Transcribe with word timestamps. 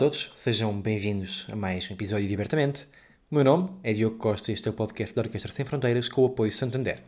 Todos, 0.00 0.32
sejam 0.34 0.80
bem-vindos 0.80 1.46
a 1.52 1.54
mais 1.54 1.90
um 1.90 1.92
episódio 1.92 2.24
de 2.24 2.30
Libertamente. 2.30 2.86
O 3.30 3.34
meu 3.34 3.44
nome 3.44 3.68
é 3.82 3.92
Diogo 3.92 4.16
Costa 4.16 4.50
e 4.50 4.54
este 4.54 4.66
é 4.66 4.70
o 4.70 4.72
podcast 4.72 5.14
da 5.14 5.20
Orquestra 5.20 5.52
Sem 5.52 5.62
Fronteiras 5.62 6.08
com 6.08 6.22
o 6.22 6.26
apoio 6.28 6.50
Santander. 6.50 7.02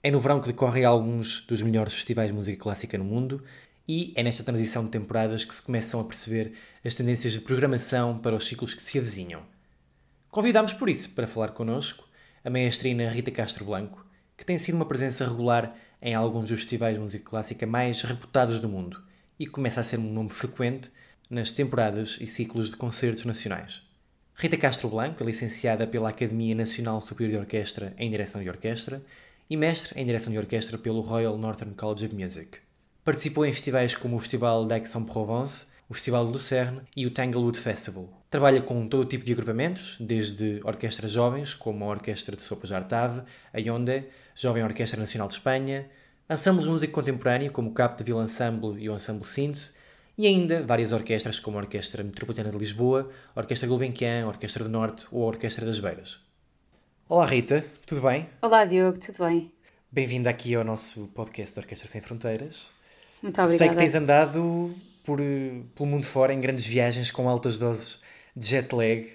É 0.00 0.12
no 0.12 0.20
verão 0.20 0.40
que 0.40 0.46
decorrem 0.46 0.84
alguns 0.84 1.40
dos 1.40 1.60
melhores 1.60 1.94
festivais 1.94 2.28
de 2.28 2.36
música 2.36 2.56
clássica 2.56 2.96
no 2.96 3.04
mundo 3.04 3.42
e 3.88 4.12
é 4.14 4.22
nesta 4.22 4.44
transição 4.44 4.84
de 4.84 4.92
temporadas 4.92 5.44
que 5.44 5.52
se 5.52 5.60
começam 5.60 5.98
a 5.98 6.04
perceber 6.04 6.52
as 6.84 6.94
tendências 6.94 7.32
de 7.32 7.40
programação 7.40 8.16
para 8.16 8.36
os 8.36 8.46
ciclos 8.46 8.74
que 8.74 8.82
se 8.84 8.96
avizinham. 8.96 9.42
Convidámos 10.30 10.72
por 10.72 10.88
isso 10.88 11.10
para 11.16 11.26
falar 11.26 11.48
connosco 11.48 12.08
a 12.44 12.48
maestrina 12.48 13.10
Rita 13.10 13.32
Castro 13.32 13.64
Blanco, 13.64 14.06
que 14.36 14.46
tem 14.46 14.56
sido 14.56 14.76
uma 14.76 14.86
presença 14.86 15.26
regular 15.26 15.76
em 16.00 16.14
alguns 16.14 16.48
dos 16.48 16.60
festivais 16.60 16.94
de 16.94 17.00
música 17.00 17.28
clássica 17.28 17.66
mais 17.66 18.02
reputados 18.02 18.60
do 18.60 18.68
mundo 18.68 19.02
e 19.36 19.48
começa 19.48 19.80
a 19.80 19.84
ser 19.84 19.98
um 19.98 20.12
nome 20.12 20.30
frequente 20.30 20.92
nas 21.30 21.50
temporadas 21.50 22.18
e 22.20 22.26
ciclos 22.26 22.70
de 22.70 22.76
concertos 22.76 23.24
nacionais. 23.24 23.82
Rita 24.34 24.56
Castro 24.56 24.88
Blanco 24.88 25.22
é 25.22 25.26
licenciada 25.26 25.86
pela 25.86 26.10
Academia 26.10 26.54
Nacional 26.54 27.00
Superior 27.00 27.32
de 27.32 27.38
Orquestra 27.38 27.94
em 27.96 28.10
Direção 28.10 28.42
de 28.42 28.48
Orquestra 28.48 29.02
e 29.48 29.56
mestre 29.56 29.98
em 30.00 30.04
Direção 30.04 30.32
de 30.32 30.38
Orquestra 30.38 30.76
pelo 30.76 31.00
Royal 31.00 31.38
Northern 31.38 31.74
College 31.74 32.06
of 32.06 32.14
Music. 32.14 32.58
Participou 33.04 33.46
em 33.46 33.52
festivais 33.52 33.94
como 33.94 34.16
o 34.16 34.18
Festival 34.18 34.64
d'Aix-en-Provence, 34.64 35.66
o 35.88 35.94
Festival 35.94 36.26
de 36.26 36.32
Lucerne 36.32 36.80
e 36.96 37.06
o 37.06 37.10
Tanglewood 37.10 37.58
Festival. 37.58 38.08
Trabalha 38.28 38.60
com 38.60 38.86
todo 38.88 39.08
tipo 39.08 39.24
de 39.24 39.32
agrupamentos, 39.32 39.96
desde 40.00 40.60
orquestras 40.64 41.12
jovens, 41.12 41.54
como 41.54 41.84
a 41.84 41.88
Orquestra 41.88 42.36
de 42.36 42.42
Sopas 42.42 42.72
Artave, 42.72 43.22
a 43.52 43.58
Yonde, 43.58 44.04
Jovem 44.34 44.64
Orquestra 44.64 45.00
Nacional 45.00 45.28
de 45.28 45.34
Espanha, 45.34 45.88
ensembles 46.28 46.64
de 46.64 46.70
música 46.70 46.92
contemporânea, 46.92 47.50
como 47.50 47.70
o 47.70 47.72
Cap 47.72 47.96
de 47.96 48.04
Vila 48.04 48.24
Ensemble 48.24 48.82
e 48.82 48.90
o 48.90 48.94
Ensemble 48.94 49.24
Synths, 49.24 49.76
e 50.18 50.26
ainda 50.26 50.62
várias 50.62 50.92
orquestras 50.92 51.38
como 51.38 51.58
a 51.58 51.60
Orquestra 51.60 52.02
Metropolitana 52.02 52.50
de 52.50 52.56
Lisboa, 52.56 53.10
a 53.34 53.40
Orquestra 53.40 53.68
Gulbenkian, 53.68 54.24
a 54.24 54.28
Orquestra 54.28 54.64
do 54.64 54.70
Norte 54.70 55.06
ou 55.12 55.24
a 55.24 55.26
Orquestra 55.26 55.66
das 55.66 55.78
Beiras. 55.78 56.18
Olá 57.08 57.26
Rita, 57.26 57.64
tudo 57.84 58.00
bem? 58.00 58.26
Olá 58.40 58.64
Diogo, 58.64 58.98
tudo 58.98 59.26
bem? 59.26 59.52
Bem-vinda 59.92 60.30
aqui 60.30 60.54
ao 60.54 60.64
nosso 60.64 61.08
podcast 61.08 61.54
da 61.54 61.62
Orquestra 61.62 61.88
Sem 61.88 62.00
Fronteiras. 62.00 62.66
Muito 63.22 63.40
obrigada. 63.40 63.58
Sei 63.58 63.68
que 63.68 63.76
tens 63.76 63.94
andado 63.94 64.74
por, 65.04 65.18
pelo 65.74 65.88
mundo 65.88 66.06
fora 66.06 66.32
em 66.32 66.40
grandes 66.40 66.64
viagens 66.64 67.10
com 67.10 67.28
altas 67.28 67.58
doses 67.58 68.02
de 68.34 68.46
jet 68.46 68.74
lag. 68.74 69.06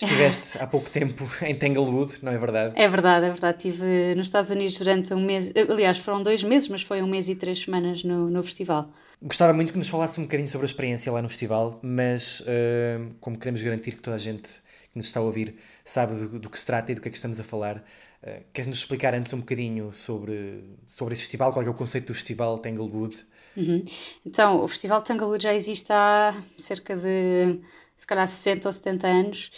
Estiveste 0.00 0.56
há 0.62 0.66
pouco 0.66 0.88
tempo 0.88 1.28
em 1.42 1.54
Tanglewood, 1.54 2.18
não 2.22 2.32
é 2.32 2.38
verdade? 2.38 2.72
É 2.74 2.88
verdade, 2.88 3.26
é 3.26 3.28
verdade. 3.28 3.68
Estive 3.68 4.14
nos 4.16 4.26
Estados 4.26 4.48
Unidos 4.48 4.78
durante 4.78 5.12
um 5.12 5.20
mês, 5.20 5.52
aliás, 5.54 5.98
foram 5.98 6.22
dois 6.22 6.42
meses, 6.42 6.68
mas 6.68 6.82
foi 6.82 7.02
um 7.02 7.06
mês 7.06 7.28
e 7.28 7.36
três 7.36 7.60
semanas 7.60 8.02
no, 8.02 8.30
no 8.30 8.42
festival. 8.42 8.90
Gostava 9.20 9.52
muito 9.52 9.72
que 9.72 9.78
nos 9.78 9.88
falasse 9.88 10.20
um 10.20 10.24
bocadinho 10.24 10.48
sobre 10.48 10.64
a 10.64 10.68
experiência 10.68 11.10
lá 11.10 11.20
no 11.20 11.28
festival, 11.28 11.80
mas 11.82 12.40
uh, 12.40 13.14
como 13.20 13.36
queremos 13.36 13.60
garantir 13.62 13.92
que 13.92 14.00
toda 14.00 14.14
a 14.14 14.18
gente 14.18 14.48
que 14.92 14.96
nos 14.96 15.06
está 15.06 15.18
a 15.18 15.22
ouvir 15.24 15.56
sabe 15.84 16.14
do, 16.14 16.38
do 16.38 16.48
que 16.48 16.58
se 16.58 16.64
trata 16.64 16.92
e 16.92 16.94
do 16.94 17.00
que 17.00 17.08
é 17.08 17.10
que 17.10 17.16
estamos 17.16 17.40
a 17.40 17.44
falar, 17.44 17.78
uh, 17.78 18.44
queres-nos 18.52 18.78
explicar 18.78 19.14
antes 19.14 19.32
um 19.32 19.40
bocadinho 19.40 19.92
sobre, 19.92 20.62
sobre 20.86 21.14
esse 21.14 21.22
festival? 21.22 21.52
Qual 21.52 21.64
é 21.64 21.68
o 21.68 21.74
conceito 21.74 22.06
do 22.06 22.14
festival 22.14 22.58
Tanglewood? 22.58 23.26
Uhum. 23.56 23.84
Então, 24.24 24.62
o 24.62 24.68
festival 24.68 25.02
Tanglewood 25.02 25.42
já 25.42 25.52
existe 25.52 25.92
há 25.92 26.40
cerca 26.56 26.96
de, 26.96 27.60
se 27.96 28.06
calhar, 28.06 28.26
60 28.28 28.68
ou 28.68 28.72
70 28.72 29.06
anos. 29.08 29.50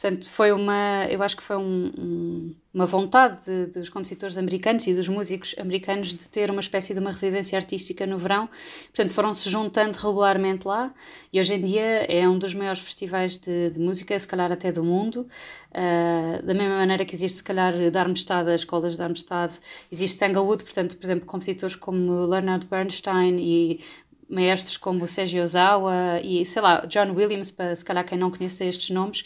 Portanto, 0.00 0.30
foi 0.30 0.52
uma, 0.52 1.06
eu 1.10 1.20
acho 1.24 1.36
que 1.36 1.42
foi 1.42 1.56
um, 1.56 1.92
um, 1.98 2.54
uma 2.72 2.86
vontade 2.86 3.44
de, 3.44 3.66
dos 3.66 3.88
compositores 3.88 4.38
americanos 4.38 4.86
e 4.86 4.94
dos 4.94 5.08
músicos 5.08 5.56
americanos 5.58 6.14
de 6.14 6.28
ter 6.28 6.52
uma 6.52 6.60
espécie 6.60 6.94
de 6.94 7.00
uma 7.00 7.10
residência 7.10 7.58
artística 7.58 8.06
no 8.06 8.16
verão. 8.16 8.48
Portanto, 8.94 9.12
foram-se 9.12 9.50
juntando 9.50 9.98
regularmente 9.98 10.68
lá 10.68 10.94
e 11.32 11.40
hoje 11.40 11.54
em 11.54 11.60
dia 11.62 12.04
é 12.08 12.28
um 12.28 12.38
dos 12.38 12.54
maiores 12.54 12.80
festivais 12.80 13.38
de, 13.38 13.70
de 13.70 13.80
música, 13.80 14.16
se 14.16 14.28
calhar 14.28 14.52
até 14.52 14.70
do 14.70 14.84
mundo. 14.84 15.26
Uh, 15.72 16.46
da 16.46 16.54
mesma 16.54 16.76
maneira 16.76 17.04
que 17.04 17.16
existe, 17.16 17.38
se 17.38 17.42
calhar, 17.42 17.74
Darmstadt, 17.90 18.48
as 18.50 18.60
escolas 18.60 18.92
de 18.92 18.98
Darmstadt, 18.98 19.58
existe 19.90 20.16
Tanglewood, 20.16 20.62
portanto, 20.62 20.96
por 20.96 21.04
exemplo, 21.04 21.26
compositores 21.26 21.74
como 21.74 22.24
Leonard 22.24 22.68
Bernstein 22.68 23.40
e 23.40 23.80
maestros 24.28 24.76
como 24.76 25.06
Sergio 25.08 25.42
Ozawa 25.42 26.20
e, 26.22 26.44
sei 26.44 26.60
lá, 26.60 26.84
John 26.86 27.12
Williams, 27.14 27.50
para 27.50 27.74
se 27.74 27.84
calhar 27.84 28.04
quem 28.04 28.18
não 28.18 28.30
conhece 28.30 28.64
estes 28.64 28.90
nomes, 28.90 29.24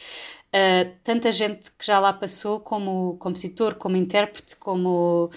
uh, 0.55 0.93
tanta 1.03 1.33
gente 1.33 1.71
que 1.73 1.85
já 1.85 1.99
lá 1.99 2.13
passou 2.13 2.61
como 2.61 3.17
compositor, 3.19 3.77
como 3.77 3.97
intérprete, 3.97 4.57
como 4.57 5.31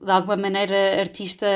de 0.00 0.10
alguma 0.10 0.36
maneira 0.36 1.00
artista 1.00 1.46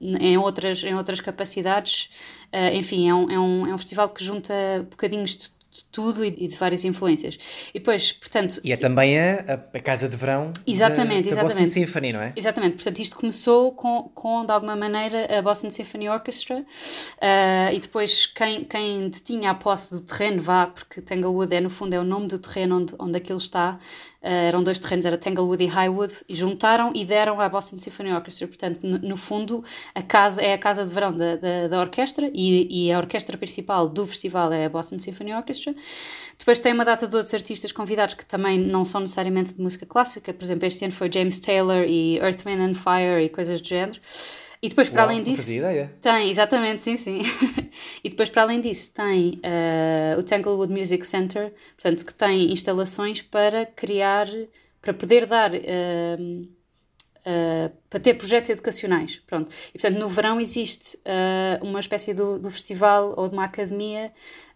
em 0.00 0.38
outras, 0.38 0.82
em 0.82 0.94
outras 0.94 1.20
capacidades. 1.20 2.10
Uh, 2.52 2.74
enfim, 2.74 3.08
é 3.08 3.14
um, 3.14 3.30
é, 3.30 3.38
um, 3.38 3.66
é 3.66 3.74
um 3.74 3.78
festival 3.78 4.08
que 4.08 4.24
junta 4.24 4.52
bocadinhos 4.90 5.36
de 5.36 5.50
de 5.70 5.84
tudo 5.84 6.24
e 6.24 6.48
de 6.48 6.56
várias 6.56 6.84
influências. 6.84 7.38
E 7.72 7.78
depois, 7.78 8.12
portanto... 8.12 8.60
E 8.64 8.72
é 8.72 8.76
também 8.76 9.18
a, 9.18 9.54
a 9.72 9.80
casa 9.80 10.08
de 10.08 10.16
verão 10.16 10.52
exatamente, 10.66 11.28
da, 11.28 11.36
da 11.36 11.42
exatamente. 11.42 11.64
Boston 11.64 11.80
Symphony, 11.80 12.12
não 12.12 12.20
é? 12.20 12.32
Exatamente. 12.36 12.74
Portanto, 12.74 12.98
isto 12.98 13.16
começou 13.16 13.72
com, 13.72 14.10
com 14.14 14.44
de 14.44 14.52
alguma 14.52 14.74
maneira, 14.74 15.38
a 15.38 15.42
Boston 15.42 15.70
Symphony 15.70 16.08
Orchestra 16.08 16.58
uh, 16.58 17.74
e 17.74 17.78
depois 17.78 18.26
quem, 18.26 18.64
quem 18.64 19.08
detinha 19.08 19.50
a 19.50 19.54
posse 19.54 19.92
do 19.92 20.00
terreno, 20.00 20.42
vá, 20.42 20.66
porque 20.66 21.00
Tanglewood 21.00 21.54
é, 21.54 21.60
no 21.60 21.70
fundo, 21.70 21.94
é 21.94 22.00
o 22.00 22.04
nome 22.04 22.26
do 22.26 22.38
terreno 22.38 22.78
onde, 22.78 22.94
onde 22.98 23.16
aquilo 23.16 23.38
está, 23.38 23.78
eram 24.22 24.62
dois 24.62 24.78
terrenos, 24.78 25.06
era 25.06 25.16
Tanglewood 25.16 25.64
e 25.64 25.66
Highwood, 25.66 26.12
e 26.28 26.34
juntaram 26.34 26.92
e 26.94 27.04
deram 27.04 27.40
à 27.40 27.48
Boston 27.48 27.78
Symphony 27.78 28.12
Orchestra. 28.12 28.46
Portanto, 28.46 28.80
no, 28.82 28.98
no 28.98 29.16
fundo, 29.16 29.64
a 29.94 30.02
casa 30.02 30.42
é 30.42 30.52
a 30.52 30.58
casa 30.58 30.84
de 30.84 30.92
verão 30.92 31.14
da, 31.14 31.36
da, 31.36 31.68
da 31.68 31.80
orquestra 31.80 32.30
e, 32.34 32.86
e, 32.86 32.92
a 32.92 32.98
orquestra 32.98 33.36
principal 33.38 33.88
do 33.88 34.06
festival 34.06 34.52
é 34.52 34.66
a 34.66 34.68
Boston 34.68 34.98
Symphony 34.98 35.32
Orchestra. 35.32 35.74
Depois 36.38 36.58
tem 36.58 36.72
uma 36.72 36.84
data 36.84 37.06
de 37.06 37.14
outros 37.14 37.32
artistas 37.32 37.72
convidados 37.72 38.14
que 38.14 38.24
também 38.24 38.58
não 38.58 38.84
são 38.84 39.00
necessariamente 39.00 39.54
de 39.54 39.60
música 39.60 39.86
clássica. 39.86 40.32
Por 40.32 40.44
exemplo, 40.44 40.66
este 40.66 40.84
ano 40.84 40.92
foi 40.92 41.10
James 41.12 41.40
Taylor 41.40 41.84
e 41.86 42.18
Earth, 42.18 42.44
Wind 42.44 42.60
and 42.60 42.74
Fire 42.74 43.24
e 43.24 43.28
coisas 43.28 43.60
do 43.60 43.66
género. 43.68 44.00
E 44.62 44.68
depois, 44.68 44.90
para 44.90 45.02
Uau, 45.02 45.10
além 45.10 45.22
disso, 45.22 45.50
ideia. 45.50 45.90
tem, 46.02 46.28
exatamente, 46.28 46.82
sim, 46.82 46.96
sim. 46.96 47.22
e 48.04 48.10
depois, 48.10 48.28
para 48.28 48.42
além 48.42 48.60
disso, 48.60 48.92
tem 48.92 49.36
uh, 49.36 50.18
o 50.18 50.22
Tanglewood 50.22 50.70
Music 50.70 51.06
Center, 51.06 51.54
portanto, 51.80 52.04
que 52.04 52.12
tem 52.12 52.52
instalações 52.52 53.22
para 53.22 53.64
criar, 53.64 54.28
para 54.82 54.92
poder 54.92 55.24
dar, 55.24 55.50
uh, 55.54 55.56
uh, 55.56 57.72
para 57.88 58.00
ter 58.00 58.14
projetos 58.18 58.50
educacionais, 58.50 59.16
pronto. 59.26 59.50
E, 59.70 59.78
portanto, 59.78 59.98
no 59.98 60.10
verão 60.10 60.38
existe 60.38 60.98
uma 61.62 61.80
espécie 61.80 62.12
do, 62.12 62.38
do 62.38 62.50
festival 62.50 63.14
ou 63.16 63.28
de 63.28 63.34
uma 63.34 63.44
academia 63.44 64.12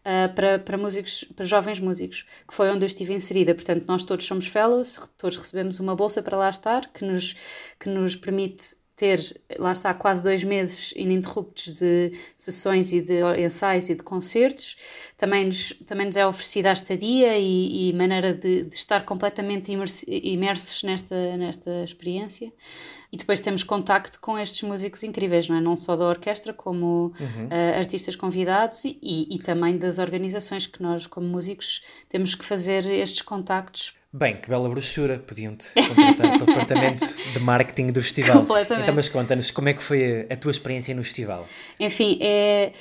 Uh, 0.07 0.29
para, 0.35 0.59
para 0.59 0.77
músicos, 0.77 1.25
para 1.35 1.47
jovens 1.47 1.81
músicos, 1.81 2.27
que 2.47 2.53
foi 2.53 2.69
onde 2.69 2.85
eu 2.85 2.87
estive 2.87 3.15
inserida. 3.15 3.55
Portanto, 3.55 3.87
nós 3.89 4.05
todos 4.05 4.27
somos 4.27 4.47
fellows, 4.47 5.01
todos 5.17 5.39
recebemos 5.39 5.81
uma 5.81 5.97
bolsa 5.97 6.23
para 6.23 6.37
lá 6.37 6.51
estar, 6.51 6.93
que 6.93 7.07
nos, 7.07 7.35
que 7.81 7.89
nos 7.89 8.15
permite 8.15 8.77
ter, 8.97 9.41
lá 9.59 9.73
está, 9.73 9.93
quase 9.93 10.23
dois 10.23 10.45
meses 10.45 10.93
ininterruptos 10.95 11.79
de 11.79 12.13
sessões 12.37 12.93
e 12.93 13.01
de 13.01 13.21
ensaios 13.41 13.89
e 13.89 13.95
de 13.95 14.03
concertos. 14.03 14.77
Também 15.17 15.47
nos, 15.47 15.73
também 15.87 16.07
nos 16.07 16.17
é 16.17 16.27
oferecida 16.27 16.71
a 16.71 16.73
estadia 16.73 17.37
e, 17.37 17.91
e 17.91 17.93
maneira 17.93 18.33
de, 18.33 18.65
de, 18.65 18.75
estar 18.75 19.05
completamente 19.05 19.73
imersos 20.09 20.83
nesta, 20.83 21.37
nesta 21.37 21.85
experiência. 21.85 22.53
E 23.15 23.17
depois 23.17 23.39
temos 23.39 23.63
contacto 23.63 24.19
com 24.19 24.37
estes 24.37 24.63
músicos 24.63 25.05
incríveis, 25.05 25.49
não 25.49 25.55
é? 25.55 25.61
Não 25.61 25.77
só 25.77 25.95
da 25.95 26.05
orquestra, 26.05 26.53
como 26.53 27.15
uhum. 27.21 27.47
uh, 27.47 27.79
artistas 27.79 28.17
convidados 28.17 28.85
e, 28.85 28.99
e, 29.01 29.37
e 29.37 29.39
também 29.39 29.79
das 29.79 30.01
organizações 30.01 30.67
que 30.67 30.83
nós, 30.83 31.07
como 31.07 31.25
músicos, 31.25 31.81
temos 32.09 32.35
que 32.35 32.45
fazer 32.45 32.85
estes 32.87 33.23
contactos 33.23 33.95
Bem, 34.13 34.37
que 34.37 34.49
bela 34.49 34.69
brochura, 34.69 35.19
podiam-te 35.19 35.73
contratar 35.75 36.39
para 36.39 36.43
o 36.43 36.47
departamento 36.47 37.05
de 37.33 37.39
marketing 37.41 37.89
do 37.89 38.03
festival. 38.03 38.39
Completamente. 38.39 38.83
Então, 38.85 38.95
mas 38.95 39.09
conta-nos, 39.09 39.51
como 39.51 39.69
é 39.69 39.75
que 39.75 39.83
foi 39.83 40.27
a, 40.29 40.35
a, 40.35 40.37
tua 40.37 40.53
experiência 40.53 40.95
no 40.95 41.03
festival? 41.03 41.49
Enfim, 41.81 42.19
é, 42.21 42.73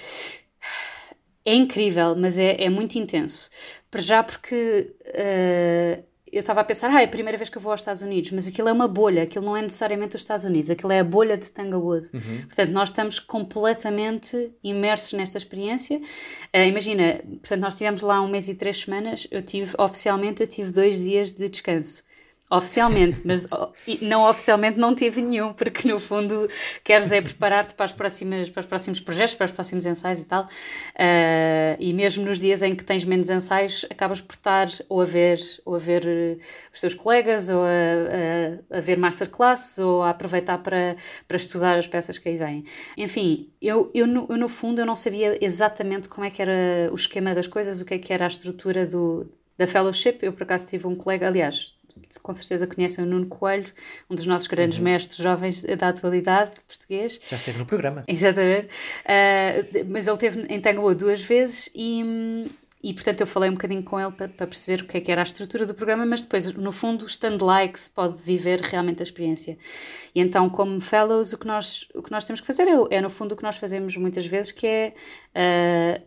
é 1.46 1.56
incrível, 1.56 2.16
mas 2.16 2.38
é, 2.38 2.56
é 2.60 2.70
muito 2.70 3.00
intenso. 3.00 3.50
Para 3.90 4.02
já 4.02 4.24
porque 4.24 4.96
uh, 5.08 6.04
eu 6.34 6.40
estava 6.40 6.62
a 6.62 6.64
pensar, 6.64 6.90
ah, 6.90 7.00
é 7.00 7.06
a 7.06 7.08
primeira 7.08 7.38
vez 7.38 7.48
que 7.48 7.58
eu 7.58 7.62
vou 7.62 7.72
aos 7.72 7.82
Estados 7.82 8.02
Unidos, 8.02 8.32
mas 8.32 8.48
aquilo 8.48 8.68
é 8.68 8.74
uma 8.74 8.88
bolha, 8.88 9.22
aquilo 9.22 9.46
não 9.46 9.56
é 9.56 9.62
necessariamente 9.62 10.16
os 10.16 10.22
Estados 10.22 10.44
Unidos, 10.44 10.68
aquilo 10.70 10.92
é 10.92 11.00
a 11.00 11.04
bolha 11.04 11.38
de 11.38 11.52
Tanglewood. 11.52 12.10
Uhum. 12.12 12.42
Portanto, 12.48 12.72
nós 12.72 12.90
estamos 12.90 13.20
completamente 13.20 14.52
imersos 14.64 15.14
nesta 15.14 15.38
experiência. 15.38 16.00
Uh, 16.00 16.68
imagina, 16.68 17.22
portanto, 17.24 17.62
nós 17.62 17.74
estivemos 17.74 18.02
lá 18.02 18.20
um 18.20 18.28
mês 18.28 18.50
e 18.50 18.56
três 18.56 18.80
semanas, 18.80 19.28
eu 19.30 19.44
tive, 19.44 19.76
oficialmente, 19.78 20.42
eu 20.42 20.48
tive 20.48 20.72
dois 20.72 21.04
dias 21.04 21.32
de 21.32 21.48
descanso. 21.48 22.04
Oficialmente, 22.56 23.22
mas 23.26 23.48
não 24.00 24.30
oficialmente 24.30 24.78
não 24.78 24.94
tive 24.94 25.24
nenhum, 25.24 25.54
porque 25.54 25.88
no 25.88 26.00
fundo 26.00 26.48
queres 26.84 27.12
é 27.12 27.20
preparar-te 27.20 27.74
para, 27.74 27.86
as 27.86 27.92
próximas, 27.92 28.48
para 28.48 28.60
os 28.60 28.66
próximos 28.68 29.00
projetos, 29.00 29.34
para 29.34 29.46
os 29.46 29.52
próximos 29.52 29.88
ensaios 29.88 30.20
e 30.20 30.26
tal. 30.26 30.44
Uh, 30.44 31.76
e 31.80 31.92
mesmo 31.94 32.24
nos 32.24 32.40
dias 32.40 32.62
em 32.62 32.76
que 32.76 32.86
tens 32.86 33.04
menos 33.04 33.32
ensaios, 33.32 33.88
acabas 33.90 34.22
por 34.22 34.36
estar 34.36 34.68
ou 34.88 35.02
a 35.02 35.06
ver, 35.06 35.40
ou 35.66 35.76
a 35.76 35.80
ver 35.80 36.06
eh, 36.06 36.38
os 36.72 36.80
teus 36.80 36.94
colegas, 36.94 37.50
ou 37.50 37.64
a, 37.64 38.76
a, 38.76 38.78
a 38.78 38.80
ver 38.80 39.00
masterclasses, 39.00 39.80
ou 39.80 40.04
a 40.04 40.12
aproveitar 40.12 40.60
para, 40.60 40.96
para 41.28 41.38
estudar 41.38 41.76
as 41.80 41.88
peças 41.88 42.20
que 42.20 42.30
aí 42.30 42.38
vêm. 42.38 42.64
Enfim, 42.96 43.50
eu, 43.60 43.90
eu, 43.96 44.06
no, 44.06 44.28
eu 44.30 44.38
no 44.38 44.48
fundo 44.48 44.80
eu 44.80 44.86
não 44.86 44.96
sabia 44.96 45.44
exatamente 45.44 46.08
como 46.08 46.24
é 46.24 46.30
que 46.30 46.40
era 46.42 46.92
o 46.92 46.96
esquema 46.96 47.34
das 47.34 47.48
coisas, 47.48 47.82
o 47.82 47.86
que 47.86 47.96
é 47.96 47.98
que 47.98 48.14
era 48.14 48.26
a 48.26 48.28
estrutura 48.28 48.86
do, 48.86 49.28
da 49.58 49.66
fellowship. 49.66 50.20
Eu 50.22 50.34
por 50.34 50.44
acaso 50.44 50.68
tive 50.68 50.86
um 50.88 50.96
colega, 50.96 51.28
aliás, 51.28 51.73
com 52.22 52.34
certeza 52.34 52.68
conhecem 52.68 53.04
o 53.04 53.08
Nuno 53.08 53.28
Coelho, 53.28 53.72
um 54.10 54.16
dos 54.16 54.26
nossos 54.26 54.48
grandes 54.48 54.78
uhum. 54.78 54.86
mestres 54.86 55.18
jovens 55.18 55.62
da 55.62 55.90
atualidade 55.90 56.52
português. 56.68 57.20
Já 57.28 57.38
esteve 57.38 57.60
no 57.60 57.66
programa. 57.66 58.04
Exatamente. 58.08 58.68
Uh, 58.68 59.86
mas 59.90 60.08
ele 60.08 60.16
esteve 60.16 60.46
em 60.54 60.60
Tango 60.60 60.94
duas 60.94 61.22
vezes 61.22 61.70
e, 61.74 62.52
e, 62.84 62.94
portanto, 62.94 63.22
eu 63.22 63.28
falei 63.28 63.50
um 63.50 63.54
bocadinho 63.54 63.82
com 63.82 64.00
ele 64.00 64.12
para, 64.12 64.28
para, 64.28 64.46
perceber 64.46 64.84
o 64.84 64.86
que 64.86 64.98
é 64.98 65.02
que 65.02 65.12
era 65.12 65.22
a 65.22 65.24
estrutura 65.24 65.66
do 65.66 65.74
programa, 65.74 66.06
mas 66.06 66.22
depois, 66.22 66.54
no 66.54 66.72
fundo, 66.72 67.06
estando 67.06 67.46
lá 67.46 67.62
é 67.62 67.68
que 67.70 67.80
se 67.80 67.90
pode 67.90 68.22
viver 68.22 68.60
realmente 68.60 69.02
a 69.02 69.04
experiência. 69.04 69.58
E 70.14 70.20
então, 70.20 70.50
como 70.50 70.82
fellows, 70.82 71.32
o 71.32 71.38
que 71.38 71.48
nós, 71.48 71.88
o 71.96 72.02
que 72.02 72.12
nós 72.12 72.26
temos 72.26 72.42
que 72.42 72.48
fazer 72.48 72.68
é, 72.68 72.98
é 72.98 73.02
no 73.02 73.10
fundo, 73.10 73.32
o 73.32 73.38
que 73.38 73.44
nós 73.44 73.56
fazemos 73.56 73.96
muitas 73.96 74.26
vezes, 74.26 74.52
que 74.52 74.68
é 74.68 74.94
uh, 75.34 76.04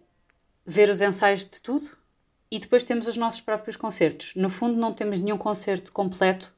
ver 0.67 0.91
os 0.91 1.01
ensaios 1.01 1.47
de 1.47 1.61
tudo, 1.63 1.91
e 2.51 2.59
depois 2.59 2.85
temos 2.85 3.07
os 3.07 3.17
nossos 3.17 3.41
próprios 3.41 3.77
concertos. 3.77 4.35
No 4.35 4.49
fundo, 4.51 4.79
não 4.79 4.93
temos 4.93 5.21
nenhum 5.21 5.39
concerto 5.39 5.93
completo, 5.93 6.53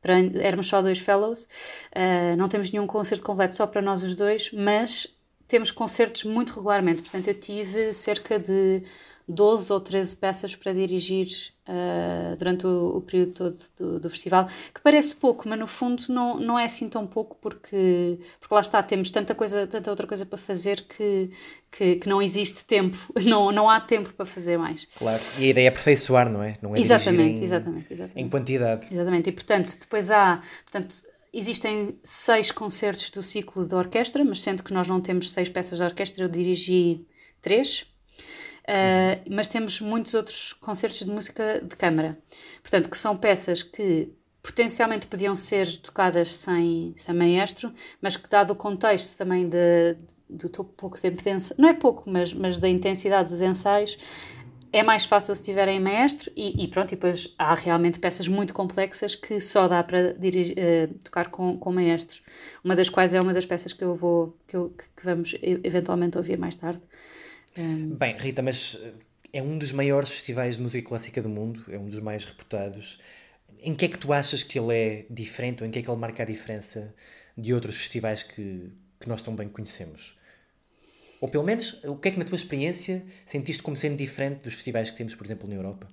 para, 0.00 0.18
éramos 0.40 0.66
só 0.66 0.80
dois 0.80 0.98
fellows, 0.98 1.44
uh, 1.44 2.36
não 2.36 2.48
temos 2.48 2.70
nenhum 2.70 2.86
concerto 2.86 3.24
completo 3.24 3.54
só 3.54 3.66
para 3.66 3.82
nós 3.82 4.02
os 4.02 4.14
dois, 4.14 4.50
mas 4.52 5.06
temos 5.46 5.70
concertos 5.70 6.24
muito 6.24 6.54
regularmente. 6.54 7.02
Portanto, 7.02 7.28
eu 7.28 7.34
tive 7.34 7.92
cerca 7.92 8.38
de 8.38 8.82
12 9.28 9.72
ou 9.72 9.78
13 9.78 10.16
peças 10.16 10.56
para 10.56 10.72
dirigir 10.72 11.28
uh, 11.68 12.34
durante 12.36 12.66
o, 12.66 12.96
o, 12.96 13.00
período 13.02 13.32
todo 13.32 13.56
do, 13.76 14.00
do, 14.00 14.10
festival, 14.10 14.48
que 14.74 14.80
parece 14.80 15.14
pouco, 15.14 15.46
mas 15.48 15.58
no 15.58 15.66
fundo 15.66 16.02
não, 16.08 16.38
não 16.38 16.58
é 16.58 16.64
assim 16.64 16.88
tão 16.88 17.06
pouco, 17.06 17.36
porque, 17.40 18.18
porque 18.40 18.54
lá 18.54 18.62
está, 18.62 18.82
temos 18.82 19.10
tanta 19.10 19.34
coisa, 19.34 19.66
tanta 19.66 19.90
outra 19.90 20.06
coisa 20.06 20.24
para 20.24 20.38
fazer 20.38 20.82
que, 20.82 21.30
que, 21.70 21.96
que 21.96 22.08
não 22.08 22.22
existe 22.22 22.64
tempo, 22.64 22.96
não, 23.22 23.52
não 23.52 23.68
há 23.68 23.80
tempo 23.80 24.12
para 24.14 24.24
fazer 24.24 24.56
mais. 24.56 24.86
Claro, 24.96 25.20
e 25.38 25.44
a 25.44 25.48
ideia 25.48 25.66
é 25.66 25.68
aperfeiçoar, 25.68 26.30
não 26.30 26.42
é? 26.42 26.56
Não 26.62 26.74
é 26.74 26.80
exatamente, 26.80 27.40
em, 27.40 27.44
exatamente, 27.44 27.92
exatamente. 27.92 28.20
Em 28.20 28.28
quantidade. 28.30 28.86
Exatamente, 28.90 29.28
e 29.28 29.32
portanto, 29.32 29.78
depois 29.78 30.10
há. 30.10 30.40
Portanto, 30.64 30.94
Existem 31.30 31.98
seis 32.02 32.50
concertos 32.50 33.10
do 33.10 33.22
ciclo 33.22 33.66
da 33.68 33.76
orquestra, 33.76 34.24
mas 34.24 34.40
sendo 34.40 34.64
que 34.64 34.72
nós 34.72 34.88
não 34.88 34.98
temos 34.98 35.30
seis 35.30 35.48
peças 35.48 35.78
de 35.78 35.84
orquestra, 35.84 36.24
eu 36.24 36.28
dirigi 36.28 37.06
três. 37.42 37.86
Uh, 38.68 39.24
mas 39.34 39.48
temos 39.48 39.80
muitos 39.80 40.12
outros 40.12 40.52
concertos 40.52 40.98
de 40.98 41.10
música 41.10 41.62
de 41.64 41.74
câmara. 41.74 42.18
Portanto, 42.60 42.90
que 42.90 42.98
são 42.98 43.16
peças 43.16 43.62
que 43.62 44.12
potencialmente 44.42 45.06
podiam 45.06 45.34
ser 45.34 45.78
tocadas 45.78 46.34
sem, 46.34 46.92
sem 46.94 47.14
maestro, 47.14 47.72
mas 48.00 48.16
que, 48.18 48.28
dado 48.28 48.52
o 48.52 48.56
contexto 48.56 49.16
também 49.16 49.48
de, 49.48 49.96
do 50.28 50.50
pouco 50.50 51.00
tempo 51.00 51.22
de 51.22 51.30
ensaio, 51.30 51.58
não 51.58 51.70
é 51.70 51.72
pouco, 51.72 52.10
mas, 52.10 52.34
mas 52.34 52.58
da 52.58 52.68
intensidade 52.68 53.30
dos 53.30 53.40
ensaios, 53.40 53.98
é 54.70 54.82
mais 54.82 55.06
fácil 55.06 55.34
se 55.34 55.42
tiverem 55.42 55.80
maestro 55.80 56.30
e, 56.36 56.62
e, 56.62 56.68
pronto, 56.68 56.92
e 56.92 56.96
depois 56.96 57.34
há 57.38 57.54
realmente 57.54 57.98
peças 57.98 58.28
muito 58.28 58.52
complexas 58.52 59.14
que 59.14 59.40
só 59.40 59.66
dá 59.66 59.82
para 59.82 60.12
dirigir, 60.12 60.54
uh, 60.58 60.94
tocar 61.02 61.30
com, 61.30 61.56
com 61.56 61.72
maestros, 61.72 62.22
uma 62.62 62.76
das 62.76 62.90
quais 62.90 63.14
é 63.14 63.20
uma 63.20 63.32
das 63.32 63.46
peças 63.46 63.72
que 63.72 63.82
eu 63.82 63.94
vou, 63.94 64.36
que, 64.46 64.54
eu, 64.54 64.74
que 64.76 65.04
vamos 65.04 65.34
eventualmente 65.42 66.18
ouvir 66.18 66.38
mais 66.38 66.54
tarde. 66.54 66.82
Um... 67.58 67.96
Bem, 67.96 68.16
Rita, 68.16 68.40
mas 68.40 68.78
eh, 68.80 68.92
é 69.32 69.42
um 69.42 69.58
dos 69.58 69.72
maiores 69.72 70.10
festivais 70.10 70.56
de 70.56 70.62
música 70.62 70.88
clássica 70.88 71.20
do 71.20 71.28
mundo, 71.28 71.64
é 71.68 71.76
um 71.76 71.88
dos 71.88 71.98
mais 71.98 72.24
reputados. 72.24 73.00
Em 73.60 73.74
que 73.74 73.86
é 73.86 73.88
que 73.88 73.98
tu 73.98 74.12
achas 74.12 74.44
que 74.44 74.58
ele 74.58 74.74
é 74.74 75.06
diferente 75.10 75.62
ou 75.62 75.68
em 75.68 75.70
que 75.72 75.80
é 75.80 75.82
que 75.82 75.90
ele 75.90 75.98
marca 75.98 76.22
a 76.22 76.26
diferença 76.26 76.94
de 77.36 77.52
outros 77.52 77.76
festivais 77.76 78.22
que, 78.22 78.70
que 79.00 79.08
nós 79.08 79.22
tão 79.22 79.34
bem 79.34 79.48
conhecemos? 79.48 80.16
Ou 81.20 81.28
pelo 81.28 81.42
menos, 81.42 81.82
o 81.82 81.96
que 81.96 82.08
é 82.08 82.10
que 82.12 82.18
na 82.18 82.24
tua 82.24 82.36
experiência 82.36 83.04
sentiste 83.26 83.60
como 83.60 83.76
sendo 83.76 83.96
diferente 83.96 84.44
dos 84.44 84.54
festivais 84.54 84.90
que 84.90 84.96
temos, 84.96 85.16
por 85.16 85.26
exemplo, 85.26 85.48
na 85.48 85.56
Europa? 85.56 85.88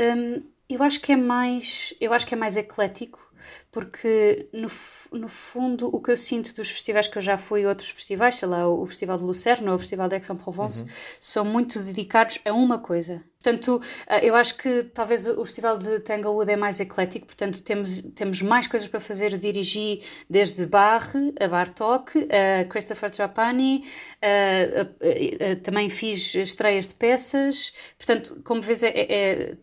Um, 0.00 0.42
eu 0.68 0.82
acho 0.82 1.00
que 1.00 1.12
é 1.12 1.16
mais, 1.16 1.92
eu 2.00 2.12
acho 2.12 2.26
que 2.26 2.34
é 2.34 2.38
mais 2.38 2.56
eclético 2.56 3.30
porque 3.70 4.48
no, 4.52 4.68
no 5.12 5.28
fundo 5.28 5.88
o 5.94 6.00
que 6.00 6.10
eu 6.10 6.16
sinto 6.16 6.54
dos 6.54 6.70
festivais 6.70 7.06
que 7.06 7.18
eu 7.18 7.22
já 7.22 7.38
fui, 7.38 7.66
outros 7.66 7.90
festivais, 7.90 8.36
sei 8.36 8.48
lá, 8.48 8.68
o 8.68 8.84
Festival 8.86 9.18
de 9.18 9.24
Lucerne 9.24 9.68
ou 9.68 9.76
o 9.76 9.78
Festival 9.78 10.08
de 10.08 10.16
Aix-en-Provence, 10.16 10.84
uhum. 10.84 10.90
são 11.20 11.44
muito 11.44 11.78
dedicados 11.80 12.40
a 12.44 12.52
uma 12.52 12.78
coisa. 12.78 13.22
Portanto, 13.42 13.80
eh, 14.06 14.28
eu 14.28 14.34
acho 14.34 14.56
que 14.56 14.84
talvez 14.84 15.26
o 15.26 15.44
Festival 15.44 15.78
de 15.78 16.00
Tanglewood 16.00 16.50
é 16.50 16.56
mais 16.56 16.78
eclético, 16.78 17.26
portanto, 17.26 17.62
temos, 17.62 18.02
temos 18.14 18.42
mais 18.42 18.66
coisas 18.66 18.86
para 18.86 19.00
fazer. 19.00 19.32
Eu 19.32 19.38
dirigi 19.38 20.02
desde 20.28 20.66
Bach 20.66 21.12
a 21.40 21.48
Bartok, 21.48 22.28
a 22.30 22.64
Christopher 22.66 23.10
Trapani, 23.10 23.84
a, 24.20 24.80
a, 24.80 25.52
a, 25.52 25.56
também 25.56 25.88
fiz 25.88 26.34
estreias 26.34 26.86
de 26.88 26.94
peças. 26.94 27.72
Portanto, 27.96 28.42
como 28.44 28.60
vês, 28.60 28.82
é, 28.82 28.92
é 28.94 29.56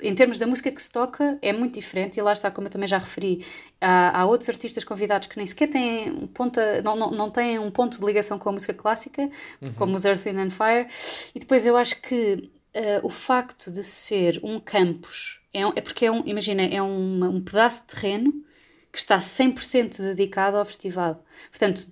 em 0.00 0.14
termos 0.14 0.38
da 0.38 0.46
música 0.46 0.70
que 0.70 0.80
se 0.80 0.90
toca, 0.90 1.38
é 1.40 1.52
muito 1.52 1.74
diferente, 1.74 2.18
e 2.18 2.22
lá 2.22 2.32
está, 2.32 2.50
como 2.50 2.66
eu 2.66 2.70
também 2.70 2.88
já 2.88 2.98
referi, 2.98 3.44
há, 3.80 4.20
há 4.20 4.26
outros 4.26 4.48
artistas 4.48 4.84
convidados 4.84 5.28
que 5.28 5.36
nem 5.36 5.46
sequer 5.46 5.68
têm 5.68 6.10
um 6.10 6.26
ponto, 6.26 6.60
não, 6.84 6.96
não, 6.96 7.10
não 7.10 7.30
têm 7.30 7.58
um 7.58 7.70
ponto 7.70 7.98
de 7.98 8.04
ligação 8.04 8.38
com 8.38 8.48
a 8.48 8.52
música 8.52 8.74
clássica, 8.74 9.30
uhum. 9.60 9.72
como 9.74 9.96
os 9.96 10.04
Earth, 10.04 10.24
Wind 10.24 10.38
and 10.38 10.50
Fire, 10.50 10.86
e 11.34 11.38
depois 11.38 11.66
eu 11.66 11.76
acho 11.76 12.00
que 12.02 12.50
uh, 12.74 13.00
o 13.06 13.10
facto 13.10 13.70
de 13.70 13.82
ser 13.82 14.40
um 14.42 14.60
campus, 14.60 15.40
é, 15.52 15.60
é 15.60 15.80
porque 15.80 16.06
é 16.06 16.10
um, 16.10 16.22
imagina, 16.26 16.62
é 16.62 16.82
um, 16.82 17.24
um 17.24 17.40
pedaço 17.40 17.82
de 17.86 17.94
terreno 17.94 18.32
que 18.92 18.98
está 18.98 19.18
100% 19.18 19.98
dedicado 19.98 20.56
ao 20.56 20.64
festival. 20.64 21.24
Portanto, 21.50 21.88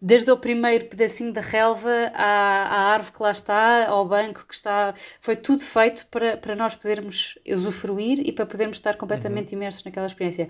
desde 0.00 0.30
o 0.30 0.36
primeiro 0.36 0.86
pedacinho 0.86 1.32
da 1.32 1.40
relva 1.40 2.10
à, 2.14 2.24
à, 2.24 2.92
árvore 2.92 3.12
que 3.12 3.22
lá 3.22 3.30
está, 3.32 3.88
ao 3.88 4.06
banco 4.06 4.46
que 4.46 4.54
está, 4.54 4.94
foi 5.20 5.36
tudo 5.36 5.60
feito 5.60 6.06
para, 6.06 6.36
para 6.36 6.54
nós 6.54 6.76
podermos 6.76 7.38
usufruir 7.46 8.20
e 8.20 8.32
para 8.32 8.46
podermos 8.46 8.76
estar 8.76 8.96
completamente 8.96 9.52
uhum. 9.52 9.58
imersos 9.58 9.84
naquela 9.84 10.06
experiência. 10.06 10.48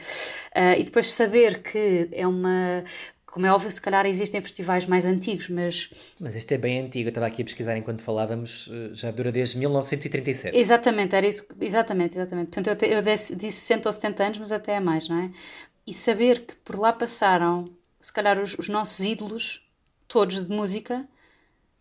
Uh, 0.54 0.78
e 0.78 0.84
depois 0.84 1.12
saber 1.12 1.62
que 1.62 2.08
é 2.12 2.26
uma 2.26 2.84
como 3.38 3.46
é 3.46 3.52
óbvio, 3.52 3.70
se 3.70 3.80
calhar 3.80 4.06
existem 4.06 4.40
festivais 4.40 4.86
mais 4.86 5.04
antigos, 5.04 5.48
mas. 5.48 5.90
Mas 6.18 6.34
este 6.34 6.54
é 6.54 6.58
bem 6.58 6.80
antigo, 6.80 7.08
eu 7.08 7.10
estava 7.10 7.26
aqui 7.26 7.42
a 7.42 7.44
pesquisar 7.44 7.76
enquanto 7.76 8.02
falávamos, 8.02 8.68
eh, 8.72 8.90
já 8.94 9.10
dura 9.10 9.30
desde 9.30 9.58
1937. 9.58 10.56
Exatamente, 10.56 11.14
era 11.14 11.26
isso, 11.26 11.46
exatamente, 11.60 12.16
exatamente. 12.16 12.48
Portanto, 12.48 12.82
eu, 12.82 12.90
eu 12.90 13.02
disse, 13.02 13.36
disse 13.36 13.58
60 13.60 13.88
ou 13.88 13.92
70 13.92 14.24
anos, 14.24 14.38
mas 14.38 14.50
até 14.50 14.72
é 14.72 14.80
mais, 14.80 15.08
não 15.08 15.18
é? 15.18 15.30
E 15.86 15.92
saber 15.92 16.46
que 16.46 16.54
por 16.64 16.78
lá 16.78 16.92
passaram, 16.92 17.66
se 18.00 18.12
calhar, 18.12 18.40
os, 18.40 18.56
os 18.58 18.68
nossos 18.68 19.04
ídolos, 19.04 19.68
todos 20.06 20.46
de 20.46 20.52
música, 20.54 21.08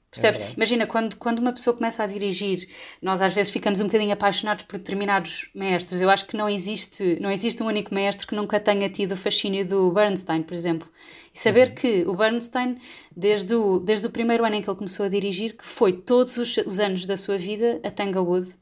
Percebes? 0.10 0.40
É 0.40 0.54
Imagina, 0.56 0.88
quando, 0.88 1.18
quando 1.18 1.40
uma 1.40 1.52
pessoa 1.52 1.76
começa 1.76 2.04
a 2.04 2.08
dirigir, 2.08 2.68
nós 3.02 3.22
às 3.22 3.34
vezes 3.34 3.52
ficamos 3.52 3.82
um 3.82 3.86
bocadinho 3.86 4.14
apaixonados 4.14 4.64
por 4.64 4.78
determinados 4.78 5.50
mestres. 5.54 6.00
Eu 6.00 6.10
acho 6.10 6.26
que 6.26 6.38
não 6.38 6.48
existe, 6.48 7.20
não 7.20 7.30
existe 7.30 7.62
um 7.62 7.68
único 7.68 7.94
mestre 7.94 8.26
que 8.26 8.36
nunca 8.36 8.60
tenha 8.60 8.90
tido 8.90 9.12
o 9.14 9.18
fascínio 9.18 9.68
do 9.68 9.92
Bernstein, 9.92 10.44
por 10.44 10.54
exemplo. 10.54 10.88
E 11.34 11.40
saber 11.40 11.70
uhum. 11.70 11.76
que 11.76 12.04
o 12.08 12.16
Bernstein, 12.16 12.78
desde 13.16 13.54
o, 13.54 13.80
desde 13.80 14.08
o 14.08 14.10
primeiro 14.10 14.46
ano 14.46 14.56
em 14.56 14.62
que 14.62 14.70
ele 14.70 14.78
começou 14.78 15.06
a 15.06 15.10
dirigir, 15.10 15.56
que 15.58 15.66
foi 15.66 15.94
todos 15.94 16.38
os, 16.38 16.58
os 16.58 16.80
anos 16.80 17.06
da 17.06 17.18
sua 17.18 17.38
vida 17.38 17.80
a 17.84 17.92
Tanglewood, 17.92 18.56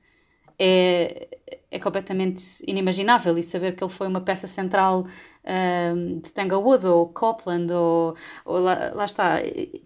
é, 0.57 1.27
é 1.69 1.79
completamente 1.79 2.43
inimaginável. 2.67 3.37
E 3.37 3.43
saber 3.43 3.75
que 3.75 3.83
ele 3.83 3.91
foi 3.91 4.07
uma 4.07 4.21
peça 4.21 4.47
central 4.47 5.05
um, 5.45 6.19
de 6.19 6.31
Tanglewood 6.31 6.87
ou 6.87 7.07
Copland 7.09 7.71
ou, 7.71 8.15
ou 8.43 8.59
lá, 8.59 8.91
lá, 8.93 9.05
está, 9.05 9.35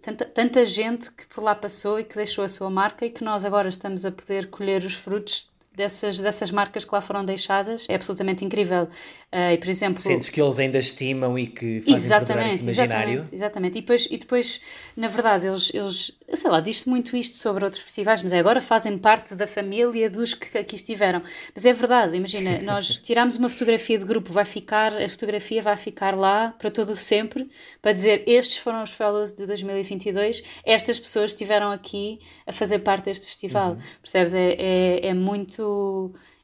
tanta, 0.01 0.25
tanta 0.25 0.65
gente 0.65 1.11
que 1.11 1.27
por 1.27 1.43
lá 1.43 1.55
passou 1.55 1.99
e 1.99 2.03
que 2.03 2.15
deixou 2.15 2.43
a 2.43 2.49
sua 2.49 2.69
marca 2.69 3.05
e 3.05 3.09
que 3.09 3.23
nós 3.23 3.43
agora 3.45 3.67
estamos 3.67 4.05
a 4.05 4.11
poder 4.11 4.49
colher 4.49 4.83
os 4.83 4.93
frutos 4.93 5.48
dessas, 5.79 6.19
dessas 6.19 6.51
marcas 6.51 6.83
que 6.83 6.93
lá 6.93 7.01
foram 7.01 7.23
deixadas 7.23 7.85
é 7.87 7.95
absolutamente 7.95 8.43
incrível. 8.43 8.83
Uh, 9.31 9.53
e, 9.53 9.57
por 9.57 9.69
exemplo, 9.69 10.01
Sentes 10.01 10.29
que 10.29 10.41
eles 10.41 10.59
ainda 10.59 10.77
estimam 10.77 11.39
e 11.39 11.47
que 11.47 11.79
fazem 11.81 11.95
exatamente, 11.95 12.53
esse 12.55 12.63
imaginário. 12.63 13.13
Exatamente, 13.13 13.35
exatamente. 13.35 13.77
E 13.77 13.81
depois, 13.81 14.07
e 14.11 14.17
depois 14.17 14.61
na 14.95 15.07
verdade, 15.07 15.47
eles, 15.47 15.71
eles 15.73 16.17
sei 16.33 16.51
lá, 16.51 16.59
diz-se 16.59 16.89
muito 16.89 17.15
isto 17.15 17.37
sobre 17.37 17.63
outros 17.63 17.81
festivais, 17.81 18.21
mas 18.21 18.33
é 18.33 18.39
agora 18.39 18.61
fazem 18.61 18.97
parte 18.97 19.35
da 19.35 19.47
família 19.47 20.09
dos 20.09 20.33
que 20.33 20.57
aqui 20.57 20.75
estiveram. 20.75 21.21
Mas 21.55 21.65
é 21.65 21.73
verdade, 21.73 22.17
imagina, 22.17 22.59
nós 22.63 22.97
tiramos 22.97 23.37
uma 23.37 23.49
fotografia 23.49 23.97
de 23.97 24.05
grupo, 24.05 24.33
vai 24.33 24.45
ficar, 24.45 24.93
a 24.93 25.09
fotografia 25.09 25.61
vai 25.61 25.77
ficar 25.77 26.17
lá 26.17 26.53
para 26.59 26.69
todo 26.69 26.91
o 26.91 26.97
sempre, 26.97 27.49
para 27.81 27.93
dizer 27.93 28.23
estes 28.27 28.57
foram 28.57 28.83
os 28.83 28.91
fellows 28.91 29.33
de 29.33 29.45
2022, 29.45 30.43
estas 30.65 30.99
pessoas 30.99 31.31
estiveram 31.31 31.71
aqui 31.71 32.19
a 32.45 32.51
fazer 32.51 32.79
parte 32.79 33.05
deste 33.05 33.25
festival. 33.25 33.71
Uhum. 33.71 33.81
Percebes? 34.01 34.33
É, 34.33 34.55
é, 34.57 35.07
é 35.07 35.13
muito 35.13 35.68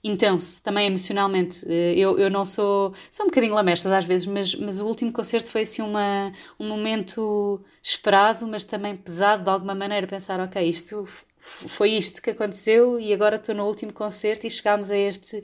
intenso, 0.04 0.62
também 0.64 0.88
emocionalmente. 0.88 1.66
Eh, 1.68 1.96
eu, 1.98 2.18
eu 2.20 2.30
não 2.30 2.46
sou. 2.46 2.94
Sou 3.10 3.26
um 3.26 3.30
bocadinho 3.30 3.54
lamestas 3.54 3.92
às 3.92 4.06
vezes, 4.06 4.28
mas, 4.28 4.56
mas 4.56 4.80
o 4.80 4.86
último 4.86 5.12
concerto 5.12 5.50
foi 5.50 5.62
assim 5.62 5.82
uma, 5.82 6.32
um 6.60 6.68
momento 6.68 7.64
esperado, 7.82 8.48
mas 8.48 8.64
também 8.64 8.96
pesado 8.96 9.44
de 9.44 9.50
alguma 9.50 9.76
maneira. 9.76 10.08
Pensar, 10.08 10.40
ok, 10.40 10.62
isto 10.68 11.06
foi 11.40 11.92
isto 11.92 12.22
que 12.22 12.32
aconteceu 12.32 13.00
e 13.00 13.14
agora 13.14 13.36
estou 13.38 13.56
no 13.56 13.66
último 13.66 13.94
concerto 13.94 14.48
e 14.48 14.50
chegámos 14.50 14.92
a 14.92 14.98
este 14.98 15.44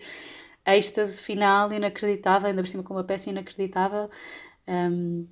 êxtase 0.66 1.22
final 1.22 1.72
inacreditável, 1.74 2.50
ainda 2.50 2.62
por 2.62 2.68
cima 2.68 2.84
com 2.84 2.94
uma 2.94 3.04
peça 3.04 3.30
inacreditável. 3.30 4.10
Um, 4.68 5.28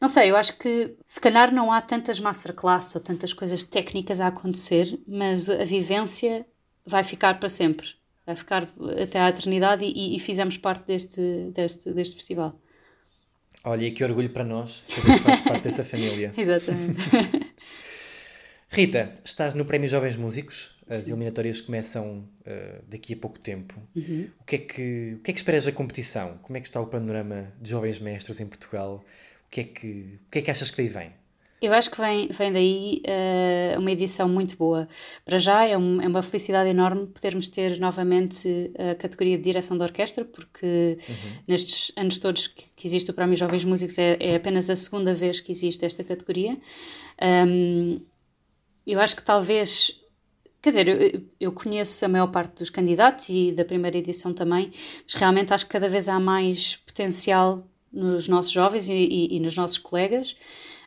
não 0.00 0.08
sei, 0.08 0.30
eu 0.30 0.36
acho 0.36 0.58
que 0.58 0.96
se 1.06 1.20
calhar 1.20 1.52
não 1.54 1.72
há 1.72 1.80
tantas 1.80 2.18
masterclass 2.18 2.94
ou 2.94 3.00
tantas 3.00 3.32
coisas 3.32 3.62
técnicas 3.62 4.20
a 4.20 4.28
acontecer, 4.28 5.00
mas 5.06 5.48
a 5.48 5.64
vivência 5.64 6.46
vai 6.86 7.04
ficar 7.04 7.38
para 7.38 7.48
sempre 7.48 7.94
vai 8.26 8.36
ficar 8.36 8.72
até 9.00 9.20
à 9.20 9.28
eternidade 9.28 9.84
e, 9.84 10.16
e 10.16 10.18
fizemos 10.18 10.56
parte 10.56 10.86
deste, 10.86 11.50
deste, 11.54 11.92
deste 11.92 12.16
festival. 12.16 12.58
Olha, 13.64 13.84
e 13.84 13.90
que 13.92 14.02
orgulho 14.02 14.30
para 14.30 14.44
nós 14.44 14.82
saber 14.88 15.18
que 15.18 15.24
faz 15.24 15.40
parte 15.40 15.62
dessa 15.64 15.84
família. 15.84 16.32
Exatamente. 16.36 16.98
Rita, 18.68 19.12
estás 19.22 19.54
no 19.54 19.66
Prémio 19.66 19.86
Jovens 19.86 20.16
Músicos, 20.16 20.74
as 20.88 21.02
Sim. 21.02 21.10
eliminatórias 21.10 21.60
começam 21.60 22.26
uh, 22.40 22.82
daqui 22.88 23.12
a 23.12 23.16
pouco 23.16 23.38
tempo. 23.38 23.74
Uhum. 23.94 24.30
O, 24.40 24.44
que 24.44 24.56
é 24.56 24.58
que, 24.58 25.16
o 25.18 25.22
que 25.22 25.30
é 25.30 25.34
que 25.34 25.40
esperas 25.40 25.66
da 25.66 25.72
competição? 25.72 26.38
Como 26.42 26.56
é 26.56 26.60
que 26.60 26.66
está 26.66 26.80
o 26.80 26.86
panorama 26.86 27.52
de 27.60 27.68
jovens 27.68 27.98
mestres 27.98 28.40
em 28.40 28.46
Portugal? 28.46 29.04
O 29.46 29.50
que 29.50 29.60
é 29.60 29.64
que, 29.64 30.18
o 30.26 30.30
que, 30.30 30.38
é 30.38 30.42
que 30.42 30.50
achas 30.50 30.70
que 30.70 30.78
daí 30.78 30.88
vem? 30.88 31.12
Eu 31.62 31.72
acho 31.72 31.92
que 31.92 32.00
vem, 32.00 32.26
vem 32.26 32.52
daí 32.52 33.02
uh, 33.06 33.78
uma 33.78 33.92
edição 33.92 34.28
muito 34.28 34.56
boa. 34.56 34.88
Para 35.24 35.38
já 35.38 35.64
é, 35.64 35.78
um, 35.78 36.02
é, 36.02 36.08
uma 36.08 36.20
felicidade 36.20 36.68
enorme 36.68 37.06
podermos 37.06 37.46
ter 37.46 37.78
novamente 37.78 38.72
a 38.76 38.96
categoria 38.96 39.36
de 39.36 39.44
direção 39.44 39.78
de 39.78 39.84
orquestra, 39.84 40.24
porque 40.24 40.98
uhum. 41.08 41.42
nestes 41.46 41.92
anos 41.96 42.18
todos 42.18 42.48
que, 42.48 42.64
que, 42.74 42.84
existe 42.88 43.12
o 43.12 43.14
Prémio 43.14 43.36
Jovens 43.36 43.64
Músicos 43.64 43.96
é, 43.96 44.16
é, 44.18 44.34
apenas 44.34 44.68
a 44.68 44.74
segunda 44.74 45.14
vez 45.14 45.38
que 45.38 45.52
existe 45.52 45.84
esta 45.84 46.02
categoria. 46.02 46.58
Um, 47.46 48.00
eu 48.84 48.98
acho 48.98 49.14
que 49.14 49.22
talvez. 49.22 50.00
Quer 50.60 50.68
dizer, 50.68 50.88
eu, 50.88 51.22
eu 51.40 51.52
conheço 51.52 52.04
a 52.04 52.08
maior 52.08 52.26
parte 52.26 52.58
dos 52.58 52.70
candidatos 52.70 53.28
e 53.28 53.52
da 53.52 53.64
primeira 53.64 53.98
edição 53.98 54.34
também, 54.34 54.72
mas 55.04 55.14
realmente 55.14 55.54
acho 55.54 55.66
que 55.66 55.72
cada 55.72 55.88
vez 55.88 56.08
há 56.08 56.18
mais 56.18 56.74
potencial 56.74 57.64
nos 57.92 58.26
nossos 58.26 58.50
jovens 58.50 58.88
e, 58.88 58.92
e, 58.92 59.36
e 59.36 59.40
nos 59.40 59.54
nossos 59.54 59.78
colegas. 59.78 60.36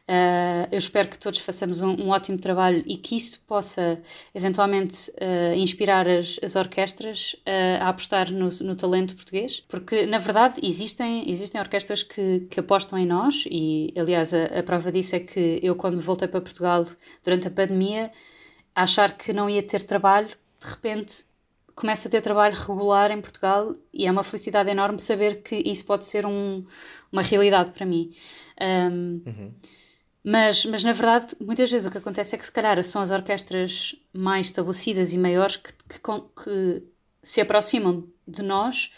Uh, 0.07 0.69
eu 0.71 0.77
espero 0.77 1.07
que 1.07 1.17
todos 1.17 1.39
façamos 1.39 1.81
um, 1.81 1.89
um, 2.00 2.09
ótimo 2.09 2.38
trabalho 2.38 2.83
e 2.85 2.95
que 2.95 3.15
isto 3.15 3.39
possa 3.39 4.00
eventualmente 4.35 5.09
uh, 5.09 5.55
inspirar 5.55 6.07
as, 6.07 6.39
as 6.43 6.55
orquestras 6.55 7.33
uh, 7.39 7.81
a 7.81 7.89
apostar 7.89 8.31
no, 8.31 8.47
no, 8.62 8.75
talento 8.75 9.15
português, 9.15 9.62
porque 9.67 10.05
na 10.05 10.19
verdade 10.19 10.59
existem, 10.62 11.27
existem 11.27 11.59
orquestras 11.59 12.03
que, 12.03 12.41
que 12.51 12.59
apostam 12.59 13.00
em 13.00 13.05
nós 13.07 13.45
e 13.50 13.91
aliás 13.97 14.31
a, 14.31 14.59
a 14.59 14.62
prova 14.62 14.91
disso 14.91 15.15
é 15.15 15.19
que 15.21 15.59
eu 15.63 15.75
quando 15.75 16.00
voltei 16.00 16.27
para 16.27 16.39
Portugal 16.39 16.85
durante 17.24 17.47
a 17.47 17.51
pandemia 17.51 18.12
achar 18.75 19.17
que 19.17 19.33
não 19.33 19.50
ia 19.50 19.63
ter 19.63 19.81
trabalho, 19.81 20.27
de 20.27 20.67
repente 20.69 21.25
começo 21.75 22.07
a 22.07 22.12
ter 22.12 22.21
trabalho 22.21 22.55
regular 22.55 23.09
em 23.09 23.19
Portugal 23.19 23.74
e 23.91 24.05
é 24.05 24.12
uma 24.12 24.24
felicidade 24.24 24.69
enorme 24.69 25.00
saber 25.00 25.41
que 25.41 25.55
isso 25.55 25.83
pode 25.83 26.05
ser 26.05 26.27
um, 26.27 26.63
uma 27.12 27.24
realidade 27.24 27.71
para 27.71 27.88
mim. 27.88 28.12
Um, 28.62 29.21
uhum. 29.25 29.53
Mas, 30.27 30.65
mas 30.65 30.84
na 30.84 30.91
verdade, 30.91 31.36
muitas 31.39 31.70
vezes 31.70 31.86
o 31.86 31.91
que 31.91 32.00
acontece 32.00 32.34
é 32.34 32.38
que 32.38 32.46
se 32.46 32.51
calhar 32.51 32.84
são 32.84 33.00
as 33.00 33.12
orquestras 33.12 33.96
mais 34.12 34.48
estabelecidas 34.48 35.13
e 35.13 35.20
maiores 35.20 35.58
que, 35.58 35.72
que, 35.72 36.00
que 36.00 36.84
se 37.22 37.41
aproximam 37.41 38.08
de 38.27 38.41
nós, 38.41 38.89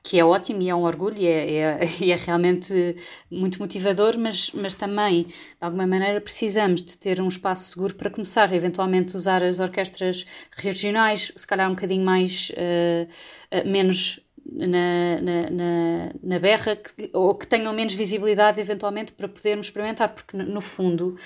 que 0.00 0.16
é 0.16 0.24
ótimo 0.24 0.62
e 0.62 0.68
é 0.68 0.74
um 0.74 0.84
orgulho 0.84 1.18
e 1.18 1.26
é, 1.26 1.54
é, 1.54 1.80
é 2.10 2.14
realmente 2.14 2.94
muito 3.28 3.58
motivador, 3.58 4.16
mas, 4.16 4.52
mas 4.52 4.76
também, 4.76 5.24
de 5.24 5.34
alguma 5.60 5.88
maneira, 5.88 6.20
precisamos 6.20 6.84
de 6.84 6.96
ter 6.96 7.20
um 7.20 7.26
espaço 7.26 7.70
seguro 7.72 7.94
para 7.96 8.08
começar, 8.08 8.52
eventualmente, 8.54 9.16
usar 9.16 9.42
as 9.42 9.58
orquestras 9.58 10.24
regionais, 10.52 11.32
se 11.34 11.46
calhar 11.48 11.68
um 11.68 11.74
bocadinho 11.74 12.04
mais, 12.04 12.50
uh, 12.50 13.08
uh, 13.56 13.68
menos 13.68 14.20
na, 14.46 15.20
na, 15.20 15.50
na, 15.50 16.12
na 16.22 16.38
berra 16.38 16.76
que, 16.76 17.10
ou 17.12 17.34
que 17.34 17.46
tenham 17.46 17.72
menos 17.72 17.94
visibilidade 17.94 18.60
eventualmente 18.60 19.12
para 19.12 19.28
podermos 19.28 19.66
experimentar, 19.66 20.14
porque 20.14 20.36
no 20.36 20.60
fundo 20.60 21.16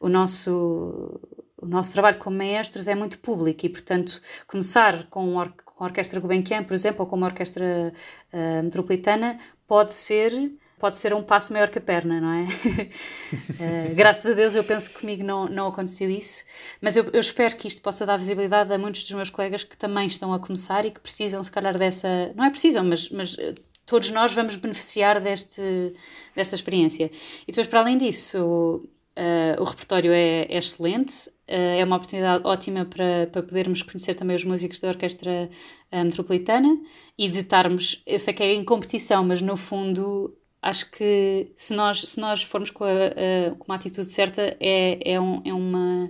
o 0.00 0.08
nosso, 0.08 1.20
o 1.60 1.66
nosso 1.66 1.92
trabalho 1.92 2.18
como 2.18 2.36
maestros 2.36 2.88
é 2.88 2.94
muito 2.94 3.18
público 3.18 3.64
e, 3.64 3.68
portanto, 3.68 4.20
começar 4.46 5.04
com, 5.08 5.36
or 5.36 5.52
com 5.64 5.84
a 5.84 5.86
Orquestra 5.86 6.20
Gulbenkian, 6.20 6.64
por 6.64 6.74
exemplo, 6.74 7.02
ou 7.02 7.06
com 7.06 7.16
uma 7.16 7.26
orquestra 7.26 7.92
uh, 8.32 8.62
metropolitana, 8.62 9.38
pode 9.66 9.92
ser 9.92 10.52
pode 10.84 10.98
ser 10.98 11.14
um 11.14 11.22
passo 11.22 11.50
maior 11.50 11.70
que 11.70 11.78
a 11.78 11.80
perna, 11.80 12.20
não 12.20 12.30
é? 12.30 12.42
uh, 12.42 13.94
graças 13.96 14.30
a 14.30 14.34
Deus 14.34 14.54
eu 14.54 14.62
penso 14.62 14.90
que 14.90 15.00
comigo 15.00 15.24
não, 15.24 15.46
não 15.46 15.68
aconteceu 15.68 16.10
isso, 16.10 16.44
mas 16.78 16.94
eu, 16.94 17.06
eu, 17.10 17.20
espero 17.20 17.56
que 17.56 17.66
isto 17.66 17.80
possa 17.80 18.04
dar 18.04 18.18
visibilidade 18.18 18.70
a 18.70 18.76
muitos 18.76 19.02
dos 19.04 19.12
meus 19.12 19.30
colegas 19.30 19.64
que 19.64 19.78
também 19.78 20.06
estão 20.06 20.34
a 20.34 20.38
começar 20.38 20.84
e 20.84 20.90
que 20.90 21.00
precisam, 21.00 21.42
se 21.42 21.50
calhar, 21.50 21.78
dessa. 21.78 22.30
Não 22.36 22.44
é 22.44 22.50
precisam, 22.50 22.84
mas, 22.84 23.08
mas 23.08 23.34
eh, 23.38 23.54
todos 23.86 24.10
nós 24.10 24.34
vamos 24.34 24.56
beneficiar 24.56 25.22
deste, 25.22 25.94
desta 26.36 26.54
experiência. 26.54 27.10
E 27.44 27.46
depois, 27.46 27.66
para 27.66 27.80
além 27.80 27.96
disso, 27.96 28.82
uh, 29.16 29.62
o 29.62 29.64
repertório 29.64 30.12
é, 30.12 30.42
é 30.42 30.58
excelente. 30.58 31.32
É 31.46 31.82
uma 31.82 31.96
oportunidade 31.96 32.46
ótima 32.46 32.84
para, 32.84 33.26
para 33.32 33.42
podermos 33.42 33.80
conhecer 33.82 34.14
também 34.14 34.36
os 34.36 34.44
músicos 34.44 34.80
da 34.80 34.88
Orquestra 34.88 35.48
Metropolitana 35.92 36.78
e 37.18 37.28
de 37.28 37.40
estarmos, 37.40 38.02
eu 38.06 38.18
sei 38.18 38.32
que 38.32 38.42
é 38.42 38.54
em 38.54 38.64
competição, 38.64 39.22
mas 39.22 39.42
no 39.42 39.54
fundo 39.54 40.34
acho 40.64 40.90
que 40.90 41.52
se 41.54 41.74
nós, 41.74 42.00
se 42.00 42.18
nós 42.18 42.42
formos 42.42 42.70
com, 42.70 42.84
a, 42.84 42.88
a, 42.88 43.54
com 43.54 43.64
uma 43.66 43.74
atitude 43.74 44.08
certa, 44.08 44.56
é, 44.58 45.12
é, 45.12 45.20
um, 45.20 45.42
é 45.44 45.52
uma 45.52 46.06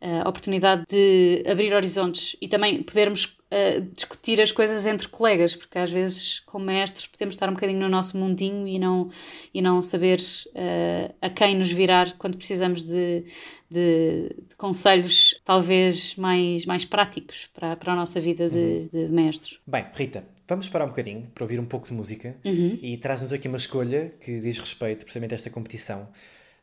uh, 0.00 0.28
oportunidade 0.28 0.84
de 0.88 1.44
abrir 1.46 1.74
horizontes 1.74 2.34
e 2.40 2.48
também 2.48 2.82
podermos 2.82 3.36
uh, 3.52 3.80
discutir 3.92 4.40
as 4.40 4.50
coisas 4.50 4.86
entre 4.86 5.06
colegas, 5.08 5.54
porque 5.54 5.78
às 5.78 5.90
vezes, 5.90 6.40
como 6.40 6.64
mestres, 6.64 7.06
podemos 7.06 7.34
estar 7.34 7.48
um 7.48 7.52
bocadinho 7.52 7.80
no 7.80 7.88
nosso 7.88 8.16
mundinho 8.16 8.66
e 8.66 8.78
não, 8.78 9.10
e 9.52 9.60
não 9.60 9.82
saber 9.82 10.20
uh, 10.20 11.14
a 11.20 11.28
quem 11.28 11.56
nos 11.56 11.70
virar 11.70 12.16
quando 12.16 12.38
precisamos 12.38 12.82
de, 12.82 13.24
de, 13.70 14.34
de, 14.48 14.54
conselhos 14.56 15.40
talvez 15.44 16.16
mais, 16.16 16.64
mais 16.64 16.84
práticos 16.84 17.48
para, 17.52 17.76
para 17.76 17.92
a 17.92 17.96
nossa 17.96 18.20
vida 18.20 18.48
de, 18.48 18.56
uhum. 18.56 18.88
de, 18.90 19.06
de 19.06 19.12
mestres. 19.12 19.58
Bem, 19.66 19.84
Rita, 19.94 20.24
Vamos 20.48 20.68
parar 20.68 20.84
um 20.84 20.88
bocadinho 20.88 21.30
para 21.32 21.44
ouvir 21.44 21.58
um 21.58 21.64
pouco 21.64 21.86
de 21.86 21.94
música 21.94 22.36
uhum. 22.44 22.78
e 22.82 22.98
traz-nos 22.98 23.32
aqui 23.32 23.48
uma 23.48 23.56
escolha 23.56 24.12
que 24.20 24.38
diz 24.38 24.58
respeito 24.58 25.04
precisamente 25.04 25.32
a 25.32 25.36
esta 25.36 25.48
competição. 25.48 26.06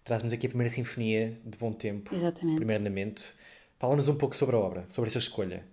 Traz-nos 0.04 0.32
aqui 0.32 0.46
a 0.46 0.50
primeira 0.50 0.72
sinfonia 0.72 1.34
de 1.44 1.58
Bom 1.58 1.72
Tempo, 1.72 2.14
Exatamente. 2.14 2.58
primeiro 2.58 2.82
andamento. 2.82 3.24
Fala-nos 3.80 4.08
um 4.08 4.16
pouco 4.16 4.36
sobre 4.36 4.56
a 4.56 4.60
obra, 4.60 4.86
sobre 4.90 5.10
essa 5.10 5.18
escolha. 5.18 5.64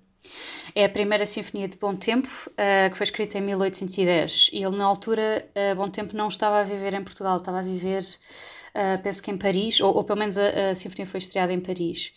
É 0.75 0.85
a 0.85 0.89
primeira 0.89 1.25
sinfonia 1.25 1.69
de 1.69 1.77
Bom 1.77 1.97
Tempo, 1.97 2.29
uh, 2.51 2.91
que 2.91 2.97
foi 2.97 3.05
escrita 3.05 3.39
em 3.39 3.41
1810. 3.41 4.51
E 4.53 4.63
ele, 4.63 4.77
na 4.77 4.85
altura, 4.85 5.49
uh, 5.55 5.75
Bom 5.77 5.89
Tempo 5.89 6.17
não 6.17 6.29
estava 6.29 6.61
a 6.61 6.65
viver 6.65 6.95
em 6.95 7.03
Portugal, 7.03 7.39
estava 7.39 7.61
a 7.61 7.63
viver, 7.63 8.03
uh, 8.03 9.03
penso 9.03 9.23
que 9.23 9.31
em 9.31 9.39
Paris, 9.39 9.81
ou, 9.81 9.95
ou 9.95 10.05
pelo 10.05 10.19
menos 10.19 10.37
a, 10.37 10.71
a, 10.71 10.75
sinfonia 10.75 11.07
foi 11.07 11.19
estreada 11.19 11.53
em 11.53 11.61
Paris. 11.61 12.13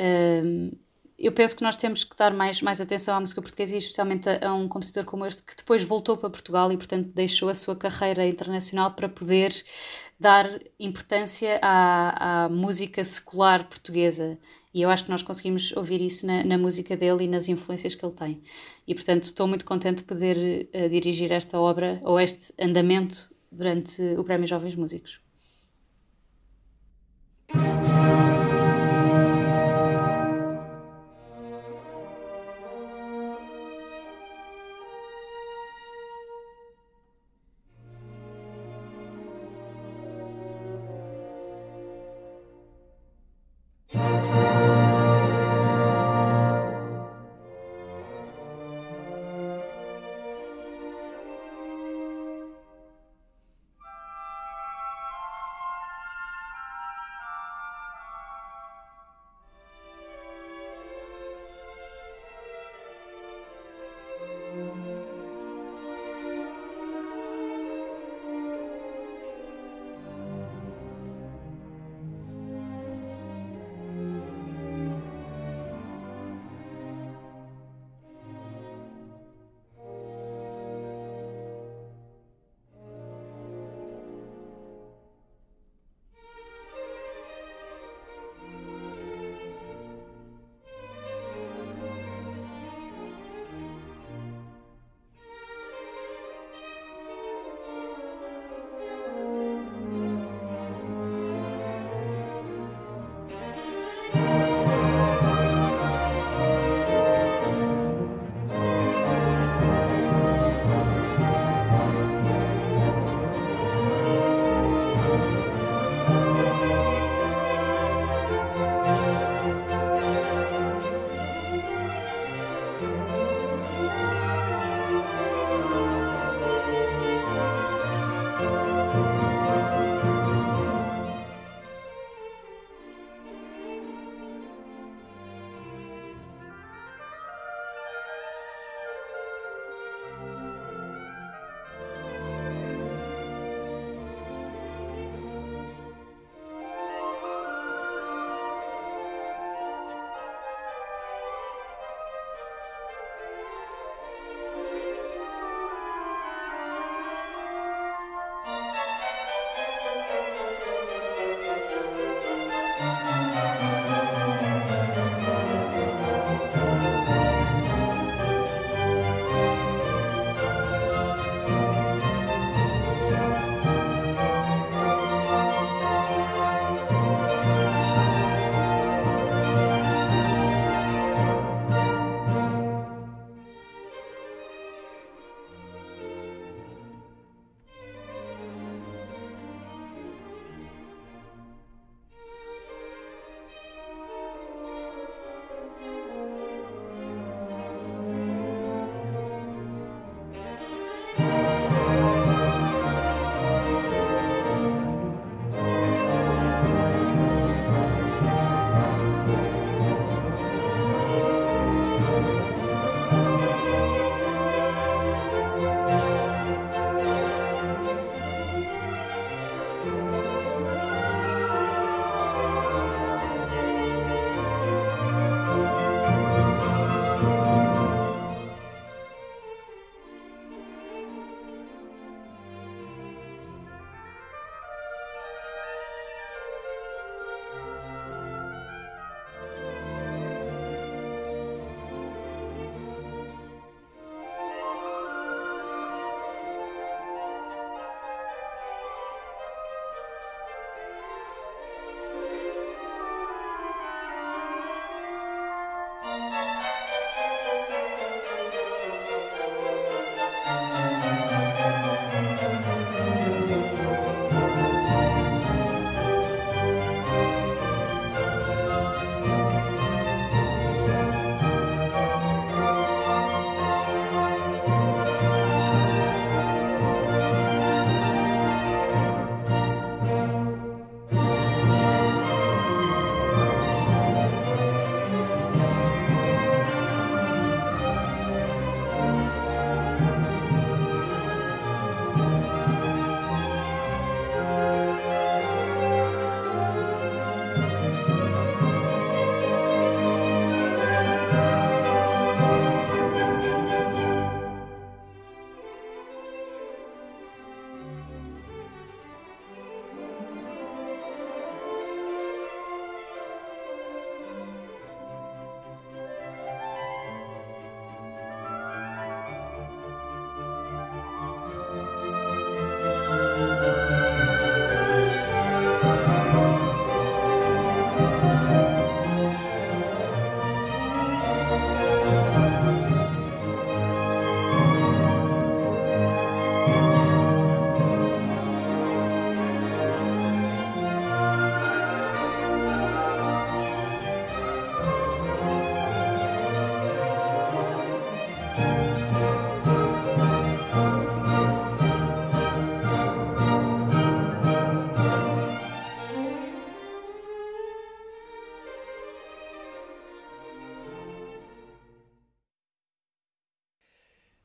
Uh, 0.00 0.76
eu 1.22 1.30
penso 1.30 1.56
que 1.56 1.62
nós 1.62 1.76
temos 1.76 2.02
que 2.02 2.16
dar 2.16 2.34
mais, 2.34 2.60
mais 2.60 2.80
atenção 2.80 3.14
à 3.14 3.20
música 3.20 3.40
portuguesa 3.40 3.74
e 3.74 3.78
especialmente 3.78 4.28
a, 4.28 4.48
a, 4.48 4.54
um 4.54 4.66
compositor 4.66 5.04
como 5.04 5.24
este 5.24 5.42
que 5.42 5.54
depois 5.54 5.84
voltou 5.84 6.16
para 6.16 6.28
Portugal 6.28 6.72
e 6.72 6.76
portanto 6.76 7.10
deixou 7.14 7.48
a 7.48 7.54
sua 7.54 7.76
carreira 7.76 8.26
internacional 8.26 8.90
para 8.90 9.08
poder 9.08 9.54
dar 10.18 10.48
importância 10.80 11.60
à, 11.62 12.44
à 12.44 12.48
música 12.48 13.04
secular 13.04 13.64
portuguesa 13.68 14.36
e 14.74 14.82
eu 14.82 14.90
acho 14.90 15.04
que 15.04 15.10
nós 15.10 15.22
conseguimos 15.22 15.72
ouvir 15.76 16.00
isso 16.00 16.26
na, 16.26 16.44
na, 16.44 16.56
música 16.56 16.96
dele 16.96 17.24
e 17.24 17.28
nas 17.28 17.48
influências 17.48 17.94
que 17.94 18.04
ele 18.04 18.14
tem 18.14 18.42
e 18.86 18.94
portanto 18.94 19.24
estou 19.24 19.46
muito 19.46 19.64
contente 19.64 19.98
de 19.98 20.04
poder 20.04 20.68
uh, 20.74 20.88
dirigir 20.88 21.30
esta 21.32 21.60
obra 21.60 22.00
ou 22.04 22.18
este 22.18 22.52
andamento 22.58 23.34
durante 23.50 24.02
o 24.16 24.24
Prémio 24.24 24.46
Jovens 24.46 24.74
Músicos. 24.74 25.20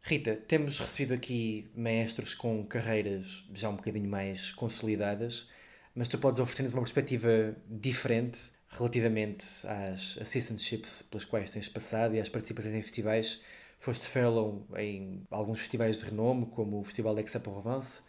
Rita, 0.07 0.37
temos 0.47 0.79
recebido 0.79 1.13
aqui 1.13 1.69
maestros 1.75 2.33
com 2.33 2.63
carreiras 2.65 3.43
já 3.53 3.67
um 3.67 3.75
bocadinho 3.75 4.09
mais 4.09 4.53
consolidadas, 4.53 5.49
mas 5.93 6.07
tu 6.07 6.17
podes 6.17 6.39
oferecer-nos 6.39 6.71
uma 6.71 6.81
perspectiva 6.81 7.53
diferente 7.69 8.39
relativamente 8.69 9.45
às 9.67 10.17
assistantships 10.21 11.01
pelas 11.01 11.25
quais 11.25 11.51
tens 11.51 11.67
passado 11.67 12.15
e 12.15 12.21
às 12.21 12.29
participações 12.29 12.75
em 12.75 12.81
festivais. 12.81 13.41
Foste 13.81 14.07
fellow 14.07 14.65
em 14.77 15.23
alguns 15.29 15.59
festivais 15.59 15.97
de 15.97 16.05
renome, 16.05 16.45
como 16.45 16.79
o 16.79 16.85
Festival 16.85 17.13
d'Aix-en-Provence, 17.13 18.03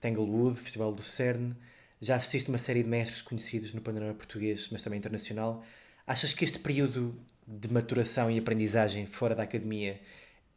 Tanglewood, 0.00 0.58
Festival 0.58 0.92
do 0.92 1.04
CERN. 1.04 1.54
Já 2.00 2.16
assististe 2.16 2.48
uma 2.48 2.58
série 2.58 2.82
de 2.82 2.88
mestres 2.88 3.22
conhecidos 3.22 3.72
no 3.72 3.80
panorama 3.80 4.14
português, 4.14 4.68
mas 4.72 4.82
também 4.82 4.98
internacional. 4.98 5.64
Achas 6.04 6.32
que 6.32 6.44
este 6.44 6.58
período 6.58 7.14
de 7.46 7.72
maturação 7.72 8.28
e 8.28 8.40
aprendizagem 8.40 9.06
fora 9.06 9.36
da 9.36 9.44
academia 9.44 10.00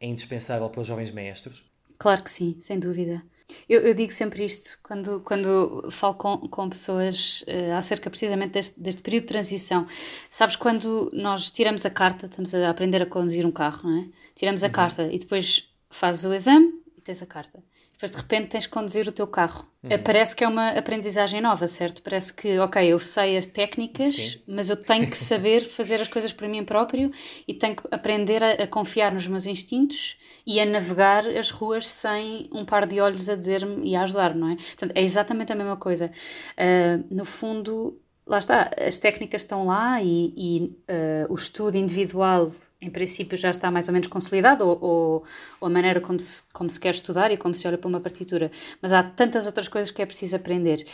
é 0.00 0.06
indispensável 0.06 0.68
para 0.70 0.80
os 0.80 0.86
jovens 0.86 1.10
mestres? 1.10 1.62
Claro 1.98 2.22
que 2.22 2.30
sim, 2.30 2.56
sem 2.60 2.78
dúvida. 2.78 3.22
Eu, 3.68 3.80
eu 3.80 3.94
digo 3.94 4.12
sempre 4.12 4.44
isto 4.44 4.78
quando, 4.82 5.20
quando 5.20 5.88
falo 5.90 6.14
com, 6.14 6.38
com 6.48 6.68
pessoas 6.68 7.42
uh, 7.42 7.72
acerca 7.76 8.10
precisamente 8.10 8.52
deste, 8.52 8.78
deste 8.78 9.02
período 9.02 9.22
de 9.22 9.28
transição. 9.28 9.86
Sabes, 10.30 10.54
quando 10.54 11.10
nós 11.14 11.50
tiramos 11.50 11.84
a 11.86 11.90
carta, 11.90 12.26
estamos 12.26 12.54
a 12.54 12.68
aprender 12.68 13.02
a 13.02 13.06
conduzir 13.06 13.46
um 13.46 13.50
carro, 13.50 13.88
não 13.88 14.00
é? 14.00 14.08
Tiramos 14.34 14.62
a 14.62 14.66
uhum. 14.66 14.72
carta 14.72 15.10
e 15.10 15.18
depois 15.18 15.68
fazes 15.90 16.24
o 16.24 16.34
exame 16.34 16.72
e 16.96 17.00
tens 17.00 17.22
a 17.22 17.26
carta 17.26 17.62
depois 17.98 18.12
de 18.12 18.16
repente 18.16 18.50
tens 18.50 18.64
que 18.64 18.72
conduzir 18.72 19.08
o 19.08 19.12
teu 19.12 19.26
carro. 19.26 19.66
Uhum. 19.82 19.90
Parece 20.04 20.36
que 20.36 20.44
é 20.44 20.48
uma 20.48 20.68
aprendizagem 20.68 21.40
nova, 21.40 21.66
certo? 21.66 22.00
Parece 22.00 22.32
que, 22.32 22.56
ok, 22.60 22.86
eu 22.86 22.96
sei 23.00 23.36
as 23.36 23.44
técnicas, 23.44 24.14
Sim. 24.14 24.40
mas 24.46 24.70
eu 24.70 24.76
tenho 24.76 25.10
que 25.10 25.16
saber 25.16 25.62
fazer 25.66 26.00
as 26.00 26.06
coisas 26.06 26.32
para 26.32 26.48
mim 26.48 26.64
próprio 26.64 27.10
e 27.46 27.52
tenho 27.52 27.74
que 27.74 27.82
aprender 27.90 28.42
a, 28.44 28.52
a, 28.52 28.66
confiar 28.68 29.12
nos 29.12 29.26
meus 29.26 29.46
instintos 29.46 30.16
e 30.46 30.60
a 30.60 30.64
navegar 30.64 31.26
as 31.26 31.50
ruas 31.50 31.88
sem 31.88 32.48
um 32.52 32.64
par 32.64 32.86
de 32.86 33.00
olhos 33.00 33.28
a 33.28 33.34
dizer-me 33.34 33.90
e 33.90 33.96
a 33.96 34.02
ajudar, 34.02 34.32
não 34.32 34.50
é? 34.50 34.54
Portanto, 34.54 34.92
é 34.94 35.02
exatamente 35.02 35.52
a 35.52 35.56
mesma 35.56 35.76
coisa. 35.76 36.12
Uh, 36.52 37.04
no 37.12 37.24
fundo, 37.24 38.00
lá 38.24 38.38
está, 38.38 38.70
as 38.78 38.96
técnicas 38.98 39.42
estão 39.42 39.66
lá 39.66 40.00
e, 40.00 40.32
e 40.36 40.76
uh, 40.88 41.32
o 41.32 41.34
estudo 41.34 41.76
individual 41.76 42.48
em 42.80 42.90
princípio 42.90 43.36
já 43.36 43.50
está 43.50 43.70
mais 43.70 43.88
ou 43.88 43.92
menos 43.92 44.06
consolidado, 44.06 44.64
ou, 44.64 44.78
ou, 44.80 45.24
ou, 45.60 45.66
a 45.66 45.70
maneira 45.70 46.00
como 46.00 46.18
se, 46.20 46.42
como 46.52 46.70
se 46.70 46.78
quer 46.78 46.94
estudar 46.94 47.32
e 47.32 47.36
como 47.36 47.54
se 47.54 47.66
olha 47.66 47.76
para 47.76 47.88
uma 47.88 48.00
partitura. 48.00 48.50
Mas 48.80 48.92
há 48.92 49.02
tantas 49.02 49.46
outras 49.46 49.66
coisas 49.66 49.90
que 49.90 50.00
é 50.00 50.06
preciso 50.06 50.36
aprender. 50.36 50.84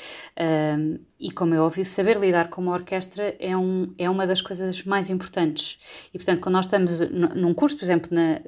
Um, 0.79 0.99
e, 1.21 1.31
como 1.31 1.55
é 1.55 1.61
óbvio, 1.61 1.85
saber 1.85 2.19
lidar 2.19 2.49
com 2.49 2.63
uma 2.63 2.73
orquestra 2.73 3.37
é, 3.39 3.57
um, 3.57 3.95
é 3.99 4.09
uma 4.09 4.27
das 4.27 4.41
coisas 4.41 4.83
mais 4.85 5.11
importantes. 5.11 6.09
E, 6.13 6.19
portanto, 6.19 6.41
quando 6.41 6.55
nós 6.55 6.67
estamos 6.67 7.01
num 7.01 7.53
curso, 7.53 7.77
por 7.77 7.85
exemplo, 7.85 8.09
na, 8.13 8.41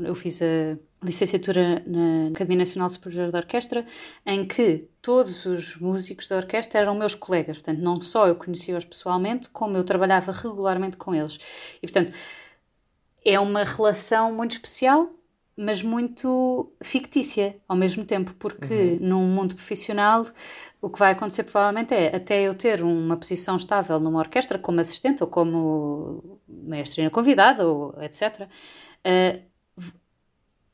eu 0.00 0.14
fiz 0.14 0.40
a 0.40 0.78
licenciatura 1.04 1.82
na 1.86 2.28
Academia 2.28 2.58
Nacional 2.58 2.88
Superior 2.88 3.30
da 3.30 3.38
Orquestra, 3.38 3.84
em 4.24 4.46
que 4.46 4.88
todos 5.02 5.44
os 5.46 5.76
músicos 5.76 6.26
da 6.26 6.36
orquestra 6.36 6.80
eram 6.80 6.94
meus 6.94 7.14
colegas. 7.14 7.58
Portanto, 7.58 7.80
não 7.80 8.00
só 8.00 8.26
eu 8.26 8.36
conhecia-os 8.36 8.84
pessoalmente, 8.84 9.50
como 9.50 9.76
eu 9.76 9.84
trabalhava 9.84 10.32
regularmente 10.32 10.96
com 10.96 11.14
eles. 11.14 11.38
E, 11.82 11.86
portanto, 11.86 12.14
é 13.24 13.38
uma 13.40 13.64
relação 13.64 14.32
muito 14.32 14.52
especial, 14.52 15.10
mas 15.56 15.82
muito 15.82 16.72
fictícia 16.82 17.56
ao 17.68 17.76
mesmo 17.76 18.04
tempo, 18.04 18.34
porque 18.34 18.98
uhum. 19.00 19.08
num 19.08 19.28
mundo 19.28 19.54
profissional 19.54 20.24
o 20.80 20.90
que 20.90 20.98
vai 20.98 21.12
acontecer 21.12 21.44
provavelmente 21.44 21.94
é 21.94 22.14
até 22.14 22.42
eu 22.42 22.54
ter 22.54 22.82
uma 22.82 23.16
posição 23.16 23.56
estável 23.56 24.00
numa 24.00 24.18
orquestra 24.18 24.58
como 24.58 24.80
assistente 24.80 25.22
ou 25.22 25.28
como 25.28 26.40
maestrina 26.48 27.08
convidada 27.08 27.66
ou 27.66 27.94
etc. 28.02 28.40
Uh, 28.40 28.48
eh, 29.04 29.42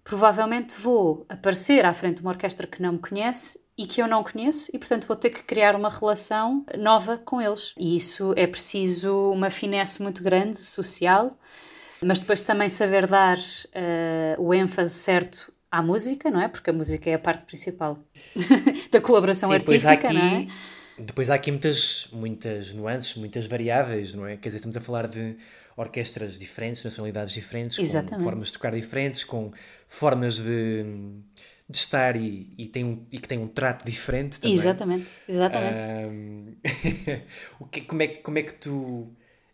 provavelmente 0.02 0.74
vou 0.80 1.24
aparecer 1.28 1.84
à 1.84 1.92
frente 1.92 2.16
de 2.16 2.22
uma 2.22 2.30
orquestra 2.30 2.66
que 2.66 2.82
não 2.82 2.94
me 2.94 2.98
conhece 2.98 3.60
e 3.76 3.86
que 3.86 4.02
eu 4.02 4.08
não 4.08 4.24
conheço 4.24 4.70
e 4.74 4.78
portanto 4.78 5.06
vou 5.06 5.16
ter 5.16 5.30
que 5.30 5.42
criar 5.44 5.76
uma 5.76 5.88
relação 5.88 6.64
nova 6.76 7.16
com 7.16 7.40
eles 7.40 7.74
e 7.78 7.96
isso 7.96 8.34
é 8.36 8.46
preciso 8.46 9.30
uma 9.30 9.50
finesse 9.50 10.02
muito 10.02 10.22
grande 10.22 10.58
social 10.58 11.38
mas 12.02 12.20
depois 12.20 12.42
também 12.42 12.68
saber 12.68 13.06
dar 13.06 13.38
uh, 13.38 14.42
o 14.42 14.54
ênfase 14.54 14.94
certo 14.94 15.52
à 15.70 15.82
música, 15.82 16.30
não 16.30 16.40
é? 16.40 16.48
Porque 16.48 16.70
a 16.70 16.72
música 16.72 17.08
é 17.10 17.14
a 17.14 17.18
parte 17.18 17.44
principal 17.44 17.98
da 18.90 19.00
colaboração 19.00 19.50
Sim, 19.50 19.56
artística, 19.56 19.92
aqui, 19.92 20.12
não 20.12 20.22
é? 20.22 20.46
Depois 20.98 21.30
há 21.30 21.34
aqui 21.34 21.50
muitas, 21.50 22.08
muitas 22.12 22.72
nuances, 22.72 23.14
muitas 23.14 23.46
variáveis, 23.46 24.14
não 24.14 24.26
é? 24.26 24.36
Quer 24.36 24.48
dizer, 24.48 24.56
estamos 24.58 24.76
a 24.76 24.80
falar 24.80 25.06
de 25.06 25.36
orquestras 25.76 26.38
diferentes, 26.38 26.84
nacionalidades 26.84 27.32
diferentes, 27.32 27.78
Exatamente. 27.78 28.18
com 28.18 28.24
formas 28.24 28.48
de 28.48 28.52
tocar 28.52 28.72
diferentes, 28.72 29.24
com 29.24 29.52
formas 29.88 30.36
de, 30.36 30.84
de 31.68 31.76
estar 31.76 32.16
e, 32.16 32.52
e, 32.58 32.66
tem 32.66 32.84
um, 32.84 33.06
e 33.10 33.18
que 33.18 33.26
têm 33.26 33.38
um 33.38 33.48
trato 33.48 33.84
diferente 33.84 34.38
também. 34.38 34.56
Exatamente, 34.58 35.08
exatamente. 35.26 35.86
Um, 35.86 36.56
o 37.60 37.66
que, 37.66 37.80
como, 37.80 38.02
é, 38.02 38.08
como 38.08 38.38
é 38.38 38.42
que 38.42 38.54
tu 38.54 39.10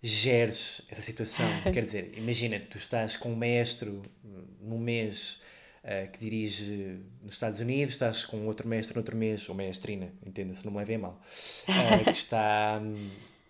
geres 0.09 0.83
essa 0.91 1.03
situação. 1.03 1.47
Quer 1.73 1.85
dizer, 1.85 2.13
imagina, 2.17 2.61
tu 2.61 2.79
estás 2.79 3.17
com 3.17 3.33
um 3.33 3.37
mestre 3.37 4.01
num 4.61 4.79
mês 4.79 5.41
uh, 5.85 6.11
que 6.11 6.19
dirige 6.19 7.01
nos 7.23 7.35
Estados 7.35 7.61
Unidos, 7.61 7.95
estás 7.95 8.25
com 8.25 8.47
outro 8.47 8.69
mestre 8.69 8.95
no 8.95 9.01
outro 9.01 9.17
mês, 9.17 9.49
ou 9.49 9.55
mestrina, 9.55 10.13
entenda-se, 10.25 10.65
não 10.65 10.73
me 10.73 10.79
levem 10.79 10.99
mal, 10.99 11.21
uh, 11.69 12.05
que 12.05 12.11
está, 12.11 12.81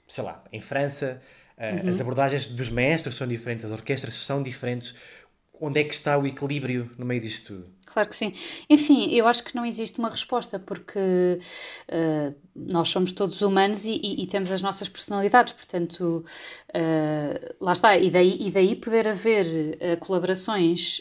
sei 0.06 0.24
lá, 0.24 0.44
em 0.52 0.60
França. 0.60 1.20
Uh, 1.56 1.84
uhum. 1.84 1.90
As 1.90 2.00
abordagens 2.00 2.46
dos 2.46 2.68
mestres 2.70 3.14
são 3.14 3.26
diferentes, 3.26 3.64
as 3.64 3.70
orquestras 3.70 4.14
são 4.16 4.42
diferentes. 4.42 4.94
Onde 5.60 5.80
é 5.80 5.84
que 5.84 5.94
está 5.94 6.18
o 6.18 6.26
equilíbrio 6.26 6.90
no 6.98 7.06
meio 7.06 7.20
disto 7.20 7.54
tudo? 7.54 7.76
Claro 7.86 8.08
que 8.10 8.16
sim. 8.16 8.32
Enfim, 8.68 9.10
eu 9.14 9.26
acho 9.26 9.42
que 9.42 9.56
não 9.56 9.64
existe 9.64 9.98
uma 9.98 10.10
resposta, 10.10 10.58
porque 10.58 10.98
uh, 11.38 12.34
nós 12.54 12.88
somos 12.88 13.12
todos 13.12 13.40
humanos 13.40 13.86
e, 13.86 13.92
e, 13.92 14.22
e, 14.22 14.26
temos 14.26 14.52
as 14.52 14.60
nossas 14.60 14.88
personalidades, 14.88 15.54
portanto, 15.54 16.22
uh, 16.74 17.54
lá 17.58 17.72
está. 17.72 17.96
E 17.96 18.10
daí, 18.10 18.36
e 18.38 18.50
daí 18.50 18.76
poder 18.76 19.08
haver 19.08 19.46
uh, 19.46 19.98
colaborações 19.98 21.00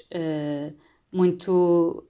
muito 1.12 2.06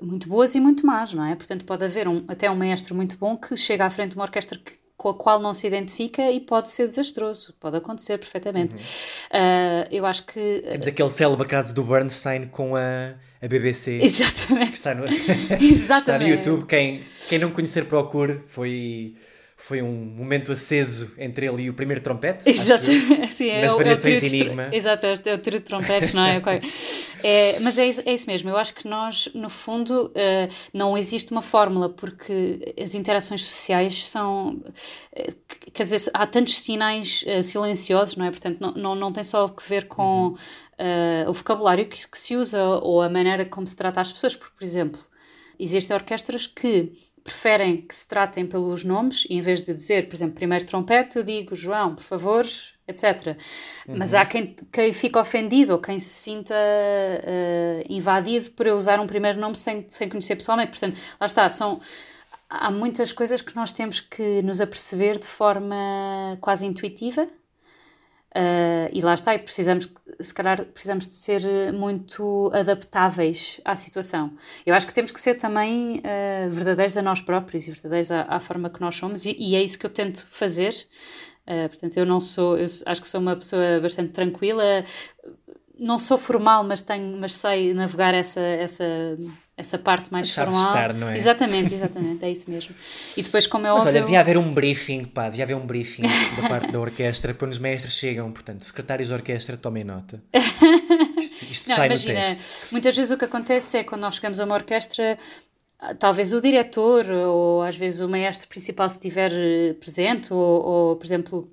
muito 0.00 0.28
boas 0.28 0.54
e 0.54 0.60
muito 0.60 0.86
más, 0.86 1.12
não 1.12 1.24
é? 1.24 1.34
Portanto, 1.34 1.64
pode 1.64 1.84
haver 1.84 2.06
um, 2.06 2.24
até 2.28 2.48
um 2.48 2.54
maestro 2.54 2.94
muito 2.94 3.18
bom 3.18 3.36
que 3.36 3.56
chega 3.56 3.84
à 3.84 3.90
frente 3.90 4.10
de 4.10 4.16
uma 4.16 4.24
orquestra 4.24 4.56
que, 4.56 4.72
com 4.98 5.08
a 5.08 5.14
qual 5.14 5.40
não 5.40 5.54
se 5.54 5.66
identifica 5.66 6.30
e 6.30 6.40
pode 6.40 6.68
ser 6.70 6.86
desastroso, 6.86 7.54
pode 7.58 7.78
acontecer 7.78 8.18
perfeitamente. 8.18 8.74
Uhum. 8.74 8.80
Uh, 8.80 9.88
eu 9.90 10.04
acho 10.04 10.26
que. 10.26 10.62
Temos 10.70 10.86
aquele 10.86 11.10
célebre 11.10 11.46
caso 11.46 11.72
do 11.72 11.82
Bernstein 11.84 12.48
com 12.48 12.76
a 12.76 13.14
a 13.40 13.46
BBC. 13.46 14.00
Exatamente. 14.02 14.68
Que 14.70 14.74
está 14.74 14.94
no, 14.94 15.06
está 15.06 16.18
no 16.18 16.28
YouTube. 16.28 16.66
Quem, 16.66 17.02
quem 17.28 17.38
não 17.38 17.50
conhecer, 17.50 17.86
procure. 17.86 18.42
Foi, 18.48 19.14
foi 19.60 19.82
um 19.82 19.92
momento 19.92 20.52
aceso 20.52 21.12
entre 21.18 21.44
ele 21.46 21.64
e 21.64 21.68
o 21.70 21.74
primeiro 21.74 22.00
trompete. 22.00 22.48
Exato, 22.48 22.86
Sim, 23.32 23.48
é, 23.48 23.62
nas 23.62 23.72
o- 23.72 23.74
é 23.74 23.74
o 23.74 23.76
variações 23.78 24.32
Enigma. 24.32 24.64
tro- 24.68 24.74
Exato, 24.76 25.04
é 25.06 25.12
o- 25.14 25.28
é 25.30 25.34
o 25.34 25.38
trio 25.38 25.58
de 25.58 25.64
trompetes, 25.64 26.14
não 26.14 26.24
é? 26.24 26.40
É, 27.24 27.58
mas 27.58 27.76
é 27.76 27.86
isso, 27.88 28.00
é 28.06 28.14
isso 28.14 28.28
mesmo. 28.30 28.48
Eu 28.48 28.56
acho 28.56 28.72
que 28.72 28.86
nós, 28.86 29.28
no 29.34 29.50
fundo, 29.50 30.12
eh, 30.14 30.48
não 30.72 30.96
existe 30.96 31.32
uma 31.32 31.42
fórmula, 31.42 31.88
porque 31.88 32.72
as 32.80 32.94
interações 32.94 33.42
sociais 33.44 34.06
são. 34.06 34.62
eh, 35.12 35.34
quer 35.74 35.82
dizer, 35.82 36.08
há 36.14 36.24
tantos 36.28 36.56
sinais 36.60 37.24
eh, 37.26 37.42
silenciosos, 37.42 38.14
não 38.16 38.24
é? 38.26 38.30
Portanto, 38.30 38.58
não, 38.60 38.70
não, 38.74 38.94
não 38.94 39.12
tem 39.12 39.24
só 39.24 39.46
a 39.46 39.68
ver 39.68 39.88
com 39.88 40.36
eh, 40.78 41.24
o 41.28 41.32
vocabulário 41.32 41.86
que, 41.88 42.06
que 42.08 42.16
se 42.18 42.36
usa 42.36 42.62
ou 42.64 43.02
a 43.02 43.08
maneira 43.10 43.44
como 43.44 43.66
se 43.66 43.76
trata 43.76 44.00
as 44.00 44.12
pessoas, 44.12 44.36
porque, 44.36 44.54
por 44.56 44.62
exemplo, 44.64 45.00
existem 45.58 45.96
orquestras 45.96 46.46
que 46.46 46.92
preferem 47.28 47.82
que 47.82 47.94
se 47.94 48.08
tratem 48.08 48.46
pelos 48.46 48.84
nomes 48.84 49.26
e 49.28 49.34
em 49.34 49.40
vez 49.42 49.60
de 49.60 49.74
dizer, 49.74 50.08
por 50.08 50.14
exemplo, 50.14 50.34
primeiro 50.34 50.64
trompete, 50.64 51.18
eu 51.18 51.22
digo 51.22 51.54
João, 51.54 51.94
por 51.94 52.02
favor, 52.02 52.46
etc. 52.86 53.36
Mas 53.86 54.14
há 54.14 54.24
quem, 54.24 54.56
quem 54.72 54.92
fica 54.94 55.20
ofendido 55.20 55.74
ou 55.74 55.78
quem 55.78 56.00
se 56.00 56.08
sinta 56.08 56.54
eh, 56.54 57.84
invadido 57.90 58.50
por 58.52 58.66
eu 58.66 58.76
usar 58.76 58.98
um 58.98 59.06
primeiro 59.06 59.38
nome 59.38 59.56
sem, 59.56 59.84
sem 59.88 60.08
conhecer 60.08 60.36
pessoalmente. 60.36 60.70
Portanto, 60.70 60.98
lá 61.20 61.26
está, 61.26 61.48
são. 61.50 61.80
Há 62.48 62.70
muitas 62.70 63.12
coisas 63.12 63.42
que 63.42 63.54
nós 63.54 63.72
temos 63.72 64.00
que 64.00 64.40
nos 64.40 64.58
aperceber 64.58 65.18
de 65.18 65.26
forma 65.26 66.38
quase 66.40 66.64
intuitiva 66.64 67.28
Uh, 68.36 68.92
e 68.92 69.00
lá 69.00 69.14
está, 69.14 69.34
e 69.34 69.38
precisamos, 69.38 69.90
se 70.20 70.34
calhar, 70.34 70.62
precisamos 70.66 71.08
de 71.08 71.14
ser 71.14 71.72
muito 71.72 72.50
adaptáveis 72.52 73.60
à 73.64 73.74
situação. 73.74 74.32
Eu 74.66 74.74
acho 74.74 74.86
que 74.86 74.92
temos 74.92 75.10
que 75.10 75.18
ser 75.18 75.34
também 75.34 75.98
uh, 75.98 76.50
verdadeiros 76.50 76.96
a 76.96 77.02
nós 77.02 77.22
próprios 77.22 77.66
e 77.66 77.70
verdadeiros 77.70 78.12
à, 78.12 78.22
à 78.28 78.38
forma 78.38 78.68
que 78.68 78.80
nós 78.80 78.94
somos, 78.96 79.24
e, 79.24 79.34
e 79.38 79.56
é 79.56 79.62
isso 79.62 79.78
que 79.78 79.86
eu 79.86 79.90
tento 79.90 80.26
fazer. 80.26 80.74
Uh, 81.46 81.68
portanto, 81.70 81.96
eu 81.96 82.04
não 82.04 82.20
sou, 82.20 82.58
eu 82.58 82.66
acho 82.86 83.00
que 83.00 83.08
sou 83.08 83.20
uma 83.20 83.34
pessoa 83.34 83.80
bastante 83.80 84.12
tranquila, 84.12 84.84
não 85.78 85.98
sou 85.98 86.18
formal, 86.18 86.62
mas 86.64 86.82
tenho, 86.82 87.16
mas 87.16 87.34
sei 87.34 87.72
navegar 87.72 88.12
essa, 88.12 88.40
essa, 88.40 88.84
essa 89.58 89.76
parte 89.76 90.10
mais 90.12 90.30
Sabes 90.30 90.54
formal. 90.54 90.72
estar, 90.72 90.94
não 90.94 91.08
é? 91.08 91.16
Exatamente, 91.18 91.74
exatamente, 91.74 92.24
é 92.24 92.30
isso 92.30 92.48
mesmo. 92.50 92.74
E 93.16 93.22
depois, 93.22 93.46
como 93.46 93.66
é 93.66 93.70
Mas 93.70 93.80
óbvio. 93.80 93.92
olha, 93.92 94.00
devia 94.02 94.20
haver 94.20 94.38
um 94.38 94.54
briefing, 94.54 95.04
pá, 95.04 95.28
devia 95.28 95.44
haver 95.44 95.56
um 95.56 95.66
briefing 95.66 96.02
da 96.40 96.48
parte 96.48 96.70
da 96.70 96.78
orquestra 96.78 97.34
quando 97.34 97.50
os 97.50 97.58
mestres 97.58 97.92
chegam. 97.94 98.30
Portanto, 98.32 98.64
secretários 98.64 99.08
de 99.08 99.14
orquestra, 99.14 99.56
tomem 99.56 99.82
nota. 99.84 100.22
Isto, 101.18 101.44
isto 101.50 101.68
Não, 101.68 101.76
sai 101.76 101.86
imagina, 101.88 102.14
no 102.20 102.24
teste. 102.26 102.66
muitas 102.72 102.96
vezes 102.96 103.10
o 103.10 103.18
que 103.18 103.24
acontece 103.24 103.76
é 103.78 103.84
quando 103.84 104.02
nós 104.02 104.14
chegamos 104.14 104.38
a 104.38 104.44
uma 104.44 104.54
orquestra, 104.54 105.18
talvez 105.98 106.32
o 106.32 106.40
diretor 106.40 107.04
ou 107.10 107.62
às 107.62 107.76
vezes 107.76 108.00
o 108.00 108.08
maestro 108.08 108.46
principal 108.48 108.88
se 108.88 108.96
estiver 108.96 109.32
eh, 109.34 109.74
presente, 109.74 110.32
ou, 110.32 110.38
ou, 110.64 110.96
por 110.96 111.04
exemplo, 111.04 111.48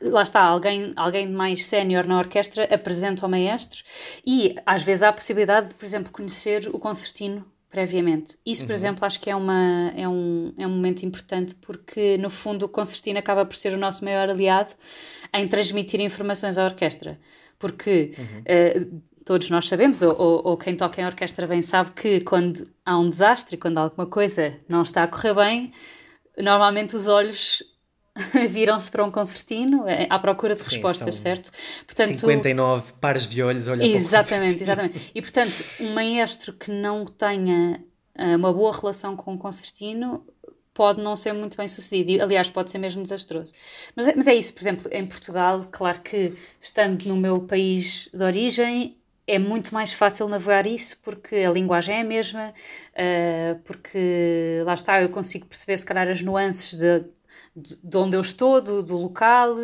lá 0.00 0.22
está, 0.22 0.40
alguém, 0.40 0.92
alguém 0.96 1.28
mais 1.28 1.64
sénior 1.64 2.06
na 2.06 2.18
orquestra 2.18 2.64
apresenta 2.72 3.24
ao 3.24 3.30
maestro 3.30 3.82
e 4.26 4.56
às 4.66 4.82
vezes 4.82 5.02
há 5.02 5.08
a 5.08 5.12
possibilidade 5.12 5.68
de, 5.68 5.74
por 5.74 5.84
exemplo, 5.84 6.12
conhecer 6.12 6.68
o 6.72 6.78
concertino 6.78 7.44
previamente. 7.70 8.38
Isso, 8.46 8.64
por 8.64 8.72
exemplo, 8.72 9.04
acho 9.04 9.20
que 9.20 9.28
é, 9.28 9.36
uma, 9.36 9.92
é, 9.94 10.08
um, 10.08 10.54
é 10.56 10.66
um 10.66 10.70
momento 10.70 11.04
importante 11.04 11.54
porque, 11.54 12.16
no 12.16 12.30
fundo, 12.30 12.64
o 12.64 12.68
concertino 12.68 13.18
acaba 13.18 13.44
por 13.44 13.56
ser 13.56 13.74
o 13.74 13.76
nosso 13.76 14.04
maior 14.04 14.30
aliado 14.30 14.74
em 15.34 15.46
transmitir 15.46 16.00
informações 16.00 16.56
à 16.56 16.64
orquestra. 16.64 17.18
Porque 17.58 18.12
eh, 18.46 18.86
todos 19.24 19.50
nós 19.50 19.66
sabemos, 19.66 20.00
ou, 20.00 20.16
ou, 20.18 20.42
ou 20.46 20.56
quem 20.56 20.74
toca 20.74 21.02
em 21.02 21.04
orquestra 21.04 21.46
bem 21.46 21.60
sabe, 21.60 21.90
que 21.90 22.20
quando 22.22 22.66
há 22.86 22.98
um 22.98 23.10
desastre, 23.10 23.58
quando 23.58 23.76
alguma 23.76 24.06
coisa 24.06 24.56
não 24.66 24.80
está 24.80 25.02
a 25.02 25.08
correr 25.08 25.34
bem, 25.34 25.72
normalmente 26.38 26.96
os 26.96 27.06
olhos 27.06 27.62
viram-se 28.48 28.90
para 28.90 29.04
um 29.04 29.10
concertino 29.10 29.88
eh, 29.88 30.06
à 30.10 30.18
procura 30.18 30.54
de 30.54 30.60
Sim, 30.60 30.76
respostas, 30.76 31.16
certo? 31.16 31.50
Portanto, 31.86 32.08
59 32.08 32.92
pares 33.00 33.26
de 33.28 33.42
olhos, 33.42 33.68
olha 33.68 33.86
para 33.86 33.88
o 33.88 33.96
Exatamente, 33.96 34.62
exatamente. 34.62 35.10
E 35.14 35.22
portanto, 35.22 35.64
um 35.80 35.94
maestro 35.94 36.52
que 36.52 36.70
não 36.70 37.04
tenha 37.04 37.82
ah, 38.16 38.36
uma 38.36 38.52
boa 38.52 38.72
relação 38.72 39.16
com 39.16 39.34
o 39.34 39.38
concertino 39.38 40.24
pode 40.74 41.02
não 41.02 41.16
ser 41.16 41.32
muito 41.32 41.56
bem 41.56 41.66
sucedido. 41.66 42.12
E, 42.12 42.20
aliás, 42.20 42.48
pode 42.48 42.70
ser 42.70 42.78
mesmo 42.78 43.02
desastroso. 43.02 43.52
Mas, 43.96 44.06
é- 44.06 44.14
mas 44.14 44.28
é 44.28 44.34
isso, 44.34 44.54
por 44.54 44.60
exemplo, 44.60 44.88
em 44.92 45.04
Portugal, 45.06 45.60
claro 45.72 46.00
que 46.02 46.34
estando 46.60 47.02
no 47.04 47.16
meu 47.16 47.40
país 47.40 48.08
de 48.14 48.22
origem. 48.22 48.96
É 49.26 49.38
muito 49.38 49.74
mais 49.74 49.92
fácil 49.92 50.26
navegar 50.26 50.66
isso 50.66 50.96
porque 51.02 51.36
a 51.36 51.50
linguagem 51.50 51.96
é 51.96 52.00
a 52.00 52.04
mesma, 52.04 52.54
ah, 52.96 53.56
porque 53.64 54.62
lá 54.64 54.74
está, 54.74 55.02
eu 55.02 55.10
consigo 55.10 55.46
perceber 55.46 55.76
se 55.76 55.84
calhar 55.84 56.08
as 56.08 56.22
nuances 56.22 56.74
de, 56.74 57.04
de 57.56 57.76
de 57.82 57.96
onde 57.96 58.16
eu 58.16 58.20
estou, 58.20 58.60
do, 58.62 58.82
do 58.82 58.96
local, 58.96 59.54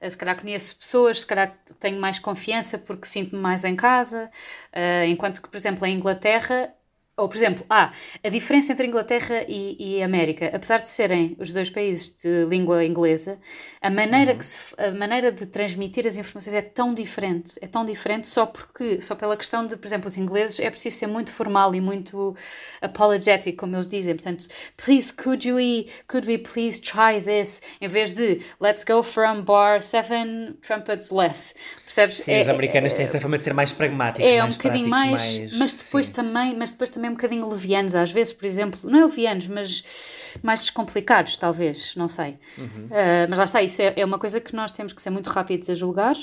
eh, 0.00 0.10
se 0.10 0.16
calhar 0.16 0.40
conheço 0.40 0.76
pessoas, 0.76 1.20
se 1.20 1.26
calhar 1.26 1.56
tenho 1.80 2.00
mais 2.00 2.18
confiança 2.18 2.78
porque 2.78 3.06
sinto-me 3.06 3.40
mais 3.40 3.64
em 3.64 3.76
casa, 3.76 4.30
eh, 4.72 5.06
enquanto 5.08 5.42
que, 5.42 5.48
por 5.48 5.56
exemplo, 5.56 5.86
em 5.86 5.96
Inglaterra, 5.96 6.74
ou 7.14 7.28
por 7.28 7.36
exemplo, 7.36 7.64
ah, 7.68 7.92
a 8.24 8.28
diferença 8.30 8.72
entre 8.72 8.86
Inglaterra 8.86 9.44
e, 9.46 9.98
e 9.98 10.02
América, 10.02 10.50
apesar 10.52 10.80
de 10.80 10.88
serem 10.88 11.36
os 11.38 11.52
dois 11.52 11.68
países 11.68 12.14
de 12.14 12.46
língua 12.46 12.84
inglesa, 12.84 13.38
a 13.82 13.90
maneira, 13.90 14.34
que 14.34 14.44
se, 14.44 14.58
a 14.78 14.90
maneira 14.92 15.30
de 15.30 15.44
transmitir 15.44 16.06
as 16.06 16.16
informações 16.16 16.54
é 16.54 16.62
tão 16.62 16.94
diferente, 16.94 17.58
é 17.60 17.66
tão 17.66 17.84
diferente 17.84 18.26
só 18.26 18.46
porque, 18.46 19.02
só 19.02 19.14
pela 19.14 19.36
questão 19.36 19.66
de, 19.66 19.76
por 19.76 19.86
exemplo, 19.86 20.08
os 20.08 20.16
ingleses 20.16 20.58
é 20.58 20.70
preciso 20.70 20.96
ser 20.96 21.06
muito 21.06 21.32
formal 21.32 21.74
e 21.74 21.82
muito 21.82 22.34
apologetic, 22.80 23.56
como 23.56 23.76
eles 23.76 23.86
dizem, 23.86 24.14
portanto, 24.14 24.46
please 24.82 25.12
could 25.12 25.52
we, 25.52 25.86
could 26.08 26.26
we 26.26 26.38
please 26.38 26.80
try 26.80 27.20
this, 27.20 27.60
em 27.80 27.88
vez 27.88 28.12
de 28.14 28.40
let's 28.58 28.84
go 28.84 29.02
from 29.02 29.42
bar 29.42 29.82
seven 29.82 30.56
trumpets 30.62 31.10
less, 31.10 31.54
percebes? 31.84 32.16
Sim, 32.16 32.32
É- 32.32 32.40
os 32.40 32.48
americanos 32.48 32.94
têm 32.94 33.04
essa 33.04 33.20
fama 33.20 33.36
de 33.36 33.44
ser 33.44 33.52
mais 33.52 33.70
pragmáticos, 33.70 34.26
é 34.26 34.40
mais 34.40 34.54
um 34.54 34.56
bocadinho 34.56 34.88
mais, 34.88 35.38
mais... 35.38 35.58
mas 35.58 35.74
depois 35.74 36.06
sim. 36.06 36.12
também 36.14 36.56
mas 36.56 36.72
depois 36.72 36.90
também 36.90 37.01
um 37.08 37.14
bocadinho 37.14 37.48
levianos 37.48 37.94
às 37.94 38.10
vezes 38.12 38.32
por 38.32 38.44
exemplo 38.46 38.80
não 38.84 39.00
é 39.00 39.04
levianos 39.04 39.48
mas 39.48 40.36
mais 40.42 40.60
descomplicados 40.60 41.36
talvez 41.36 41.94
não 41.96 42.08
sei 42.08 42.38
Uhum. 42.58 42.88
Ah, 42.90 43.26
mas 43.28 43.38
lá 43.38 43.44
está 43.44 43.62
isso 43.62 43.80
é, 43.82 43.94
é 43.96 44.04
uma 44.04 44.18
coisa 44.18 44.40
que 44.40 44.54
nós 44.54 44.70
temos 44.72 44.92
que 44.92 45.00
ser 45.02 45.10
muito 45.10 45.28
rápidos 45.30 45.68
a 45.70 45.74
julgar 45.74 46.16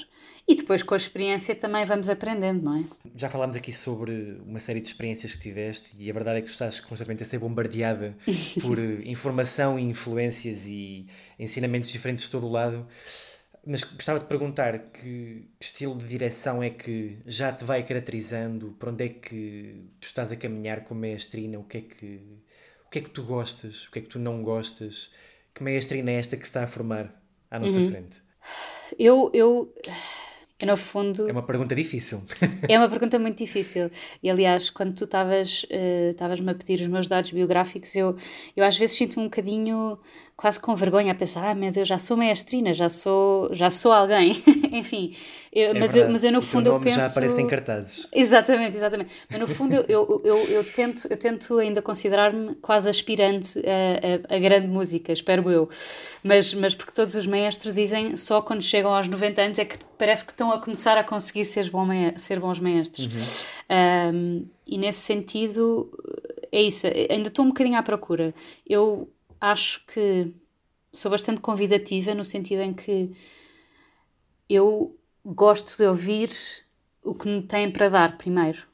e 0.47 0.55
depois 0.55 0.81
com 0.81 0.93
a 0.95 0.97
experiência 0.97 1.53
também 1.55 1.85
vamos 1.85 2.09
aprendendo 2.09 2.63
não 2.63 2.77
é 2.79 2.83
Já 3.15 3.29
falámos 3.29 3.55
aqui 3.55 3.71
sobre 3.71 4.37
uma 4.45 4.59
série 4.59 4.81
de 4.81 4.87
experiências 4.87 5.33
que 5.35 5.39
tiveste 5.41 5.95
e 5.99 6.09
a 6.09 6.13
verdade 6.13 6.39
é 6.39 6.41
que 6.41 6.47
tu 6.47 6.51
estás 6.51 6.79
constantemente 6.79 7.23
a 7.23 7.25
ser 7.25 7.37
bombardeada 7.39 8.15
por 8.61 8.79
eh, 8.79 9.01
informação 9.05 9.77
e 9.77 9.83
influências 9.83 10.65
e 10.65 11.05
ensinamentos 11.37 11.89
diferentes 11.91 12.25
de 12.25 12.31
todo 12.31 12.47
o 12.47 12.51
lado. 12.51 12.85
Mas 13.65 13.83
gostava 13.83 14.19
de 14.19 14.25
perguntar 14.25 14.79
que, 14.91 15.47
que 15.59 15.65
estilo 15.65 15.95
de 15.97 16.05
direção 16.05 16.63
é 16.63 16.69
que 16.69 17.17
já 17.25 17.51
te 17.51 17.63
vai 17.63 17.83
caracterizando, 17.83 18.75
para 18.79 18.89
onde 18.91 19.05
é 19.05 19.09
que 19.09 19.85
tu 19.99 20.05
estás 20.05 20.31
a 20.31 20.35
caminhar 20.35 20.83
como 20.85 21.01
maestrina, 21.01 21.59
o 21.59 21.63
que 21.63 21.77
é 21.77 21.81
que, 21.81 22.21
o 22.85 22.89
que, 22.89 22.99
é 22.99 23.01
que 23.01 23.09
tu 23.09 23.23
gostas, 23.23 23.85
o 23.85 23.91
que 23.91 23.99
é 23.99 24.01
que 24.01 24.07
tu 24.07 24.17
não 24.19 24.41
gostas, 24.41 25.11
que 25.53 25.63
maestrina 25.63 26.11
é 26.11 26.15
esta 26.15 26.35
que 26.37 26.43
se 26.43 26.49
está 26.49 26.63
a 26.63 26.67
formar 26.67 27.21
à 27.51 27.59
nossa 27.59 27.79
Uhum. 27.79 27.89
frente? 27.89 28.17
eu 28.97 29.29
eu 29.33 29.73
eu 30.61 30.67
no 30.67 30.75
fundo 30.77 31.27
É 31.29 31.31
uma 31.31 31.43
pergunta 31.45 31.75
difícil. 31.75 32.21
É 32.67 32.77
uma 32.77 32.89
pergunta 32.89 33.17
muito 33.19 33.37
difícil. 33.37 33.89
E 34.21 34.29
aliás, 34.29 34.69
quando 34.69 34.93
tu 34.93 35.05
estavas 35.05 35.65
eh, 35.69 36.09
estavas-me 36.09 36.51
a 36.51 36.55
pedir 36.55 36.81
os 36.81 36.87
meus 36.87 37.07
dados 37.07 37.31
biográficos, 37.31 37.95
eu, 37.95 38.15
eu 38.55 38.63
às 38.65 38.77
vezes 38.77 38.97
sinto-me 38.97 39.21
um 39.23 39.29
bocadinho 39.29 39.97
quase 40.39 40.57
com 40.57 40.73
vergonha 40.73 41.11
a 41.11 41.15
pensar: 41.15 41.43
ah, 41.49 41.53
meu 41.53 41.69
Deus, 41.69 41.85
já 41.85 41.97
sou 41.97 42.15
maestrina, 42.15 42.73
já 42.73 42.87
sou, 42.89 43.53
já 43.53 43.69
sou 43.69 43.91
alguém. 43.91 44.41
Enfim, 44.71 45.13
eu- 45.51 45.71
É 45.71 45.79
mas, 45.79 45.93
eu, 45.97 46.09
mas 46.09 46.23
eu 46.23 46.31
no 46.31 46.39
O 46.39 46.41
fundo 46.41 46.69
eu 46.69 46.79
penso. 46.79 46.95
já 46.97 47.07
aparece 47.07 47.41
em 47.41 47.47
cartazes. 47.47 48.07
Exatamente, 48.13 48.77
exatamente. 48.77 49.11
Mas 49.29 49.37
no 49.37 49.47
fundo 49.49 49.75
eu, 49.89 50.21
eu, 50.23 50.45
eu, 50.47 50.63
tento, 50.63 51.07
eu 51.09 51.17
tento 51.17 51.57
ainda 51.59 51.81
considerar-me 51.81 52.55
quase 52.55 52.87
aspirante 52.89 53.59
a, 53.59 54.33
a, 54.33 54.37
a 54.37 54.39
grande 54.39 54.67
música, 54.67 55.11
espero 55.11 55.51
eu. 55.51 55.67
Mas, 56.23 56.53
mas 56.53 56.73
porque 56.73 56.93
todos 56.93 57.15
os 57.15 57.27
maestros 57.27 57.73
dizem 57.73 58.15
só 58.15 58.41
quando 58.41 58.61
chegam 58.61 58.93
aos 58.93 59.09
90 59.09 59.41
anos 59.41 59.59
é 59.59 59.65
que 59.65 59.75
parece 59.97 60.23
que 60.23 60.31
estão 60.31 60.53
a 60.53 60.59
começar 60.59 60.97
a 60.97 61.03
conseguir 61.03 61.43
ser, 61.43 61.69
bom 61.69 61.85
ser 62.15 62.39
bons 62.39 62.59
maestros. 62.59 63.09
Um, 63.69 64.45
e 64.65 64.77
nesse 64.77 65.01
sentido, 65.01 65.91
é 66.49 66.61
isso. 66.61 66.87
Ainda 67.09 67.27
estou 67.27 67.43
um 67.43 67.49
bocadinho 67.49 67.77
à 67.77 67.83
procura. 67.83 68.33
Eu 68.65 69.09
acho 69.41 69.85
que 69.85 70.33
sou 70.93 71.11
bastante 71.11 71.41
convidativa 71.41 72.13
no 72.15 72.25
sentido 72.25 72.61
em 72.61 72.73
que 72.73 73.11
eu 74.49 74.97
gosto 75.25 75.77
de 75.77 75.85
ouvir 75.87 76.29
o 77.03 77.13
que 77.15 77.27
me 77.27 77.41
têm 77.41 77.71
para 77.71 77.89
dar 77.89 78.17
primeiro. 78.17 78.67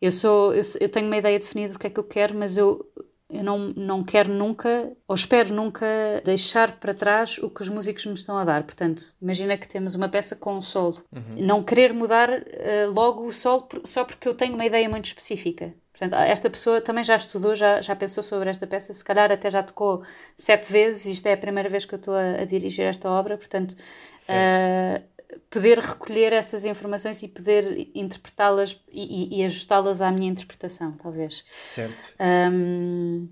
Eu 0.00 0.10
sou, 0.10 0.54
eu, 0.54 0.62
eu 0.80 0.88
tenho 0.88 1.06
uma 1.06 1.16
ideia 1.16 1.38
definida 1.38 1.72
do 1.72 1.78
que 1.78 1.86
é 1.86 1.90
que 1.90 2.00
eu 2.00 2.04
quero, 2.04 2.36
mas 2.36 2.56
eu, 2.56 2.84
eu 3.30 3.44
não, 3.44 3.58
não 3.76 4.02
quero 4.04 4.32
nunca, 4.32 4.92
ou 5.06 5.14
espero 5.14 5.54
nunca, 5.54 5.86
deixar 6.24 6.78
para 6.80 6.92
trás 6.92 7.38
o 7.38 7.48
que 7.48 7.62
os 7.62 7.68
músicos 7.68 8.04
me 8.06 8.14
estão 8.14 8.36
a 8.36 8.44
dar. 8.44 8.64
Portanto, 8.64 9.00
imagina 9.22 9.56
que 9.56 9.68
temos 9.68 9.94
uma 9.94 10.08
peça 10.08 10.34
com 10.34 10.54
um 10.56 10.62
solo. 10.62 11.04
Não 11.36 11.62
querer 11.62 11.92
mudar 11.94 12.28
eh, 12.30 12.86
logo 12.86 13.24
o 13.26 13.32
solo 13.32 13.62
por- 13.62 13.82
só 13.86 14.04
porque 14.04 14.26
eu 14.28 14.34
tenho 14.34 14.54
uma 14.54 14.66
ideia 14.66 14.88
muito 14.88 15.06
específica. 15.06 15.72
Portanto, 15.92 16.14
esta 16.14 16.48
pessoa 16.48 16.80
também 16.80 17.04
já 17.04 17.16
estudou, 17.16 17.54
já, 17.54 17.80
já 17.82 17.94
pensou 17.94 18.22
sobre 18.22 18.48
esta 18.48 18.66
peça, 18.66 18.92
se 18.92 19.04
calhar 19.04 19.30
até 19.30 19.50
já 19.50 19.62
tocou 19.62 20.02
sete 20.34 20.72
vezes, 20.72 21.04
isto 21.06 21.26
é 21.26 21.34
a 21.34 21.36
primeira 21.36 21.68
vez 21.68 21.84
que 21.84 21.94
eu 21.94 21.98
estou 21.98 22.14
a, 22.14 22.40
a 22.40 22.44
dirigir 22.46 22.86
esta 22.86 23.10
obra, 23.10 23.36
portanto, 23.36 23.72
uh, 23.72 25.02
poder 25.50 25.78
recolher 25.78 26.32
essas 26.32 26.64
informações 26.64 27.22
e 27.22 27.28
poder 27.28 27.90
interpretá-las 27.94 28.80
e, 28.90 29.36
e, 29.36 29.40
e 29.40 29.44
ajustá-las 29.44 30.00
à 30.00 30.10
minha 30.10 30.30
interpretação, 30.30 30.92
talvez. 30.92 31.44
Certo. 31.52 32.14
Um, 32.18 33.28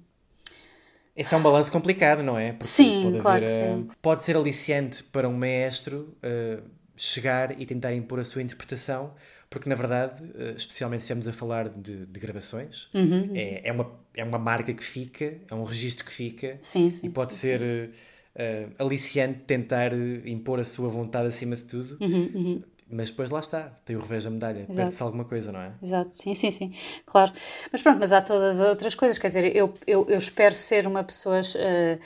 esse 1.16 1.35
é 1.35 1.37
um 1.37 1.42
balanço 1.42 1.73
complicado, 1.73 2.23
não 2.23 2.38
é? 2.38 2.53
Porque 2.53 2.66
sim, 2.66 3.03
pode 3.05 3.18
claro 3.18 3.44
haver, 3.44 3.77
sim. 3.77 3.88
Pode 4.01 4.23
ser 4.23 4.37
aliciante 4.37 5.03
para 5.03 5.29
um 5.29 5.37
maestro 5.37 6.16
uh, 6.23 6.62
chegar 6.96 7.59
e 7.59 7.66
tentar 7.66 7.94
impor 7.94 8.20
a 8.20 8.25
sua 8.25 8.42
interpretação, 8.42 9.14
porque 9.51 9.69
na 9.69 9.75
verdade, 9.75 10.23
uh, 10.23 10.57
especialmente 10.57 11.01
se 11.01 11.07
estamos 11.07 11.27
a 11.27 11.33
falar 11.33 11.69
de, 11.69 12.07
de 12.07 12.21
gravações, 12.21 12.89
uhum. 12.95 13.33
é, 13.35 13.69
é, 13.69 13.73
uma, 13.73 13.93
é 14.15 14.25
uma 14.25 14.39
marca 14.39 14.73
que 14.73 14.85
fica, 14.85 15.35
é 15.51 15.55
um 15.55 15.65
registro 15.65 16.07
que 16.07 16.13
fica, 16.13 16.57
sim, 16.61 16.93
sim, 16.93 17.09
e 17.09 17.11
pode 17.11 17.35
sim, 17.35 17.41
ser 17.41 17.91
uh, 18.37 18.83
aliciante 18.83 19.41
tentar 19.41 19.93
impor 20.25 20.61
a 20.61 20.65
sua 20.65 20.89
vontade 20.89 21.27
acima 21.27 21.57
de 21.57 21.65
tudo. 21.65 21.99
Uhum, 22.01 22.31
uhum. 22.33 22.63
Mas 22.93 23.11
depois 23.11 23.31
lá 23.31 23.39
está, 23.39 23.73
tem 23.85 23.95
o 23.95 24.01
revés 24.01 24.25
da 24.25 24.31
medalha, 24.31 24.67
perde-se 24.67 25.01
alguma 25.01 25.25
coisa, 25.25 25.53
não 25.53 25.61
é? 25.61 25.73
Exato, 25.81 26.11
sim, 26.13 26.35
sim, 26.35 26.51
sim, 26.51 26.73
claro. 27.07 27.33
Mas 27.71 27.83
pronto, 27.83 28.01
mas 28.01 28.13
há 28.13 28.21
todas 28.21 28.59
as 28.59 28.69
outras 28.69 28.97
coisas, 28.97 29.17
quer 29.17 29.29
dizer, 29.29 29.57
eu, 29.57 29.73
eu, 29.87 30.07
eu 30.09 30.19
espero 30.19 30.55
ser 30.57 30.89
uma 30.89 31.05
pessoa, 31.05 31.41
uh, 31.41 32.01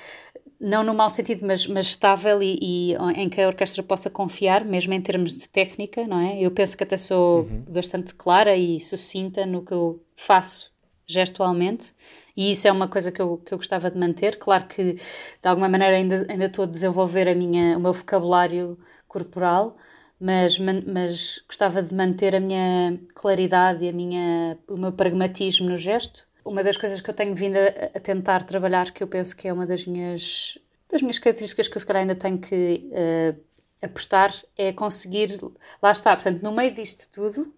não 0.64 0.82
no 0.82 0.94
mau 0.94 1.10
sentido, 1.10 1.46
mas, 1.46 1.66
mas 1.66 1.88
estável 1.88 2.42
e, 2.42 2.58
e, 2.60 2.94
em 3.16 3.28
que 3.28 3.38
a 3.38 3.46
orquestra 3.46 3.82
possa 3.82 4.08
confiar, 4.08 4.64
mesmo 4.64 4.94
em 4.94 5.00
termos 5.00 5.34
de 5.34 5.46
técnica, 5.46 6.06
não 6.06 6.18
é? 6.18 6.40
Eu 6.40 6.50
penso 6.50 6.74
que 6.74 6.82
até 6.82 6.96
sou 6.96 7.42
uhum. 7.42 7.64
bastante 7.68 8.14
clara 8.14 8.56
e 8.56 8.80
sucinta 8.80 9.44
no 9.44 9.62
que 9.62 9.74
eu 9.74 10.02
faço 10.16 10.72
gestualmente, 11.06 11.92
e 12.34 12.50
isso 12.50 12.66
é 12.66 12.72
uma 12.72 12.88
coisa 12.88 13.12
que 13.12 13.20
eu, 13.20 13.36
que 13.36 13.52
eu 13.52 13.58
gostava 13.58 13.90
de 13.90 13.98
manter. 13.98 14.38
Claro 14.38 14.66
que, 14.66 14.94
de 14.94 15.48
alguma 15.48 15.68
maneira, 15.68 15.96
ainda, 15.96 16.26
ainda 16.30 16.46
estou 16.46 16.64
a 16.64 16.68
desenvolver 16.68 17.28
a 17.28 17.34
minha, 17.34 17.76
o 17.76 17.80
meu 17.80 17.92
vocabulário 17.92 18.78
corporal, 19.06 19.76
mas, 20.18 20.58
mas 20.58 21.42
gostava 21.46 21.82
de 21.82 21.94
manter 21.94 22.34
a 22.34 22.40
minha 22.40 22.98
claridade 23.14 23.84
e 23.84 23.90
a 23.90 23.92
minha, 23.92 24.58
o 24.66 24.80
meu 24.80 24.92
pragmatismo 24.92 25.68
no 25.68 25.76
gesto. 25.76 26.26
Uma 26.44 26.62
das 26.62 26.76
coisas 26.76 27.00
que 27.00 27.08
eu 27.08 27.14
tenho 27.14 27.34
vindo 27.34 27.56
a, 27.56 27.96
a 27.96 28.00
tentar 28.00 28.44
trabalhar, 28.44 28.90
que 28.92 29.02
eu 29.02 29.08
penso 29.08 29.36
que 29.36 29.48
é 29.48 29.52
uma 29.52 29.66
das 29.66 29.86
minhas, 29.86 30.58
das 30.90 31.00
minhas 31.00 31.18
características 31.18 31.68
que 31.68 31.76
eu 31.76 31.80
se 31.80 31.86
calhar 31.86 32.02
ainda 32.02 32.14
tenho 32.14 32.38
que 32.38 32.90
uh, 32.90 33.40
apostar, 33.82 34.34
é 34.56 34.72
conseguir, 34.72 35.40
lá 35.82 35.92
está, 35.92 36.14
portanto, 36.14 36.42
no 36.42 36.52
meio 36.52 36.74
disto 36.74 37.08
tudo, 37.12 37.52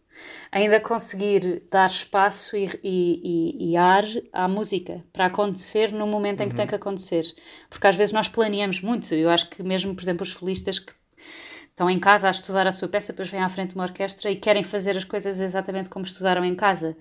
ainda 0.50 0.80
conseguir 0.80 1.64
dar 1.70 1.90
espaço 1.90 2.56
e, 2.56 2.70
e, 2.82 3.70
e, 3.70 3.76
ar 3.76 4.04
à 4.32 4.48
música 4.48 5.04
para 5.12 5.26
acontecer 5.26 5.92
no 5.92 6.06
momento 6.06 6.40
em 6.40 6.48
que 6.48 6.54
uhum. 6.54 6.58
tem 6.58 6.66
que 6.66 6.74
acontecer. 6.74 7.24
Porque 7.68 7.86
às 7.86 7.96
vezes 7.96 8.12
nós 8.12 8.28
planeamos 8.28 8.80
muito. 8.80 9.12
Eu 9.14 9.30
acho 9.30 9.48
que 9.50 9.62
mesmo, 9.62 9.94
por 9.94 10.02
exemplo, 10.02 10.22
os 10.22 10.32
solistas 10.32 10.78
que 10.78 10.92
estão 11.68 11.90
em 11.90 11.98
casa 11.98 12.28
a 12.28 12.30
estudar 12.30 12.66
a 12.66 12.72
sua 12.72 12.88
peça, 12.88 13.12
depois 13.12 13.28
vêm 13.28 13.40
à 13.40 13.48
frente 13.48 13.70
de 13.70 13.76
uma 13.76 13.84
orquestra 13.84 14.30
e 14.30 14.36
querem 14.36 14.64
fazer 14.64 14.96
as 14.96 15.04
coisas 15.04 15.40
exatamente 15.40 15.90
como 15.90 16.04
estudaram 16.04 16.44
em 16.44 16.54
casa. 16.54 16.96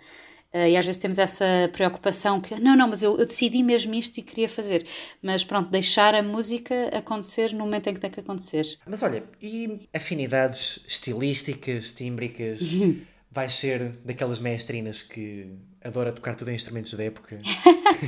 Uh, 0.55 0.69
e 0.69 0.77
às 0.77 0.85
vezes 0.85 0.97
temos 0.97 1.19
essa 1.19 1.69
preocupação 1.73 2.39
que, 2.39 2.57
não, 2.57 2.77
não, 2.77 2.87
mas 2.87 3.03
eu, 3.03 3.19
eu, 3.19 3.25
decidi 3.25 3.61
mesmo 3.61 3.93
isto 3.93 4.19
e 4.19 4.21
queria 4.21 4.47
fazer. 4.47 4.85
Mas 5.21 5.43
pronto, 5.43 5.69
deixar 5.69 6.15
a 6.15 6.23
música 6.23 6.87
acontecer 6.97 7.51
no 7.51 7.65
momento 7.65 7.87
em 7.87 7.93
que 7.93 7.99
tem 7.99 8.09
que 8.09 8.21
acontecer. 8.21 8.65
Mas 8.87 9.03
olha, 9.03 9.21
e 9.41 9.89
afinidades 9.93 10.79
estilísticas, 10.87 11.93
tímbricas? 11.93 12.61
Vais 13.29 13.51
ser 13.51 13.89
daquelas 14.05 14.39
maestrinas 14.39 15.03
que 15.03 15.49
adora 15.83 16.13
tocar 16.13 16.37
tudo 16.37 16.51
em 16.51 16.55
instrumentos 16.55 16.93
da 16.93 17.03
época? 17.03 17.37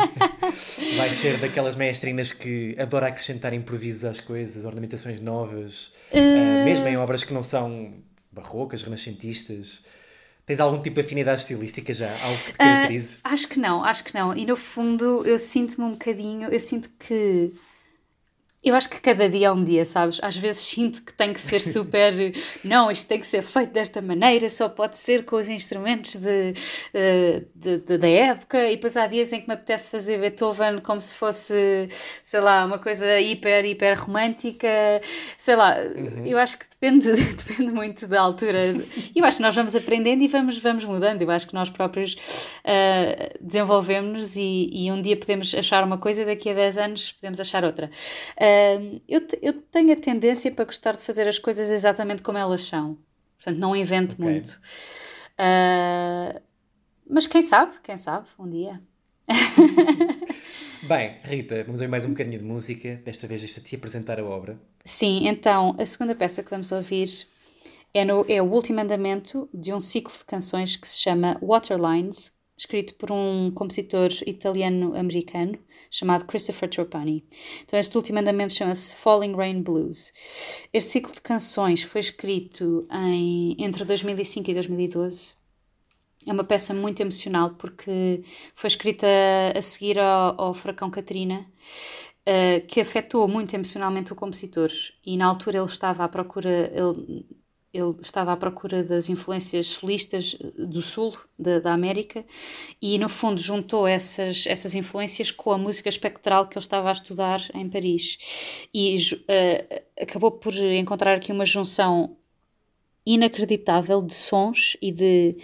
Vais 0.95 1.15
ser 1.15 1.37
daquelas 1.39 1.75
maestrinas 1.75 2.31
que 2.31 2.77
adora 2.79 3.07
acrescentar 3.07 3.51
improvisos 3.53 4.05
às 4.05 4.21
coisas, 4.21 4.63
ornamentações 4.63 5.19
novas. 5.19 5.87
Uh, 6.13 6.63
mesmo 6.63 6.87
em 6.87 6.95
obras 6.95 7.25
que 7.25 7.33
não 7.33 7.43
são 7.43 7.95
barrocas, 8.31 8.83
renascentistas? 8.83 9.83
Tens 10.47 10.61
algum 10.61 10.81
tipo 10.81 10.95
de 10.95 11.01
afinidade 11.05 11.41
estilística 11.41 11.93
já? 11.93 12.09
Algo 12.09 12.37
que 12.37 12.51
te 12.53 12.57
caracterize? 12.57 13.15
Uh, 13.17 13.19
acho 13.25 13.47
que 13.49 13.59
não, 13.59 13.83
acho 13.83 14.03
que 14.05 14.13
não. 14.13 14.33
E 14.33 14.45
no 14.45 14.55
fundo 14.55 15.21
eu 15.25 15.37
sinto-me 15.37 15.85
um 15.85 15.91
bocadinho, 15.91 16.47
eu 16.47 16.59
sinto 16.59 16.89
que 16.97 17.53
eu 18.63 18.73
acho 18.73 18.89
que 18.89 18.99
cada 18.99 19.29
dia 19.29 19.47
é 19.47 19.51
um 19.51 19.63
dia, 19.63 19.85
sabes? 19.85 20.19
Às 20.21 20.35
vezes 20.35 20.63
sinto 20.63 21.03
que 21.03 21.13
tem 21.13 21.31
que 21.31 21.39
ser 21.39 21.61
super. 21.61 22.13
não, 22.63 22.89
isto 22.89 23.07
tem 23.07 23.19
que 23.19 23.27
ser 23.27 23.43
feito 23.43 23.71
desta 23.71 24.01
maneira, 24.01 24.49
só 24.49 24.67
pode 24.67 24.97
ser 24.97 25.25
com 25.25 25.35
os 25.35 25.47
instrumentos 25.47 26.15
de, 26.15 26.53
eh, 26.93 27.43
de, 27.53 27.77
de, 27.77 27.97
da 27.97 28.07
época. 28.09 28.65
E 28.65 28.75
depois 28.75 28.97
há 28.97 29.05
dias 29.05 29.31
em 29.31 29.41
que 29.41 29.47
me 29.47 29.53
apetece 29.53 29.91
fazer 29.91 30.19
Beethoven 30.19 30.79
como 30.81 30.99
se 30.99 31.15
fosse, 31.15 31.87
sei 32.23 32.39
lá, 32.39 32.65
uma 32.65 32.79
coisa 32.79 33.19
hiper, 33.19 33.63
hiper 33.63 33.99
romântica. 33.99 34.67
Sei 35.37 35.55
lá, 35.55 35.77
uhum. 35.79 36.25
eu 36.25 36.37
acho 36.39 36.57
que 36.57 36.65
depende, 36.67 37.11
depende 37.37 37.71
muito 37.71 38.07
da 38.07 38.19
altura. 38.19 38.59
Eu 39.15 39.23
acho 39.23 39.37
que 39.37 39.43
nós 39.43 39.55
vamos 39.55 39.75
aprendendo 39.75 40.23
e 40.23 40.27
vamos, 40.27 40.57
vamos 40.57 40.83
mudando. 40.83 41.21
Eu 41.21 41.29
acho 41.29 41.47
que 41.47 41.53
nós 41.53 41.69
próprios 41.69 42.15
uh, 42.65 43.37
desenvolvemos-nos 43.39 44.35
e, 44.35 44.69
e 44.73 44.91
um 44.91 44.99
dia 44.99 45.15
podemos 45.15 45.53
achar 45.53 45.83
uma 45.83 45.99
coisa, 45.99 46.25
daqui 46.25 46.49
a 46.49 46.53
10 46.53 46.77
anos 46.79 47.11
podemos 47.11 47.39
achar 47.39 47.63
outra. 47.63 47.89
Uh, 48.35 48.46
Uh, 48.47 49.01
eu, 49.07 49.21
eu 49.41 49.53
tenho 49.61 49.91
a 49.91 49.95
tendência 49.95 50.51
para 50.51 50.65
gostar 50.65 50.95
de 50.95 51.03
fazer 51.03 51.27
as 51.27 51.37
coisas 51.37 51.69
exatamente 51.71 52.21
como 52.21 52.37
elas 52.37 52.63
são. 52.63 52.97
Portanto, 53.37 53.57
não 53.57 53.75
invento 53.75 54.15
okay. 54.15 54.25
muito. 54.25 54.59
Uh, 55.39 56.41
mas 57.09 57.27
quem 57.27 57.41
sabe, 57.41 57.73
quem 57.83 57.97
sabe, 57.97 58.27
um 58.39 58.49
dia. 58.49 58.81
Bem, 60.83 61.17
Rita, 61.23 61.63
vamos 61.63 61.81
ouvir 61.81 61.89
mais 61.89 62.05
um 62.05 62.09
bocadinho 62.09 62.39
de 62.39 62.45
música. 62.45 63.01
Desta 63.03 63.27
vez 63.27 63.43
esta 63.43 63.59
te 63.59 63.75
apresentar 63.75 64.19
a 64.19 64.23
obra. 64.23 64.59
Sim, 64.83 65.27
então 65.27 65.75
a 65.77 65.85
segunda 65.85 66.15
peça 66.15 66.43
que 66.43 66.49
vamos 66.49 66.71
ouvir 66.71 67.09
é, 67.93 68.05
no, 68.05 68.25
é 68.29 68.41
o 68.41 68.45
último 68.45 68.79
andamento 68.79 69.49
de 69.53 69.73
um 69.73 69.79
ciclo 69.79 70.15
de 70.15 70.23
canções 70.23 70.75
que 70.75 70.87
se 70.87 70.99
chama 70.99 71.37
Waterlines, 71.41 72.31
escrito 72.57 72.95
por 72.95 73.11
um 73.11 73.51
compositor 73.51 74.09
italiano-americano 74.25 75.59
chamado 75.91 76.25
Christopher 76.25 76.69
Tropani. 76.69 77.23
Então, 77.63 77.79
este 77.79 77.95
último 77.95 78.19
andamento 78.19 78.53
chama-se 78.53 78.95
Falling 78.95 79.35
Rain 79.35 79.61
Blues. 79.61 80.11
Este 80.73 80.91
ciclo 80.91 81.13
de 81.13 81.21
canções 81.21 81.83
foi 81.83 82.01
escrito 82.01 82.87
em, 82.91 83.55
entre 83.59 83.85
2005 83.85 84.49
e 84.49 84.53
2012. 84.53 85.35
É 86.25 86.33
uma 86.33 86.43
peça 86.43 86.73
muito 86.73 86.99
emocional 86.99 87.51
porque 87.51 88.21
foi 88.53 88.67
escrita 88.67 89.07
a 89.55 89.61
seguir 89.61 89.97
ao, 89.99 90.41
ao 90.41 90.53
furacão 90.53 90.89
Katrina, 90.89 91.45
uh, 92.27 92.67
que 92.67 92.81
afetou 92.81 93.27
muito 93.27 93.53
emocionalmente 93.53 94.11
o 94.11 94.15
compositor. 94.15 94.69
E 95.05 95.15
na 95.15 95.27
altura 95.27 95.59
ele 95.59 95.67
estava 95.67 96.03
à 96.03 96.09
procura, 96.09 96.71
ele 96.73 97.25
ele 97.77 97.95
estava 98.01 98.31
à 98.31 98.37
procura 98.37 98.83
das 98.83 99.09
influências 99.09 99.67
solistas 99.67 100.37
eh, 100.39 100.65
do 100.65 100.81
sul 100.81 101.13
da, 101.37 101.73
América 101.73 102.25
e 102.81 102.97
no 102.97 103.07
fundo 103.07 103.39
juntou 103.39 103.87
essas, 103.87 104.45
essas 104.47 104.73
influências 104.73 105.31
com 105.31 105.51
a 105.51 105.57
música 105.57 105.89
espectral 105.89 106.47
que 106.47 106.57
ele 106.57 106.63
estava 106.63 106.89
a 106.89 106.91
estudar 106.91 107.41
em 107.53 107.69
Paris. 107.69 108.67
E 108.73 108.95
uh, 108.95 110.01
acabou 110.01 110.31
por 110.31 110.53
encontrar 110.55 111.15
aqui 111.15 111.31
uma 111.31 111.45
junção 111.45 112.17
inacreditável 113.05 114.01
de 114.01 114.13
sons 114.13 114.75
e 114.81 114.91
de 114.91 115.37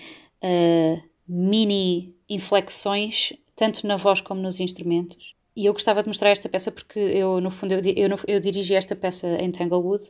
uh, 0.43 1.02
mini 1.28 2.15
inflexões 2.28 3.34
tanto 3.56 3.86
na 3.86 3.96
voz 3.96 4.19
como 4.19 4.41
nos 4.41 4.60
instrumentos. 4.60 5.36
E 5.56 5.67
eu 5.67 5.74
gostava 5.74 6.02
de 6.02 6.08
mostrar 6.08 6.32
esta 6.32 6.50
peça 6.50 6.72
porque 6.72 7.00
eu, 7.00 7.39
no 7.39 7.52
fundo, 7.52 7.74
eu, 7.74 7.82
eu, 7.96 8.17
eu 8.28 8.39
dirigi 8.39 8.74
esta 8.74 8.96
peça 8.96 9.28
em 9.39 9.52
Tanglewood 9.52 10.04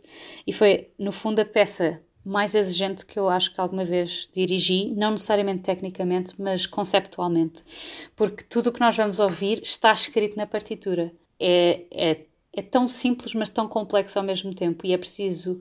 e 0.48 0.54
foi, 0.54 0.90
no 0.98 1.12
fundo, 1.12 1.40
a 1.40 1.46
peça 1.46 2.02
mais 2.26 2.56
exigente 2.56 3.06
que 3.06 3.20
eu 3.20 3.28
acho 3.30 3.54
que 3.54 3.60
alguma 3.60 3.84
vez 3.84 4.30
dirigi, 4.34 4.92
não 4.96 5.12
necessariamente 5.12 5.64
tecnicamente, 5.64 6.42
mas 6.42 6.66
conceptualmente, 6.66 7.64
porque 8.16 8.44
tudo 8.44 8.70
o 8.70 8.74
que 8.74 8.80
nós 8.80 8.96
vamos 8.96 9.20
ouvir 9.20 9.62
está 9.62 9.92
escrito 9.92 10.38
na 10.38 10.48
partitura. 10.48 11.12
É, 11.40 11.86
é, 11.92 12.26
é 12.54 12.62
tão 12.62 12.88
simples, 12.88 13.34
mas 13.34 13.50
tão 13.50 13.68
complexo 13.68 14.18
ao 14.18 14.26
mesmo 14.26 14.54
tempo, 14.54 14.86
e 14.86 14.94
é 14.94 14.98
preciso 14.98 15.60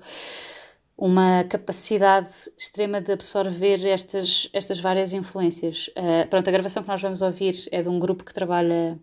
uma 0.96 1.42
capacidade 1.44 2.30
extrema 2.56 3.00
de 3.00 3.12
absorver 3.12 3.84
estas, 3.86 4.48
estas 4.52 4.78
várias 4.78 5.12
influências. 5.12 5.88
Uh, 5.88 6.28
pronto, 6.28 6.46
a 6.46 6.52
gravação 6.52 6.82
que 6.82 6.88
nós 6.88 7.02
vamos 7.02 7.22
ouvir 7.22 7.56
é 7.72 7.82
de 7.82 7.88
um 7.88 7.98
grupo 7.98 8.24
que 8.24 8.32
trabalha 8.32 9.00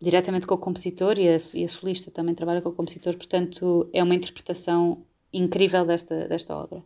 diretamente 0.00 0.46
com 0.46 0.54
o 0.54 0.58
compositor 0.58 1.18
e 1.18 1.28
a, 1.28 1.36
e 1.54 1.64
a 1.64 1.68
solista 1.68 2.10
também 2.10 2.34
trabalha 2.34 2.62
com 2.62 2.68
o 2.68 2.72
compositor, 2.72 3.16
portanto 3.16 3.88
é 3.92 4.02
uma 4.02 4.14
interpretação 4.14 5.04
incrível 5.32 5.84
desta, 5.84 6.28
desta 6.28 6.56
obra. 6.56 6.82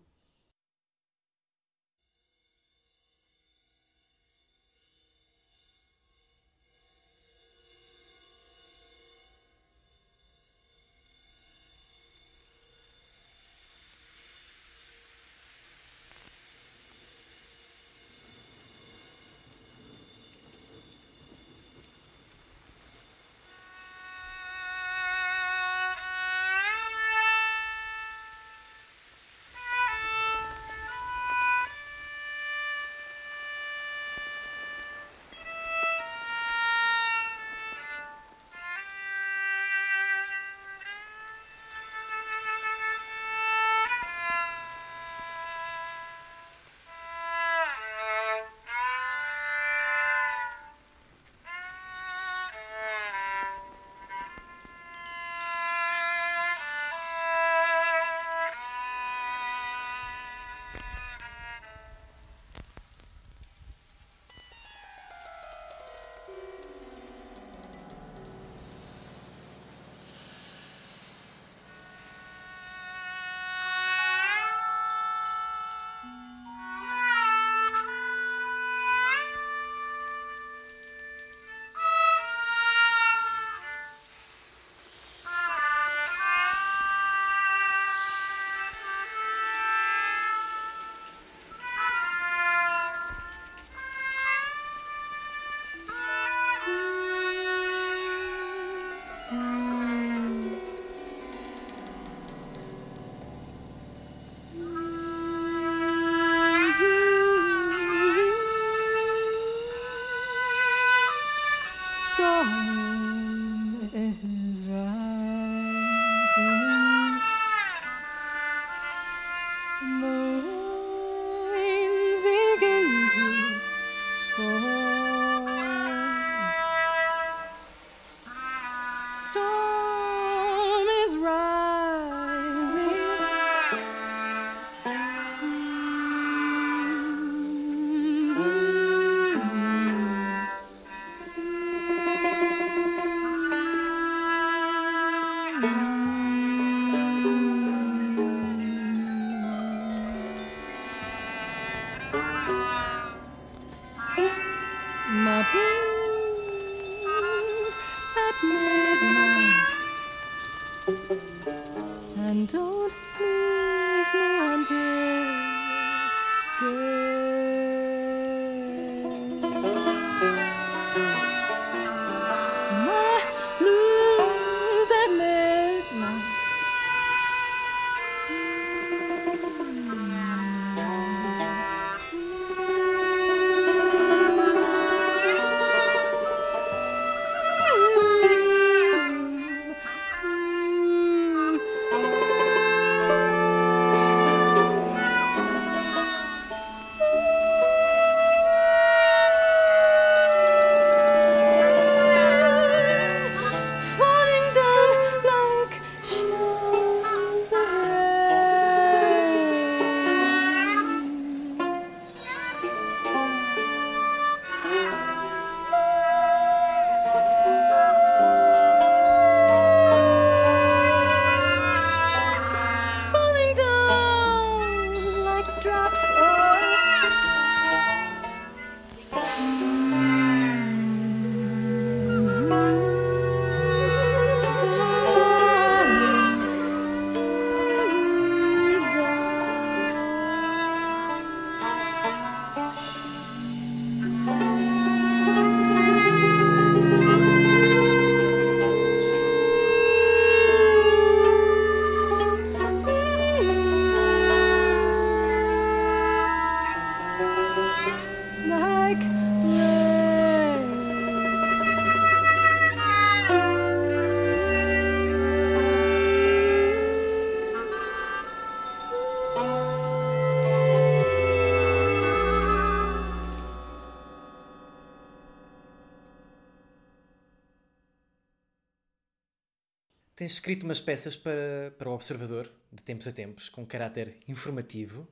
Tens 280.24 280.32
escrito 280.32 280.62
umas 280.62 280.80
peças 280.80 281.14
para, 281.14 281.74
para 281.76 281.90
o 281.90 281.92
Observador, 281.92 282.50
de 282.72 282.82
tempos 282.82 283.06
a 283.06 283.12
tempos, 283.12 283.50
com 283.50 283.66
caráter 283.66 284.16
informativo. 284.26 285.06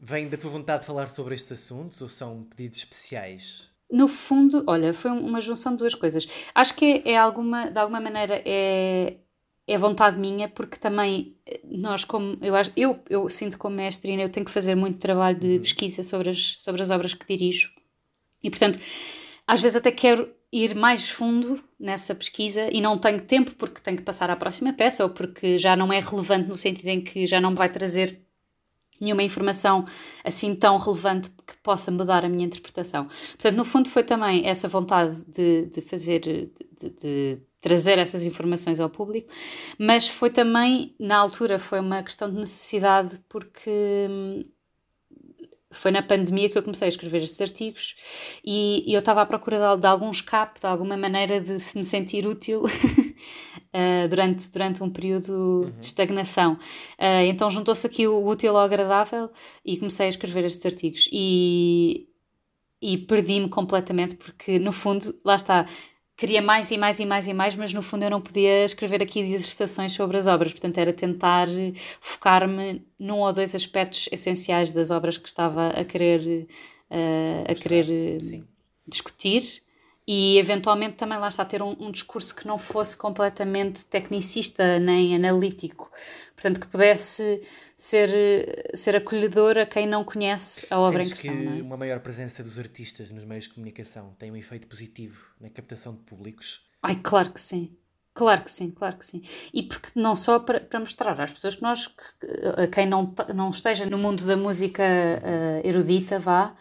Vem 0.00 0.28
da 0.28 0.36
tua 0.36 0.50
vontade 0.50 0.80
de 0.80 0.86
falar 0.88 1.08
sobre 1.10 1.36
estes 1.36 1.52
assuntos 1.52 2.02
ou 2.02 2.08
são 2.08 2.42
pedidos 2.42 2.78
especiais? 2.78 3.68
No 3.88 4.08
fundo, 4.08 4.64
olha, 4.66 4.92
foi 4.92 5.12
uma 5.12 5.40
junção 5.40 5.70
de 5.70 5.78
duas 5.78 5.94
coisas. 5.94 6.26
Acho 6.52 6.74
que 6.74 7.04
é, 7.04 7.12
é 7.12 7.16
alguma, 7.16 7.70
de 7.70 7.78
alguma 7.78 8.00
maneira 8.00 8.42
é, 8.44 9.18
é 9.64 9.78
vontade 9.78 10.18
minha, 10.18 10.48
porque 10.48 10.76
também 10.76 11.36
eh, 11.46 11.60
nós, 11.62 12.04
como 12.04 12.36
eu, 12.42 12.56
acho, 12.56 12.72
eu, 12.76 12.98
eu 13.08 13.30
sinto 13.30 13.56
como 13.56 13.76
mestrina, 13.76 14.22
eu 14.22 14.28
tenho 14.28 14.44
que 14.44 14.50
fazer 14.50 14.74
muito 14.74 14.98
trabalho 14.98 15.38
de 15.38 15.60
pesquisa 15.60 16.02
sobre 16.02 16.30
as, 16.30 16.56
sobre 16.58 16.82
as 16.82 16.90
obras 16.90 17.14
que 17.14 17.24
dirijo. 17.24 17.70
E 18.42 18.50
portanto, 18.50 18.80
às 19.46 19.62
vezes 19.62 19.76
até 19.76 19.92
quero 19.92 20.28
ir 20.64 20.74
mais 20.74 21.08
fundo 21.10 21.62
nessa 21.78 22.14
pesquisa 22.14 22.68
e 22.72 22.80
não 22.80 22.98
tenho 22.98 23.20
tempo 23.20 23.54
porque 23.56 23.80
tenho 23.80 23.96
que 23.96 24.02
passar 24.02 24.30
à 24.30 24.36
próxima 24.36 24.72
peça 24.72 25.04
ou 25.04 25.10
porque 25.10 25.58
já 25.58 25.76
não 25.76 25.92
é 25.92 26.00
relevante 26.00 26.48
no 26.48 26.56
sentido 26.56 26.88
em 26.88 27.00
que 27.02 27.26
já 27.26 27.40
não 27.40 27.50
me 27.50 27.56
vai 27.56 27.68
trazer 27.68 28.20
nenhuma 29.00 29.22
informação 29.22 29.84
assim 30.24 30.54
tão 30.54 30.76
relevante 30.78 31.30
que 31.30 31.56
possa 31.62 31.90
mudar 31.90 32.24
a 32.24 32.28
minha 32.28 32.46
interpretação. 32.46 33.06
Portanto, 33.06 33.56
no 33.56 33.64
fundo 33.64 33.90
foi 33.90 34.02
também 34.04 34.46
essa 34.46 34.68
vontade 34.68 35.22
de, 35.26 35.66
de 35.66 35.80
fazer, 35.82 36.20
de, 36.20 36.50
de- 36.90 37.42
trazer 37.60 37.98
essas 37.98 38.24
informações 38.24 38.78
ao 38.80 38.88
público, 38.88 39.30
mas 39.78 40.08
foi 40.08 40.30
também, 40.30 40.94
na 41.00 41.16
altura, 41.18 41.58
foi 41.58 41.80
uma 41.80 42.02
questão 42.02 42.30
de 42.30 42.36
necessidade 42.38 43.20
porque 43.28 43.70
hum, 44.08 44.44
foi 45.78 45.90
na 45.90 46.02
pandemia 46.02 46.48
que 46.48 46.56
eu 46.58 46.62
comecei 46.62 46.86
a 46.86 46.88
escrever 46.88 47.22
estes 47.22 47.40
artigos 47.40 47.94
e, 48.44 48.84
e 48.86 48.94
eu 48.94 49.00
estava 49.00 49.22
à 49.22 49.26
procura 49.26 49.58
de, 49.58 49.80
de 49.80 49.86
algum 49.86 50.10
escape, 50.10 50.60
de 50.60 50.66
alguma 50.66 50.96
maneira 50.96 51.40
de 51.40 51.58
se 51.60 51.76
me 51.76 51.84
sentir 51.84 52.26
útil 52.26 52.62
uh, 52.62 54.08
durante, 54.08 54.50
durante 54.50 54.82
um 54.82 54.90
período 54.90 55.72
de 55.78 55.86
estagnação. 55.86 56.54
Uh, 56.98 57.26
então 57.26 57.50
juntou-se 57.50 57.86
aqui 57.86 58.06
o 58.06 58.26
útil 58.26 58.56
ao 58.56 58.64
agradável 58.64 59.30
e 59.64 59.76
comecei 59.76 60.06
a 60.06 60.10
escrever 60.10 60.44
estes 60.44 60.64
artigos 60.66 61.08
e, 61.12 62.08
e 62.80 62.98
perdi-me 62.98 63.48
completamente 63.48 64.16
porque 64.16 64.58
no 64.58 64.72
fundo, 64.72 65.04
lá 65.24 65.36
está, 65.36 65.66
queria 66.16 66.40
mais 66.40 66.70
e 66.70 66.78
mais 66.78 66.98
e 66.98 67.04
mais 67.04 67.28
e 67.28 67.34
mais, 67.34 67.56
mas 67.56 67.74
no 67.74 67.82
fundo 67.82 68.04
eu 68.04 68.10
não 68.10 68.20
podia 68.20 68.64
escrever 68.64 69.02
aqui 69.02 69.22
dissertações 69.22 69.92
sobre 69.92 70.16
as 70.16 70.26
obras, 70.26 70.52
portanto 70.52 70.78
era 70.78 70.92
tentar 70.92 71.46
focar-me 72.00 72.82
num 72.98 73.18
ou 73.18 73.32
dois 73.32 73.54
aspectos 73.54 74.08
essenciais 74.10 74.72
das 74.72 74.90
obras 74.90 75.18
que 75.18 75.28
estava 75.28 75.68
a 75.68 75.84
querer, 75.84 76.48
uh, 76.90 77.50
a 77.50 77.54
querer 77.54 77.84
uh, 77.84 78.24
Sim. 78.24 78.44
discutir 78.88 79.65
e 80.06 80.38
eventualmente 80.38 80.96
também 80.96 81.18
lá 81.18 81.28
está 81.28 81.44
ter 81.44 81.62
um, 81.62 81.76
um 81.80 81.90
discurso 81.90 82.34
que 82.34 82.46
não 82.46 82.58
fosse 82.58 82.96
completamente 82.96 83.84
tecnicista 83.86 84.78
nem 84.78 85.16
analítico, 85.16 85.90
portanto 86.34 86.60
que 86.60 86.66
pudesse 86.68 87.42
ser, 87.74 88.70
ser 88.74 88.96
acolhedor 88.96 89.58
a 89.58 89.66
quem 89.66 89.86
não 89.86 90.04
conhece 90.04 90.66
a 90.70 90.78
obra 90.78 91.02
Sentes 91.02 91.04
em 91.04 91.10
questão. 91.10 91.36
que 91.36 91.60
é? 91.60 91.62
uma 91.62 91.76
maior 91.76 92.00
presença 92.00 92.42
dos 92.44 92.58
artistas 92.58 93.10
nos 93.10 93.24
meios 93.24 93.44
de 93.44 93.50
comunicação 93.54 94.14
tem 94.18 94.30
um 94.30 94.36
efeito 94.36 94.66
positivo 94.68 95.34
na 95.40 95.50
captação 95.50 95.94
de 95.94 96.00
públicos? 96.02 96.64
Ai, 96.82 97.00
claro 97.02 97.32
que 97.32 97.40
sim. 97.40 97.76
Claro 98.14 98.42
que 98.44 98.50
sim, 98.50 98.70
claro 98.70 98.96
que 98.96 99.04
sim. 99.04 99.22
E 99.52 99.62
porque 99.62 99.90
não 99.94 100.16
só 100.16 100.38
para, 100.38 100.58
para 100.60 100.80
mostrar 100.80 101.20
às 101.20 101.32
pessoas 101.32 101.54
que 101.56 101.62
nós, 101.62 101.86
que, 101.86 102.02
a 102.56 102.66
quem 102.66 102.86
não, 102.86 103.14
não 103.34 103.50
esteja 103.50 103.84
no 103.84 103.98
mundo 103.98 104.24
da 104.24 104.38
música 104.38 104.82
eh, 104.82 105.60
erudita, 105.62 106.18
vá, 106.18 106.56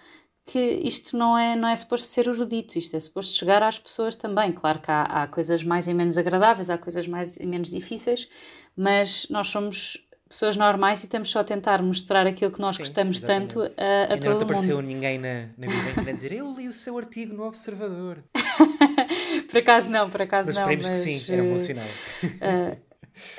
que 0.45 0.59
isto 0.59 1.17
não 1.17 1.35
é, 1.37 1.55
não 1.55 1.67
é 1.67 1.75
suposto 1.75 2.05
ser 2.05 2.27
erudito, 2.27 2.77
isto 2.77 2.95
é 2.95 2.99
suposto 2.99 3.35
chegar 3.35 3.63
às 3.63 3.79
pessoas 3.79 4.15
também. 4.15 4.51
Claro 4.51 4.79
que 4.79 4.91
há, 4.91 5.03
há 5.03 5.27
coisas 5.27 5.63
mais 5.63 5.87
e 5.87 5.93
menos 5.93 6.17
agradáveis, 6.17 6.69
há 6.69 6.77
coisas 6.77 7.07
mais 7.07 7.35
e 7.37 7.45
menos 7.47 7.71
difíceis, 7.71 8.29
mas 8.77 9.27
nós 9.29 9.47
somos 9.47 10.05
pessoas 10.29 10.55
normais 10.57 11.03
e 11.03 11.07
temos 11.07 11.29
só 11.29 11.39
a 11.39 11.43
tentar 11.43 11.81
mostrar 11.81 12.27
aquilo 12.27 12.51
que 12.51 12.59
nós 12.59 12.75
Sim, 12.75 12.83
gostamos 12.83 13.19
tanto 13.19 13.63
exatamente. 13.63 13.81
a, 13.81 14.03
a 14.05 14.09
não 14.09 14.19
todo 14.19 14.37
te 14.37 14.41
o 14.41 14.43
apareceu 14.43 14.75
mundo. 14.77 14.85
ninguém 14.87 15.17
na, 15.17 15.47
na 15.57 15.67
vida 15.67 15.89
em 15.91 16.03
que 16.03 16.09
a 16.09 16.13
dizer 16.13 16.31
eu 16.33 16.53
li 16.53 16.67
o 16.67 16.73
seu 16.73 16.97
artigo 16.97 17.33
no 17.35 17.43
Observador. 17.47 18.23
por 19.49 19.57
acaso 19.57 19.89
não, 19.89 20.09
por 20.09 20.21
acaso 20.21 20.47
Mas 20.49 20.57
não. 20.57 20.63
esperemos 20.63 20.89
que 20.89 20.97
sim, 20.97 21.33
era 21.33 21.43
um 21.43 21.49
bom 21.49 21.55
eh, 21.55 21.63
sinal. 21.63 21.85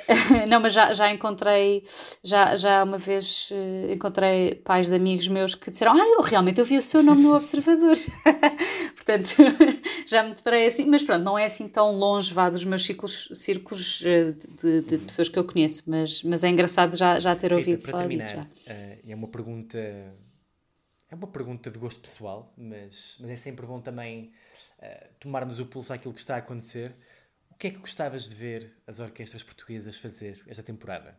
não, 0.47 0.59
mas 0.61 0.73
já, 0.73 0.93
já 0.93 1.11
encontrei, 1.11 1.85
já, 2.23 2.55
já 2.55 2.83
uma 2.83 2.97
vez 2.97 3.49
eh, 3.51 3.93
encontrei 3.93 4.55
pais 4.55 4.89
de 4.89 4.95
amigos 4.95 5.27
meus 5.27 5.55
que 5.55 5.69
disseram: 5.69 5.93
Ah, 5.93 6.05
eu 6.05 6.21
realmente 6.21 6.59
eu 6.59 6.65
vi 6.65 6.77
o 6.77 6.81
seu 6.81 7.03
nome 7.03 7.21
no 7.21 7.35
Observador. 7.35 7.97
Portanto, 8.95 9.35
já 10.05 10.23
me 10.23 10.33
deparei 10.33 10.67
assim, 10.67 10.85
mas 10.85 11.03
pronto, 11.03 11.23
não 11.23 11.37
é 11.37 11.45
assim 11.45 11.67
tão 11.67 11.91
longe 11.91 12.33
vá 12.33 12.49
dos 12.49 12.63
meus 12.63 12.83
círculos, 12.83 13.29
círculos 13.33 14.03
eh, 14.05 14.33
de, 14.61 14.81
de 14.81 14.97
pessoas 14.99 15.29
que 15.29 15.37
eu 15.37 15.43
conheço, 15.43 15.83
mas, 15.87 16.23
mas 16.23 16.43
é 16.43 16.49
engraçado 16.49 16.95
já, 16.95 17.19
já 17.19 17.35
ter 17.35 17.53
ouvido 17.53 17.77
Rita, 17.77 17.83
para 17.83 17.91
falar 17.91 18.07
disso. 18.07 18.33
terminar, 18.33 18.49
Já. 18.65 18.73
eh, 18.73 18.99
é 19.07 19.15
uma 19.15 19.27
pergunta. 19.27 19.77
É 21.09 21.15
uma 21.15 21.27
pergunta 21.27 21.71
de 21.71 21.79
gosto 21.79 22.01
pessoal, 22.01 22.53
mas, 22.57 23.15
mas 23.19 23.31
é 23.31 23.35
sempre 23.37 23.65
bom 23.65 23.79
também 23.79 24.33
eh, 24.79 25.07
tomarmos 25.19 25.59
o 25.59 25.65
pulso 25.65 25.93
àquilo 25.93 26.13
que 26.13 26.19
está 26.19 26.35
a 26.35 26.39
acontecer. 26.39 26.93
O 27.57 27.59
que 27.59 27.69
é 27.69 27.71
que 27.71 27.79
gostavas 27.79 28.29
de 28.29 28.35
ver 28.35 28.77
as 28.85 28.99
orquestras 28.99 29.41
portuguesas 29.41 29.97
fazer 29.97 30.43
esta 30.45 30.61
temporada? 30.61 31.17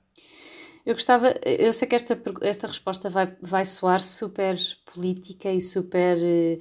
Eu 0.87 0.95
gostava, 0.95 1.35
eu 1.45 1.73
sei 1.73 1.89
que 1.89 1.97
esta, 1.97 2.17
esta 2.43 2.69
resposta 2.69 3.11
vai, 3.11 3.37
vai 3.43 3.65
soar 3.65 4.01
super 4.01 4.57
política 4.95 5.51
e 5.53 5.61
super. 5.61 6.17
eh, 6.17 6.59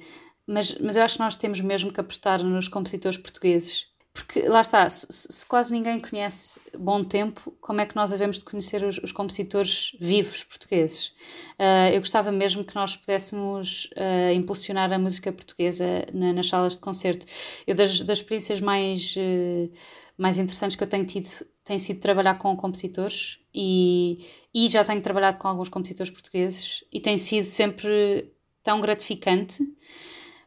Mas, 0.48 0.76
mas 0.78 0.96
eu 0.96 1.04
acho 1.04 1.14
que 1.18 1.22
nós 1.22 1.36
temos 1.36 1.60
mesmo 1.60 1.92
que 1.92 2.00
apostar 2.00 2.42
nos 2.42 2.66
compositores 2.66 3.18
portugueses. 3.18 3.86
Porque 4.12 4.40
lá 4.48 4.60
está, 4.62 4.88
se, 4.90 5.06
se- 5.10 5.28
se 5.32 5.46
quase 5.46 5.72
ninguém 5.72 6.00
conhece 6.00 6.60
Bom 6.76 7.04
Tempo, 7.04 7.52
como 7.60 7.80
é 7.80 7.86
que 7.86 7.94
nós 7.94 8.12
havemos 8.12 8.38
de 8.38 8.44
conhecer 8.44 8.82
os, 8.82 8.98
os 8.98 9.12
compositores 9.12 9.92
vivos 10.00 10.42
portugueses? 10.42 11.12
Ah, 11.58 11.90
eu 11.92 12.00
gostava 12.00 12.32
mesmo 12.32 12.64
que 12.64 12.74
nós 12.74 12.96
pudéssemos 12.96 13.88
ah, 13.96 14.32
impulsionar 14.32 14.92
a 14.92 14.98
música 14.98 15.32
portuguesa 15.32 16.04
na- 16.12 16.32
nas 16.32 16.48
salas 16.48 16.74
de 16.74 16.80
concerto. 16.80 17.26
Eu, 17.66 17.74
das, 17.76 18.02
das 18.02 18.18
experiências 18.18 18.60
mais, 18.60 19.14
eh, 19.16 19.68
mais 20.16 20.36
interessantes 20.38 20.76
que 20.76 20.82
eu 20.82 20.88
tenho 20.88 21.06
tido, 21.06 21.28
tem 21.64 21.78
sido 21.78 22.00
trabalhar 22.00 22.34
com 22.38 22.56
compositores 22.56 23.38
e, 23.54 24.18
e 24.52 24.68
já 24.68 24.84
tenho 24.84 25.00
trabalhado 25.02 25.38
com 25.38 25.46
alguns 25.48 25.68
compositores 25.68 26.10
portugueses 26.10 26.82
e 26.92 27.00
tem 27.00 27.18
sido 27.18 27.44
sempre 27.44 28.32
tão 28.64 28.80
gratificante 28.80 29.62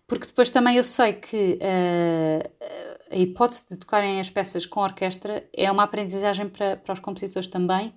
porque 0.07 0.27
depois 0.27 0.49
também 0.51 0.77
eu 0.77 0.83
sei 0.83 1.13
que 1.13 1.57
a 3.11 3.17
hipótese 3.17 3.65
de 3.69 3.77
tocarem 3.77 4.19
as 4.19 4.29
peças 4.29 4.65
com 4.65 4.79
orquestra 4.79 5.47
é 5.53 5.71
uma 5.71 5.83
aprendizagem 5.83 6.47
para, 6.49 6.77
para 6.77 6.93
os 6.93 6.99
compositores 6.99 7.47
também 7.47 7.93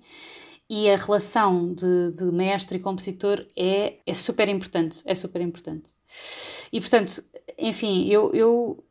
e 0.69 0.89
a 0.89 0.97
relação 0.97 1.73
de, 1.73 2.11
de 2.11 2.25
maestro 2.31 2.75
e 2.75 2.79
compositor 2.79 3.45
é, 3.55 3.97
é 4.05 4.13
super 4.13 4.49
importante, 4.49 5.01
é 5.05 5.13
super 5.13 5.41
importante. 5.41 5.89
E 6.71 6.79
portanto, 6.79 7.23
enfim, 7.57 8.07
eu, 8.09 8.31
eu 8.33 8.83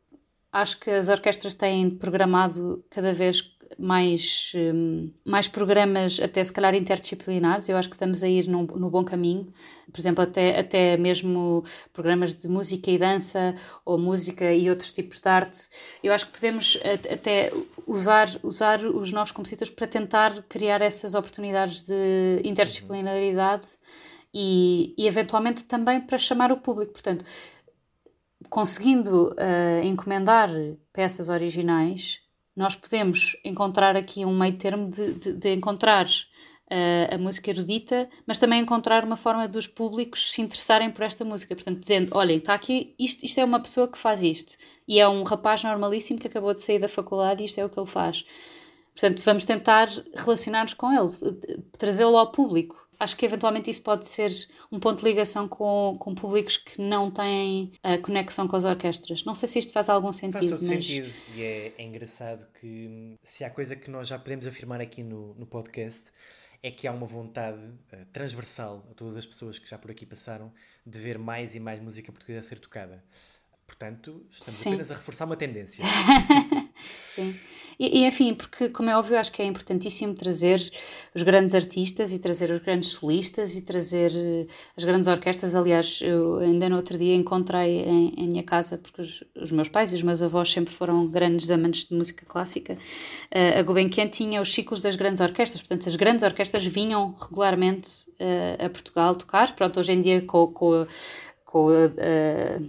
acho 0.51 0.79
que 0.79 0.89
as 0.89 1.09
orquestras 1.09 1.53
têm 1.53 1.89
programado 1.89 2.83
cada 2.89 3.13
vez 3.13 3.41
mais, 3.77 4.51
hum, 4.55 5.11
mais 5.25 5.47
programas, 5.47 6.19
até 6.19 6.43
se 6.43 6.51
calhar 6.51 6.73
interdisciplinares. 6.75 7.67
Eu 7.69 7.77
acho 7.77 7.89
que 7.89 7.95
estamos 7.95 8.23
a 8.23 8.27
ir 8.27 8.47
no, 8.47 8.63
no 8.63 8.89
bom 8.89 9.03
caminho. 9.03 9.51
Por 9.91 9.99
exemplo, 9.99 10.23
até, 10.23 10.59
até 10.59 10.97
mesmo 10.97 11.63
programas 11.93 12.35
de 12.35 12.47
música 12.47 12.89
e 12.89 12.97
dança, 12.97 13.55
ou 13.85 13.97
música 13.97 14.53
e 14.53 14.69
outros 14.69 14.91
tipos 14.91 15.19
de 15.19 15.29
arte. 15.29 15.69
Eu 16.03 16.13
acho 16.13 16.27
que 16.27 16.33
podemos 16.33 16.79
até 17.11 17.51
usar, 17.85 18.29
usar 18.43 18.83
os 18.85 19.11
novos 19.11 19.31
compositores 19.31 19.71
para 19.73 19.87
tentar 19.87 20.43
criar 20.43 20.81
essas 20.81 21.13
oportunidades 21.13 21.81
de 21.81 22.41
interdisciplinaridade 22.43 23.67
e, 24.33 24.93
e 24.97 25.07
eventualmente 25.07 25.63
também 25.65 26.01
para 26.01 26.17
chamar 26.17 26.51
o 26.51 26.57
público. 26.57 26.93
Portanto, 26.93 27.23
conseguindo 28.49 29.33
eh, 29.37 29.81
encomendar 29.83 30.49
peças 30.91 31.29
originais, 31.29 32.21
nós 32.55 32.75
podemos 32.75 33.35
encontrar 33.43 33.95
aqui 33.95 34.25
um 34.25 34.37
meio 34.37 34.57
termo 34.57 34.89
de, 34.89 35.13
de, 35.13 35.33
de 35.33 35.53
encontrar 35.53 36.07
eh, 36.69 37.09
a 37.13 37.17
música 37.17 37.51
erudita, 37.51 38.09
mas 38.25 38.39
também 38.39 38.61
encontrar 38.61 39.03
uma 39.03 39.17
forma 39.17 39.47
dos 39.47 39.67
públicos 39.67 40.31
se 40.31 40.41
interessarem 40.41 40.89
por 40.89 41.03
esta 41.03 41.23
música. 41.23 41.55
Portanto, 41.55 41.79
dizendo: 41.79 42.15
olhem, 42.17 42.37
está 42.37 42.53
aqui, 42.53 42.95
isto, 42.97 43.23
isto 43.23 43.39
é 43.39 43.45
uma 43.45 43.59
pessoa 43.59 43.87
que 43.87 43.97
faz 43.97 44.23
isto, 44.23 44.57
e 44.87 44.99
é 44.99 45.07
um 45.07 45.23
rapaz 45.23 45.63
normalíssimo 45.63 46.19
que 46.19 46.27
acabou 46.27 46.53
de 46.53 46.61
sair 46.61 46.79
da 46.79 46.87
faculdade 46.87 47.43
e 47.43 47.45
isto 47.45 47.59
é 47.59 47.65
o 47.65 47.69
que 47.69 47.79
ele 47.79 47.87
faz. 47.87 48.25
Portanto, 48.93 49.21
vamos 49.23 49.45
tentar 49.45 49.89
relacionar-nos 50.15 50.73
com 50.73 50.91
ele, 50.91 51.11
trazê-lo 51.77 52.17
ao 52.17 52.31
público. 52.31 52.84
Acho 52.99 53.15
que 53.15 53.25
eventualmente 53.25 53.69
isso 53.69 53.81
pode 53.81 54.07
ser 54.07 54.31
um 54.71 54.79
ponto 54.79 54.99
de 54.99 55.05
ligação 55.05 55.47
com, 55.47 55.97
com 55.99 56.15
públicos 56.15 56.57
que 56.57 56.81
não 56.81 57.11
têm 57.11 57.73
a 57.83 57.97
conexão 57.97 58.47
com 58.47 58.55
as 58.55 58.63
orquestras. 58.63 59.23
Não 59.23 59.35
sei 59.35 59.47
se 59.47 59.59
isto 59.59 59.73
faz 59.73 59.89
algum 59.89 60.07
Faz 60.07 60.17
sentido, 60.17 60.49
todo 60.49 60.67
mas 60.67 60.67
sentido. 60.67 61.13
E 61.35 61.41
é, 61.41 61.73
é 61.77 61.83
engraçado 61.83 62.45
que 62.59 63.15
se 63.23 63.43
há 63.43 63.49
coisa 63.49 63.75
que 63.75 63.89
nós 63.89 64.07
já 64.07 64.17
podemos 64.17 64.47
afirmar 64.47 64.81
aqui 64.81 65.03
no, 65.03 65.33
no 65.35 65.45
podcast 65.45 66.11
é 66.63 66.71
que 66.71 66.87
há 66.87 66.91
uma 66.91 67.05
vontade 67.05 67.61
eh, 67.91 68.05
transversal 68.11 68.87
a 68.89 68.93
todas 68.95 69.17
as 69.17 69.25
pessoas 69.25 69.59
que 69.59 69.69
já 69.69 69.77
por 69.77 69.91
aqui 69.91 70.03
passaram 70.03 70.51
de 70.83 70.97
ver 70.97 71.19
mais 71.19 71.53
e 71.53 71.59
mais 71.59 71.79
música 71.79 72.11
portuguesa 72.11 72.47
ser 72.47 72.59
tocada. 72.59 73.03
Portanto, 73.67 74.25
estamos 74.31 74.59
Sim. 74.59 74.69
apenas 74.69 74.91
a 74.91 74.95
reforçar 74.95 75.25
uma 75.25 75.35
tendência. 75.35 75.83
Sim. 76.85 77.39
E, 77.79 77.99
e, 77.99 78.05
enfim, 78.07 78.33
porque 78.33 78.69
como 78.69 78.89
é 78.89 78.97
óbvio, 78.97 79.17
acho 79.17 79.31
que 79.31 79.41
é 79.41 79.45
importantíssimo 79.45 80.13
trazer 80.13 80.61
os 81.13 81.23
grandes 81.23 81.53
artistas 81.53 82.11
e 82.13 82.19
trazer 82.19 82.49
os 82.49 82.59
grandes 82.59 82.89
solistas 82.89 83.55
e 83.55 83.61
trazer 83.61 84.11
eh, 84.15 84.47
as 84.77 84.83
grandes 84.83 85.07
orquestras. 85.07 85.55
Aliás, 85.55 85.99
eu 86.01 86.37
ainda 86.37 86.69
no 86.69 86.77
outro 86.77 86.97
dia 86.97 87.15
encontrei 87.15 87.81
em, 87.81 88.13
em 88.17 88.27
minha 88.29 88.43
casa, 88.43 88.77
porque 88.77 89.01
os, 89.01 89.23
os 89.35 89.51
meus 89.51 89.67
pais 89.69 89.91
e 89.91 89.95
os 89.95 90.03
meus 90.03 90.21
avós 90.21 90.49
sempre 90.51 90.73
foram 90.73 91.07
grandes 91.07 91.49
amantes 91.51 91.85
de 91.85 91.95
música 91.95 92.25
clássica. 92.25 92.77
eh, 93.31 93.59
a 93.59 93.63
Gulbenkian 93.63 94.07
tinha 94.07 94.41
os 94.41 94.53
ciclos 94.53 94.81
das 94.81 94.95
grandes 94.95 95.19
orquestras, 95.21 95.61
portanto, 95.61 95.87
as 95.89 95.95
grandes 95.95 96.23
orquestras 96.23 96.65
vinham 96.65 97.13
regularmente 97.19 97.89
eh, 98.19 98.57
a 98.59 98.69
Portugal 98.69 99.15
tocar. 99.15 99.55
Pronto, 99.55 99.79
hoje 99.79 99.91
em 99.91 100.01
dia 100.01 100.21
com, 100.21 100.47
com, 100.47 100.87
com 101.43 101.69
eh, 101.97 102.59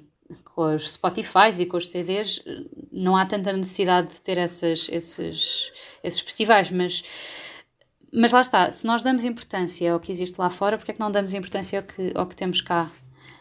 com 0.56 0.74
os 0.74 0.92
Spotify 0.92 1.50
e 1.60 1.66
com 1.66 1.76
os 1.76 1.88
CDs 1.90 2.42
não 2.90 3.14
há 3.14 3.26
tanta 3.26 3.52
necessidade 3.52 4.10
de 4.10 4.20
ter 4.22 4.38
essas, 4.38 4.88
esses, 4.90 5.70
esses 6.02 6.18
festivais, 6.20 6.70
mas, 6.70 7.04
mas 8.12 8.32
lá 8.32 8.40
está, 8.40 8.70
se 8.72 8.86
nós 8.86 9.02
damos 9.02 9.24
importância 9.24 9.92
ao 9.92 10.00
que 10.00 10.10
existe 10.10 10.38
lá 10.38 10.48
fora, 10.48 10.78
porque 10.78 10.92
é 10.92 10.94
que 10.94 11.00
não 11.00 11.10
damos 11.10 11.34
importância 11.34 11.78
ao 11.80 11.84
que, 11.84 12.12
ao 12.14 12.26
que 12.26 12.34
temos 12.34 12.60
cá? 12.62 12.90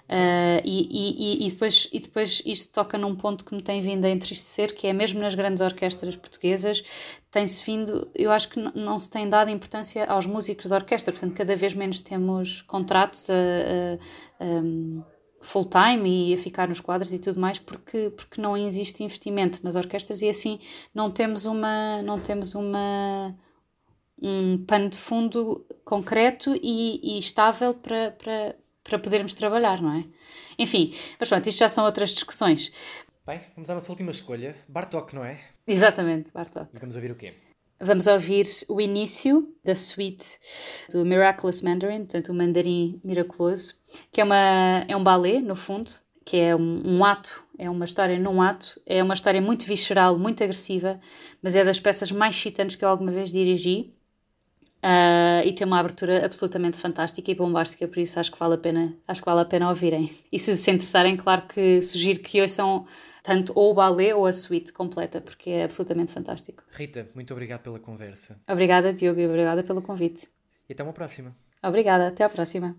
Uh, 0.07 0.61
e, 0.63 1.39
e, 1.41 1.47
e, 1.47 1.49
depois, 1.49 1.89
e 1.91 1.99
depois 1.99 2.39
isto 2.45 2.71
toca 2.71 2.95
num 2.95 3.15
ponto 3.15 3.43
que 3.43 3.55
me 3.55 3.61
tem 3.61 3.81
vindo 3.81 4.05
a 4.05 4.09
entristecer, 4.09 4.75
que 4.75 4.85
é 4.85 4.93
mesmo 4.93 5.19
nas 5.19 5.33
grandes 5.33 5.61
orquestras 5.61 6.15
portuguesas, 6.15 6.83
tem-se 7.31 7.63
vindo, 7.65 8.11
eu 8.13 8.31
acho 8.31 8.49
que 8.49 8.59
não 8.59 8.99
se 8.99 9.09
tem 9.09 9.27
dado 9.27 9.49
importância 9.49 10.05
aos 10.05 10.27
músicos 10.27 10.65
da 10.67 10.75
orquestra, 10.75 11.11
portanto, 11.11 11.33
cada 11.33 11.55
vez 11.55 11.73
menos 11.73 12.01
temos 12.01 12.61
contratos 12.63 13.29
a, 13.31 13.33
a- 14.43 15.14
um, 15.45 15.49
full-time 15.49 16.29
e 16.29 16.33
a 16.33 16.37
ficar 16.37 16.67
nos 16.67 16.79
quadros 16.79 17.13
e 17.13 17.19
tudo 17.19 17.39
mais, 17.39 17.59
porque, 17.59 18.09
porque 18.09 18.41
não 18.41 18.57
existe 18.57 19.03
investimento 19.03 19.63
nas 19.63 19.75
orquestras 19.75 20.21
e 20.21 20.29
assim 20.29 20.59
não 20.93 21.11
temos 21.11 21.45
uma, 21.45 22.01
não 22.01 22.19
temos 22.19 22.55
uma, 22.55 23.35
um 24.21 24.63
pano 24.65 24.89
de 24.89 24.97
fundo 24.97 25.65
concreto 25.83 26.55
e, 26.61 27.15
e 27.15 27.19
estável 27.19 27.73
para, 27.73 28.11
para, 28.11 28.55
para 28.83 28.99
podermos 28.99 29.33
trabalhar, 29.33 29.81
não 29.81 29.93
é? 29.93 30.05
Enfim, 30.57 30.93
mas 31.19 31.29
pronto, 31.29 31.47
isto 31.47 31.59
já 31.59 31.69
são 31.69 31.85
outras 31.85 32.11
discussões. 32.11 32.71
Bem, 33.25 33.41
vamos 33.55 33.69
à 33.69 33.73
nossa 33.73 33.91
última 33.91 34.11
escolha. 34.11 34.55
Bartok, 34.67 35.15
não 35.15 35.25
é? 35.25 35.39
Exatamente, 35.67 36.31
Bartok. 36.31 36.69
E 36.73 36.79
vamos 36.79 36.95
ouvir 36.95 37.11
o 37.11 37.15
quê? 37.15 37.33
Vamos 37.79 38.07
ouvir 38.07 38.45
o 38.69 38.79
início 38.79 39.53
da 39.63 39.75
suite 39.75 40.39
do 40.91 41.03
Miraculous 41.03 41.61
Mandarin, 41.61 41.99
portanto, 41.99 42.29
o 42.29 42.33
Mandarim 42.33 43.01
Miraculoso, 43.03 43.75
que 44.13 44.21
é, 44.21 44.23
uma, 44.23 44.85
é 44.87 44.95
um 44.95 45.03
balé, 45.03 45.41
no 45.41 45.57
fundo, 45.57 45.91
que 46.23 46.37
é 46.37 46.55
um, 46.55 46.81
um 46.85 47.03
ato, 47.03 47.43
é 47.59 47.69
uma 47.69 47.83
história 47.83 48.17
num 48.17 48.41
ato, 48.41 48.81
é 48.85 49.03
uma 49.03 49.13
história 49.13 49.41
muito 49.41 49.65
visceral, 49.65 50.17
muito 50.17 50.41
agressiva, 50.41 50.99
mas 51.41 51.53
é 51.53 51.65
das 51.65 51.79
peças 51.79 52.11
mais 52.13 52.35
excitantes 52.35 52.77
que 52.77 52.85
eu 52.85 52.89
alguma 52.89 53.11
vez 53.11 53.31
dirigi. 53.31 53.93
Ah, 54.87 55.41
e 55.43 55.51
tem 55.51 55.65
uma 55.65 55.79
abertura 55.79 56.23
absolutamente 56.23 56.77
fantástica 56.77 57.31
e 57.31 57.33
bombástica, 57.33 57.87
por 57.87 57.97
isso 57.97 58.19
acho 58.19 58.31
que 58.31 58.37
vale 58.37 58.53
a 58.53 58.57
pena, 58.59 58.95
acho 59.07 59.19
que 59.19 59.25
vale 59.25 59.41
a 59.41 59.45
pena 59.45 59.67
ouvirem. 59.67 60.11
E 60.31 60.37
se 60.37 60.55
se 60.55 60.69
interessarem, 60.69 61.17
claro 61.17 61.47
que 61.47 61.81
sugiro 61.81 62.19
que 62.19 62.39
ouçam 62.39 62.85
tanto 63.23 63.51
ou 63.55 63.71
o 63.71 63.73
balé 63.73 64.13
ou 64.13 64.27
a 64.27 64.31
suite 64.31 64.71
completa, 64.71 65.19
porque 65.19 65.49
é 65.49 65.63
absolutamente 65.63 66.11
fantástico. 66.11 66.63
Rita, 66.69 67.09
muito 67.15 67.33
obrigado 67.33 67.61
pela 67.61 67.79
conversa. 67.79 68.39
Obrigada, 68.47 68.93
Diogo, 68.93 69.19
e 69.19 69.25
obrigada 69.27 69.63
pelo 69.63 69.81
convite. 69.81 70.29
E 70.69 70.73
até 70.73 70.83
uma 70.83 70.93
próxima. 70.93 71.35
Obrigada, 71.63 72.09
até 72.09 72.23
à 72.23 72.29
próxima. 72.29 72.77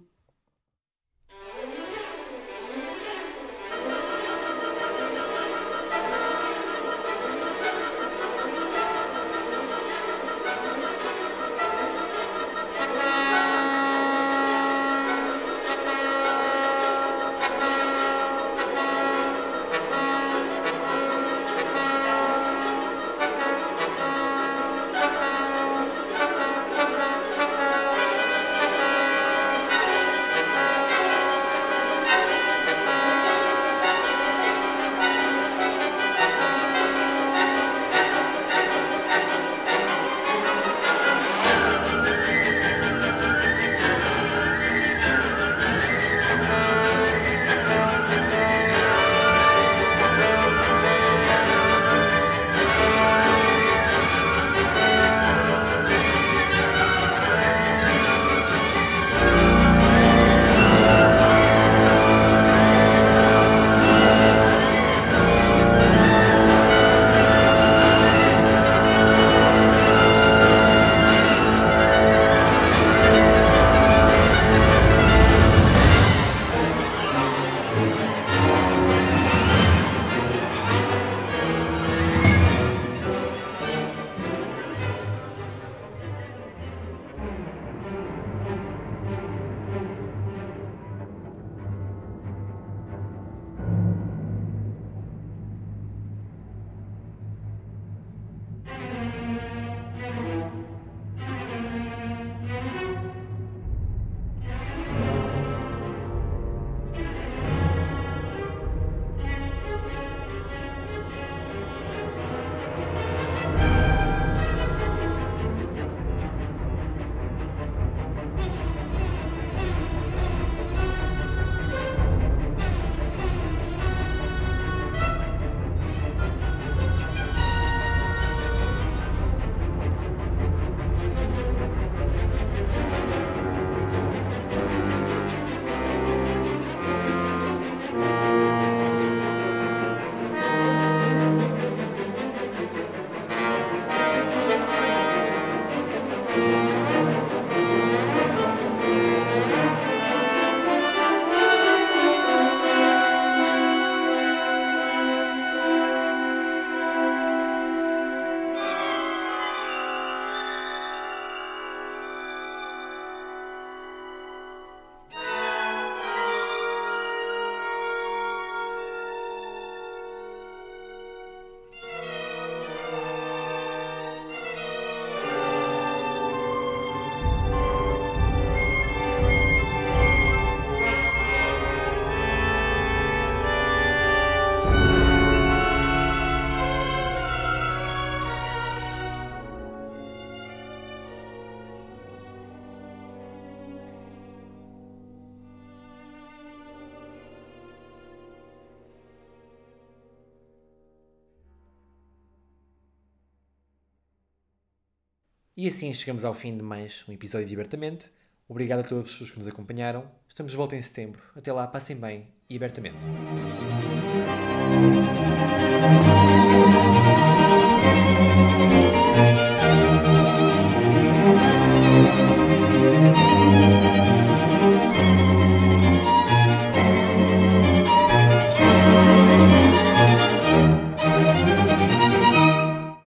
E 205.56 205.66
assim 205.68 205.94
chegamos 205.94 206.22
ao 206.22 206.34
fim 206.34 206.54
de 206.54 206.62
mais 206.62 207.02
um 207.08 207.12
episódio 207.12 207.46
de 207.46 207.54
Abertamente. 207.54 208.10
Obrigado 208.46 208.80
a 208.80 208.82
todos 208.82 209.18
os 209.22 209.30
que 209.30 209.38
nos 209.38 209.48
acompanharam. 209.48 210.04
Estamos 210.28 210.52
de 210.52 210.56
volta 210.56 210.76
em 210.76 210.82
setembro. 210.82 211.22
Até 211.34 211.50
lá, 211.50 211.66
passem 211.66 211.96
bem 211.96 212.28
e 212.46 212.56
abertamente. 212.56 213.06